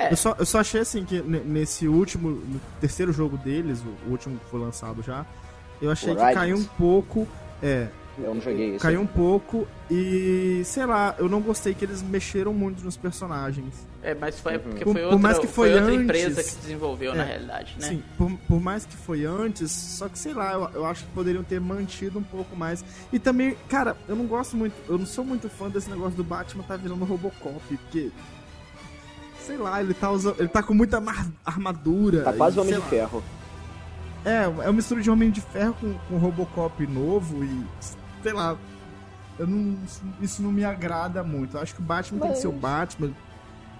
[0.00, 3.82] É, Eu só, eu só achei assim que ne- nesse último, no terceiro jogo deles,
[4.06, 5.26] o, último que foi lançado já,
[5.80, 7.28] eu achei que caiu um pouco.
[7.62, 8.78] É, Eu não joguei isso.
[8.80, 13.74] caiu um pouco e sei lá, eu não gostei que eles mexeram muito nos personagens.
[14.02, 16.56] é, mas foi porque Por- foi por outra, mais que foi outra antes- empresa que
[16.62, 17.88] desenvolveu, na É, realidade, né?
[17.88, 21.10] Sim, por, por mais que foi antes, só que sei lá, eu, eu acho que
[21.12, 22.82] poderiam ter mantido um pouco mais.
[23.12, 26.24] E também, cara, eu não gosto muito, eu não sou muito fã desse negócio do
[26.24, 28.10] Batman tá virando Robocop, porque.
[29.46, 30.36] Sei lá, ele tá usando.
[30.38, 31.02] Ele tá com muita
[31.44, 32.22] armadura.
[32.24, 32.86] Tá quase e, Homem de lá.
[32.86, 33.22] Ferro.
[34.24, 37.64] É, é uma mistura de Homem de Ferro com, com Robocop novo e.
[38.22, 38.56] Sei lá.
[39.38, 39.78] Eu não,
[40.20, 41.56] isso não me agrada muito.
[41.56, 43.10] Eu acho que o Batman tem que ser o Batman.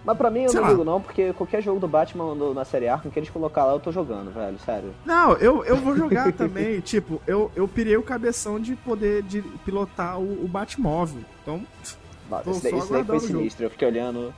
[0.02, 0.72] Mas pra mim eu Sei não lá.
[0.72, 3.80] ligo não, porque qualquer jogo do Batman na série Arkham que eles colocar lá eu
[3.80, 4.94] tô jogando, velho, sério.
[5.04, 6.80] Não, eu, eu vou jogar também.
[6.80, 11.22] Tipo, eu, eu pirei o cabeção de poder de pilotar o, o Batmóvel.
[11.42, 11.60] Então,
[12.42, 14.32] Tô esse, daí- esse daí foi sinistro, eu fiquei olhando.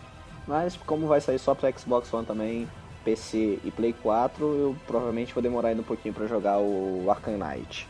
[0.47, 2.69] Mas como vai sair só pro Xbox One também,
[3.05, 7.37] PC e Play 4, eu provavelmente vou demorar ainda um pouquinho pra jogar o Arkham
[7.39, 7.89] Knight.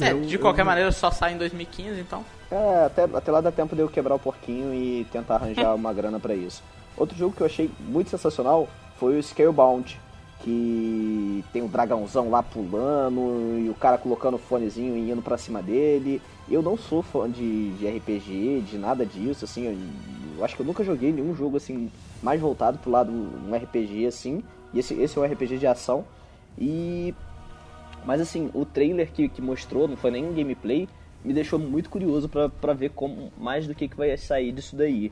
[0.00, 2.24] É, eu- de eu- qualquer maneira só sai em 2015, então.
[2.50, 5.92] É, até, até lá dá tempo de eu quebrar o porquinho e tentar arranjar uma
[5.92, 6.62] grana pra isso.
[6.96, 10.00] Outro jogo que eu achei muito sensacional foi o Scalebound,
[10.44, 15.38] que tem o dragãozão lá pulando e o cara colocando o fonezinho e indo pra
[15.38, 16.20] cima dele.
[16.48, 19.76] Eu não sou fã de, de RPG, de nada disso, assim, eu,
[20.38, 21.90] eu acho que eu nunca joguei nenhum jogo assim
[22.22, 24.42] mais voltado pro lado um RPG assim.
[24.72, 26.04] E esse, esse é um RPG de ação.
[26.58, 27.14] E
[28.04, 30.86] mas assim, o trailer que, que mostrou, não foi nem um gameplay,
[31.24, 34.76] me deixou muito curioso pra, pra ver como mais do que, que vai sair disso
[34.76, 35.10] daí.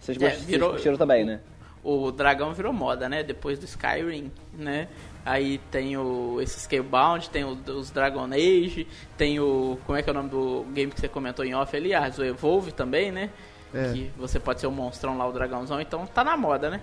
[0.00, 1.40] Vocês, É, gost- vocês virou- curtiram também, né?
[1.88, 3.22] O dragão virou moda, né?
[3.22, 4.88] Depois do Skyrim, né?
[5.24, 9.78] Aí tem o esse Scalebound, tem o, os Dragon Age, tem o.
[9.86, 11.94] Como é que é o nome do game que você comentou em off ali?
[11.94, 13.30] Ah, o Evolve também, né?
[13.72, 13.92] É.
[13.92, 16.80] Que você pode ser o monstrão lá, o dragãozão, então tá na moda, né?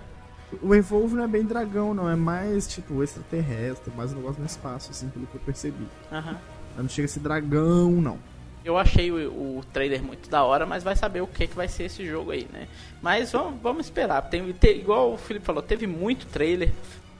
[0.62, 2.08] O Evolve não é bem dragão, não.
[2.08, 5.86] É mais, tipo, extraterrestre, mais um negócio no espaço, assim, pelo que eu percebi.
[6.10, 6.38] Aham.
[6.78, 8.18] Não chega a ser dragão, não.
[8.64, 9.28] Eu achei o,
[9.58, 12.30] o trailer muito da hora, mas vai saber o que, que vai ser esse jogo
[12.30, 12.66] aí, né?
[13.02, 14.22] Mas vamos, vamos esperar.
[14.22, 16.72] Tem, te- igual o Felipe falou, teve muito trailer,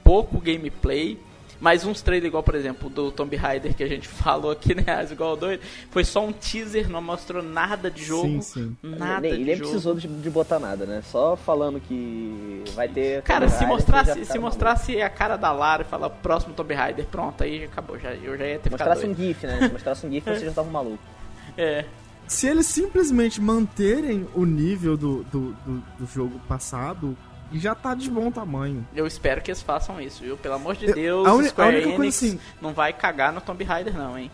[0.03, 1.19] pouco gameplay.
[1.57, 4.83] Mas uns trailers, igual por exemplo do Tomb Raider que a gente falou aqui, né?
[4.87, 8.27] As igual doido, foi só um teaser, não mostrou nada de jogo.
[8.27, 8.77] Sim, sim.
[8.83, 9.69] Nada nem, de nem jogo.
[9.69, 11.01] precisou de, de botar nada, né?
[11.05, 13.21] Só falando que vai ter.
[13.21, 16.73] Cara, Tomb se mostrasse, se ficaram mostrasse a cara da Lara e falar próximo Tomb
[16.73, 19.15] Raider, pronto, aí acabou, já, eu já ia ter ficado Mostrasse um.
[19.15, 19.59] GIF, né?
[19.67, 21.14] Se mostrasse um GIF, você já tava maluco.
[21.57, 21.85] É,
[22.27, 27.15] Se eles simplesmente manterem o nível do, do, do, do jogo passado,
[27.53, 28.85] já tá de bom tamanho.
[28.95, 30.35] eu espero que eles façam isso, viu?
[30.37, 33.31] Pelo amor de Eu- Deus, a uni- a única coisa Enix assim- não vai cagar
[33.31, 34.31] no Tomb Raider não, hein?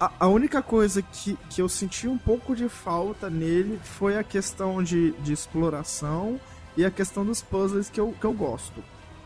[0.00, 4.24] A, a única coisa que, que eu senti um pouco de falta nele foi a
[4.24, 6.40] questão de, de exploração
[6.76, 8.82] e a questão dos puzzles que eu, que eu gosto.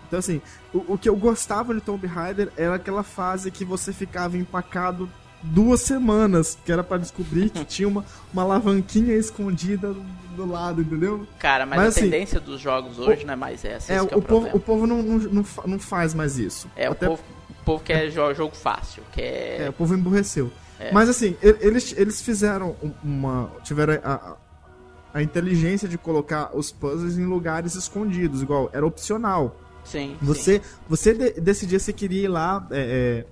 [0.07, 0.43] Então, assim,
[0.75, 5.09] o, o que eu gostava de Tomb Raider era aquela fase que você ficava empacado
[5.43, 10.03] duas semanas, que era pra descobrir que tinha uma, uma alavanquinha escondida do,
[10.37, 11.27] do lado, entendeu?
[11.39, 14.05] Cara, mas, Mas, a assim, tendência dos jogos hoje não é mais essa, É, esse
[14.07, 16.69] o, é o povo, o povo não, não, não, fa- não faz mais isso.
[16.77, 19.61] É, Até o povo, o povo quer jo- jogo fácil, quer...
[19.61, 20.51] É, o povo emburreceu.
[20.93, 23.51] Mas assim, eles, eles fizeram um- uma.
[23.65, 24.37] tiveram a,
[25.13, 29.57] a, inteligência de colocar os puzzles em lugares escondidos, igual, era opcional.
[29.85, 30.25] Sim, sim.
[30.25, 33.27] Você, você de- decidia se queria ir lá é, é,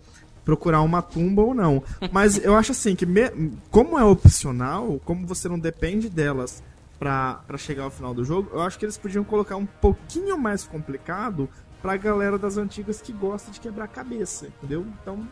[0.47, 1.83] procurar uma tumba ou não.
[2.11, 6.63] Mas eu acho assim que, me- como é opcional, como você não depende delas
[6.99, 10.39] pra, pra chegar ao final do jogo, eu acho que eles podiam colocar um pouquinho
[10.39, 11.49] mais complicado
[11.83, 14.87] pra galera das antigas que gosta de quebrar cabeça, entendeu?
[15.03, 15.29] Então,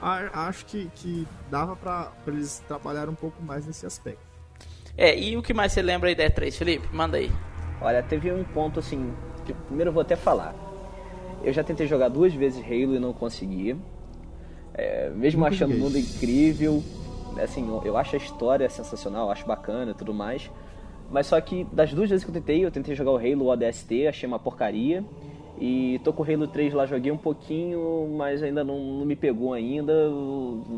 [0.00, 4.24] a- acho que, que dava pra, pra eles trabalhar um pouco mais nesse aspecto.
[4.96, 6.88] É, e o que mais você lembra aí da E3, Felipe?
[6.92, 7.30] Manda aí.
[7.82, 9.12] Olha, teve um ponto assim.
[9.44, 10.54] Que primeiro eu vou até falar.
[11.42, 13.76] Eu já tentei jogar duas vezes Halo e não consegui.
[14.74, 16.82] É, mesmo Nunca achando o mundo incrível,
[17.42, 20.50] assim, eu, acho a história sensacional, acho bacana e tudo mais.
[21.10, 24.06] Mas só que das duas vezes que eu tentei, eu tentei jogar o Halo ODST,
[24.06, 25.04] achei uma porcaria.
[25.60, 29.14] E tô com o Halo 3 lá, joguei um pouquinho, mas ainda não, não me
[29.14, 29.92] pegou ainda.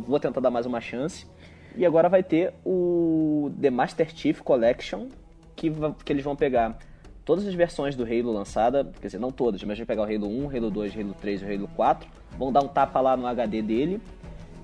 [0.07, 1.27] Vou tentar dar mais uma chance.
[1.75, 5.09] E agora vai ter o The Master Chief Collection,
[5.55, 5.73] que,
[6.05, 6.79] que eles vão pegar
[7.27, 10.27] todas as versões do Halo lançada, quer dizer, não todas, mas vão pegar o Halo
[10.47, 12.09] 1, Halo 2, Halo 3 e o Halo 4,
[12.39, 14.01] vão dar um tapa lá no HD dele,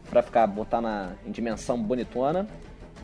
[0.08, 2.46] pra ficar, botar na, em dimensão bonitona,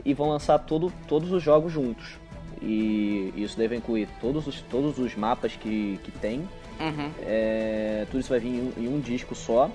[0.05, 2.17] e vão lançar todo, todos os jogos juntos.
[2.63, 6.49] E isso deve incluir todos os, todos os mapas que, que tem,
[6.81, 7.11] Uhum.
[7.27, 9.69] é, tudo isso vai vir em um, em um disco só,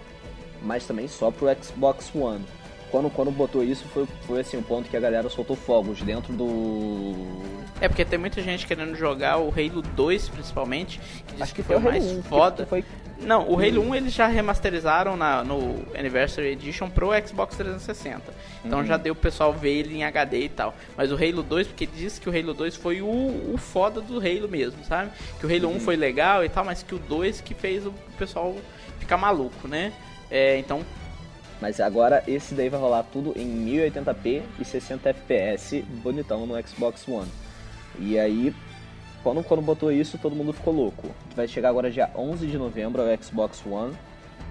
[0.61, 2.45] mas também só pro Xbox One.
[2.93, 6.31] Quando, quando botou isso, foi, foi assim, um ponto que a galera soltou fogos dentro
[6.31, 7.15] do.
[7.81, 11.63] É porque tem muita gente querendo jogar o Halo 2, principalmente, que diz Acho que,
[11.63, 12.65] que foi o o mais Halo 1, que- foda.
[12.67, 12.85] foi-
[13.19, 18.21] Não, o Halo 1 eles já remasterizaram na, no Anniversary Edition pro Xbox 360.
[18.63, 18.85] Então Uhum.
[18.85, 20.75] já deu o pessoal ver ele em HD e tal.
[20.95, 24.17] Mas o Halo 2, porque diz que o Halo 2 foi o, o foda do
[24.19, 25.09] Halo mesmo, sabe?
[25.39, 25.77] Que o Halo Uhum.
[25.77, 28.55] 1 foi legal e tal, mas que o 2 que fez o pessoal
[28.99, 29.91] ficar maluco, né?
[30.29, 30.81] É, então
[31.63, 37.07] Mas agora esse daí vai rolar tudo em 1080p e 60 fps, bonitão no Xbox
[37.07, 37.31] One.
[37.97, 38.53] E aí,
[39.23, 41.07] quando, quando botou isso, todo mundo ficou louco.
[41.33, 43.93] Vai chegar agora dia 11 de novembro ao Xbox One.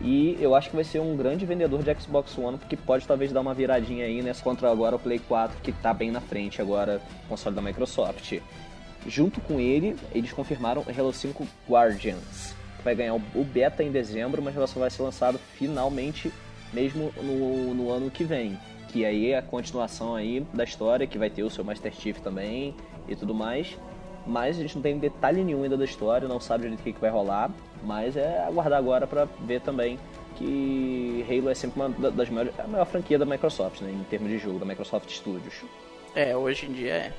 [0.01, 3.31] E eu acho que vai ser um grande vendedor de Xbox One, porque pode talvez
[3.31, 6.63] dar uma viradinha aí nessa contra agora o Play 4, que tá bem na frente
[6.63, 6.99] agora,
[7.29, 8.41] console da Microsoft.
[9.07, 13.93] Junto com ele, eles confirmaram Halo 5 Guardians, que vai ganhar o o beta em
[13.93, 16.33] dezembro, mas ela só vai ser lançado finalmente
[16.73, 18.59] mesmo no, no ano que vem.
[18.89, 22.19] Que aí é a continuação aí da história, que vai ter o seu Master Chief
[22.20, 22.74] também
[23.09, 23.77] e tudo mais.
[24.27, 26.93] Mas a gente não tem detalhe nenhum ainda da história, não sabe direito o que,
[26.93, 27.51] que vai rolar.
[27.82, 29.99] Mas é aguardar agora pra ver também
[30.36, 34.05] que Halo é sempre uma da- das maiores, a maior franquia da Microsoft, né, em
[34.05, 35.55] termos de jogo, da Microsoft Studios.
[36.15, 37.12] É, hoje em dia é.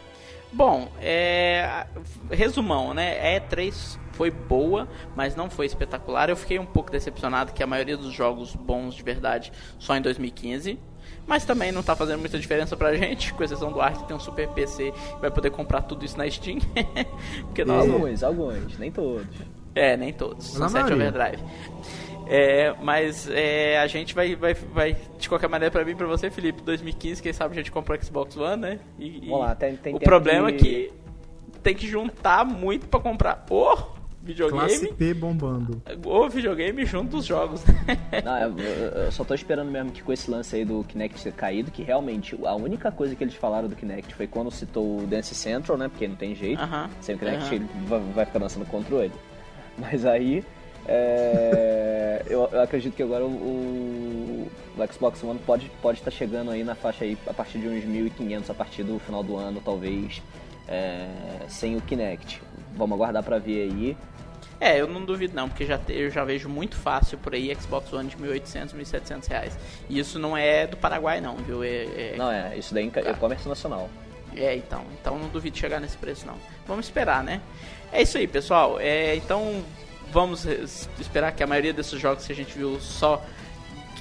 [0.53, 1.85] Bom, é.
[2.30, 3.38] Resumão, né?
[3.38, 6.30] A E3 foi boa, mas não foi espetacular.
[6.30, 10.01] Eu fiquei um pouco decepcionado que a maioria dos jogos bons de verdade só em
[10.01, 10.80] 2015.
[11.25, 14.15] Mas também não tá fazendo muita diferença pra gente, com exceção do Art que tem
[14.15, 16.59] um super PC e vai poder comprar tudo isso na Steam.
[17.47, 19.25] Porque nós não Alguns, alguns, nem todos.
[19.73, 20.57] é, nem todos.
[20.59, 21.09] Na Sunset maioria.
[21.09, 21.43] Overdrive.
[22.27, 26.07] É, mas é, a gente vai, vai, vai, de qualquer maneira, pra mim e pra
[26.07, 28.79] você, Felipe, 2015, quem sabe a gente compra o Xbox One, né?
[28.97, 30.93] E, e Vamos lá, tem- tem o problema de- é que
[31.61, 33.93] tem que juntar muito pra comprar o Classe
[34.23, 35.81] videogame, P bombando.
[36.05, 37.61] o videogame junto dos jogos.
[38.23, 38.57] Não, eu,
[39.05, 41.83] eu- só tô esperando mesmo que com esse lance aí do Kinect ter caído, que
[41.83, 45.77] realmente a única coisa que eles falaram do Kinect foi quando citou o Dance Central,
[45.77, 45.89] né?
[45.89, 46.61] Porque não tem jeito.
[46.61, 47.53] Aham, Sem o Kinect aham.
[47.55, 49.11] ele vai, vai ficar lançando controle.
[49.77, 50.41] Mas aí.
[50.85, 56.10] É, eu, eu acredito que agora o, o- o Xbox One pode estar pode tá
[56.11, 59.38] chegando aí na faixa aí a partir de uns 1.500 a partir do final do
[59.38, 60.22] ano, talvez,
[60.68, 61.07] é,
[61.47, 62.41] sem o Kinect.
[62.76, 63.97] Vamos aguardar pra ver aí.
[64.60, 67.53] É, eu não duvido não, porque já te- eu já vejo muito fácil por aí
[67.55, 69.57] Xbox One de 1.800, 1.700 reais.
[69.89, 71.64] E isso não é do Paraguai não, viu?
[71.64, 73.89] É, é- Não, é, isso daí é comércio nacional.
[74.35, 74.81] É, então.
[74.99, 76.35] Então não duvido chegar nesse preço, não.
[76.65, 77.41] Vamos esperar, né?
[77.91, 78.80] É isso aí, pessoal.
[78.80, 79.61] É, então
[80.14, 80.45] vamos
[80.99, 83.26] esperar que a maioria desses jogos que a gente viu só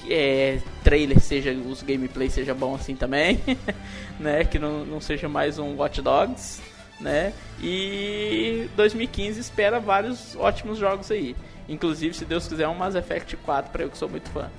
[0.09, 3.39] é, trailer seja, os gameplay seja bom assim também,
[4.19, 4.45] né?
[4.45, 6.61] Que não, não seja mais um Watch Dogs,
[6.99, 7.33] né?
[7.59, 11.35] E 2015 espera vários ótimos jogos aí.
[11.67, 14.51] Inclusive, se Deus quiser, um Mass Effect 4 para eu que sou muito fã.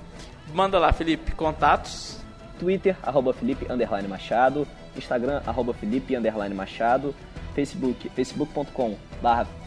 [0.53, 2.19] Manda lá, Felipe, contatos.
[2.59, 4.65] Twitter, arroba Felipe Underline Machado,
[4.95, 7.13] Instagram, arroba Felipe Underline Machado,
[7.53, 8.97] Facebook, facebook.com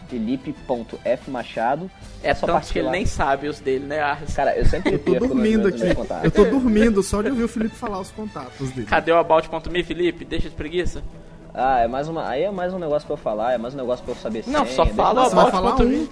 [0.09, 1.91] Felipe.fmachado.
[2.23, 4.01] É só tanto que ele nem sabe os dele, né?
[4.01, 4.35] Arras?
[4.35, 5.83] Cara, eu sempre Eu tô dormindo aqui.
[6.25, 8.87] Eu tô dormindo só de ouvir o Felipe falar os contatos dele.
[8.87, 10.25] Cadê o about.me, Felipe?
[10.25, 11.03] Deixa de preguiça.
[11.55, 13.79] Ah, é mais uma, aí é mais um negócio pra eu falar, é mais um
[13.79, 15.97] negócio pra eu saber Não, senha, só fala o falar about.me.
[15.97, 16.09] um.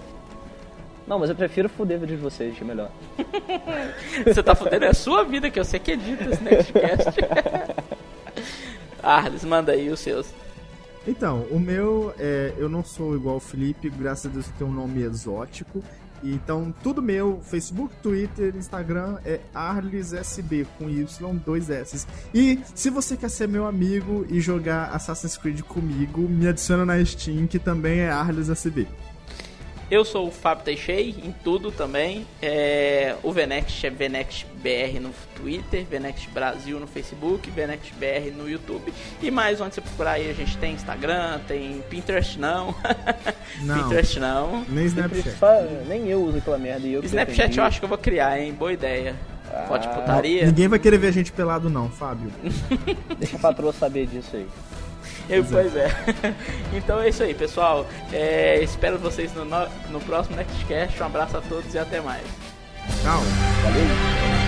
[1.06, 2.90] Não, mas eu prefiro fuder vídeo de vocês, que é melhor.
[4.26, 7.12] Você tá fudendo é a sua vida, que eu sei que edita esse Nextcast.
[9.00, 10.26] Arles, manda aí os seus.
[11.06, 14.72] Então, o meu, é, eu não sou igual o Felipe, graças a Deus tem um
[14.72, 15.82] nome exótico.
[16.22, 22.06] Então, tudo meu, Facebook, Twitter, Instagram é ArlesSB, com Y, dois S.
[22.34, 27.04] E se você quer ser meu amigo e jogar Assassin's Creed comigo, me adiciona na
[27.04, 28.88] Steam, que também é ArlesSB.
[29.88, 32.26] Eu sou o Fábio Teixeira, em tudo também.
[32.42, 38.92] É, o Venext é VenextBR no Twitter, Venext Brasil no Facebook, VenextBR no YouTube.
[39.22, 42.74] E mais onde você procurar aí, a gente tem Instagram, tem Pinterest não.
[43.62, 43.84] Não.
[43.84, 44.64] Pinterest não.
[44.68, 45.36] Nem Snapchat.
[45.86, 48.52] Nem eu uso aquela merda eu Snapchat eu acho que eu vou criar, hein?
[48.52, 49.14] Boa ideia.
[49.68, 50.46] Pode putaria.
[50.46, 52.30] Ninguém vai querer ver a gente pelado, não, Fábio.
[53.18, 54.46] Deixa a patroa saber disso aí.
[55.50, 55.88] Pois é.
[56.72, 57.86] então é isso aí, pessoal.
[58.12, 61.02] É, espero vocês no, no, no próximo Nextcast.
[61.02, 62.24] Um abraço a todos e até mais.
[63.02, 63.20] Tchau.
[63.62, 64.45] Valeu?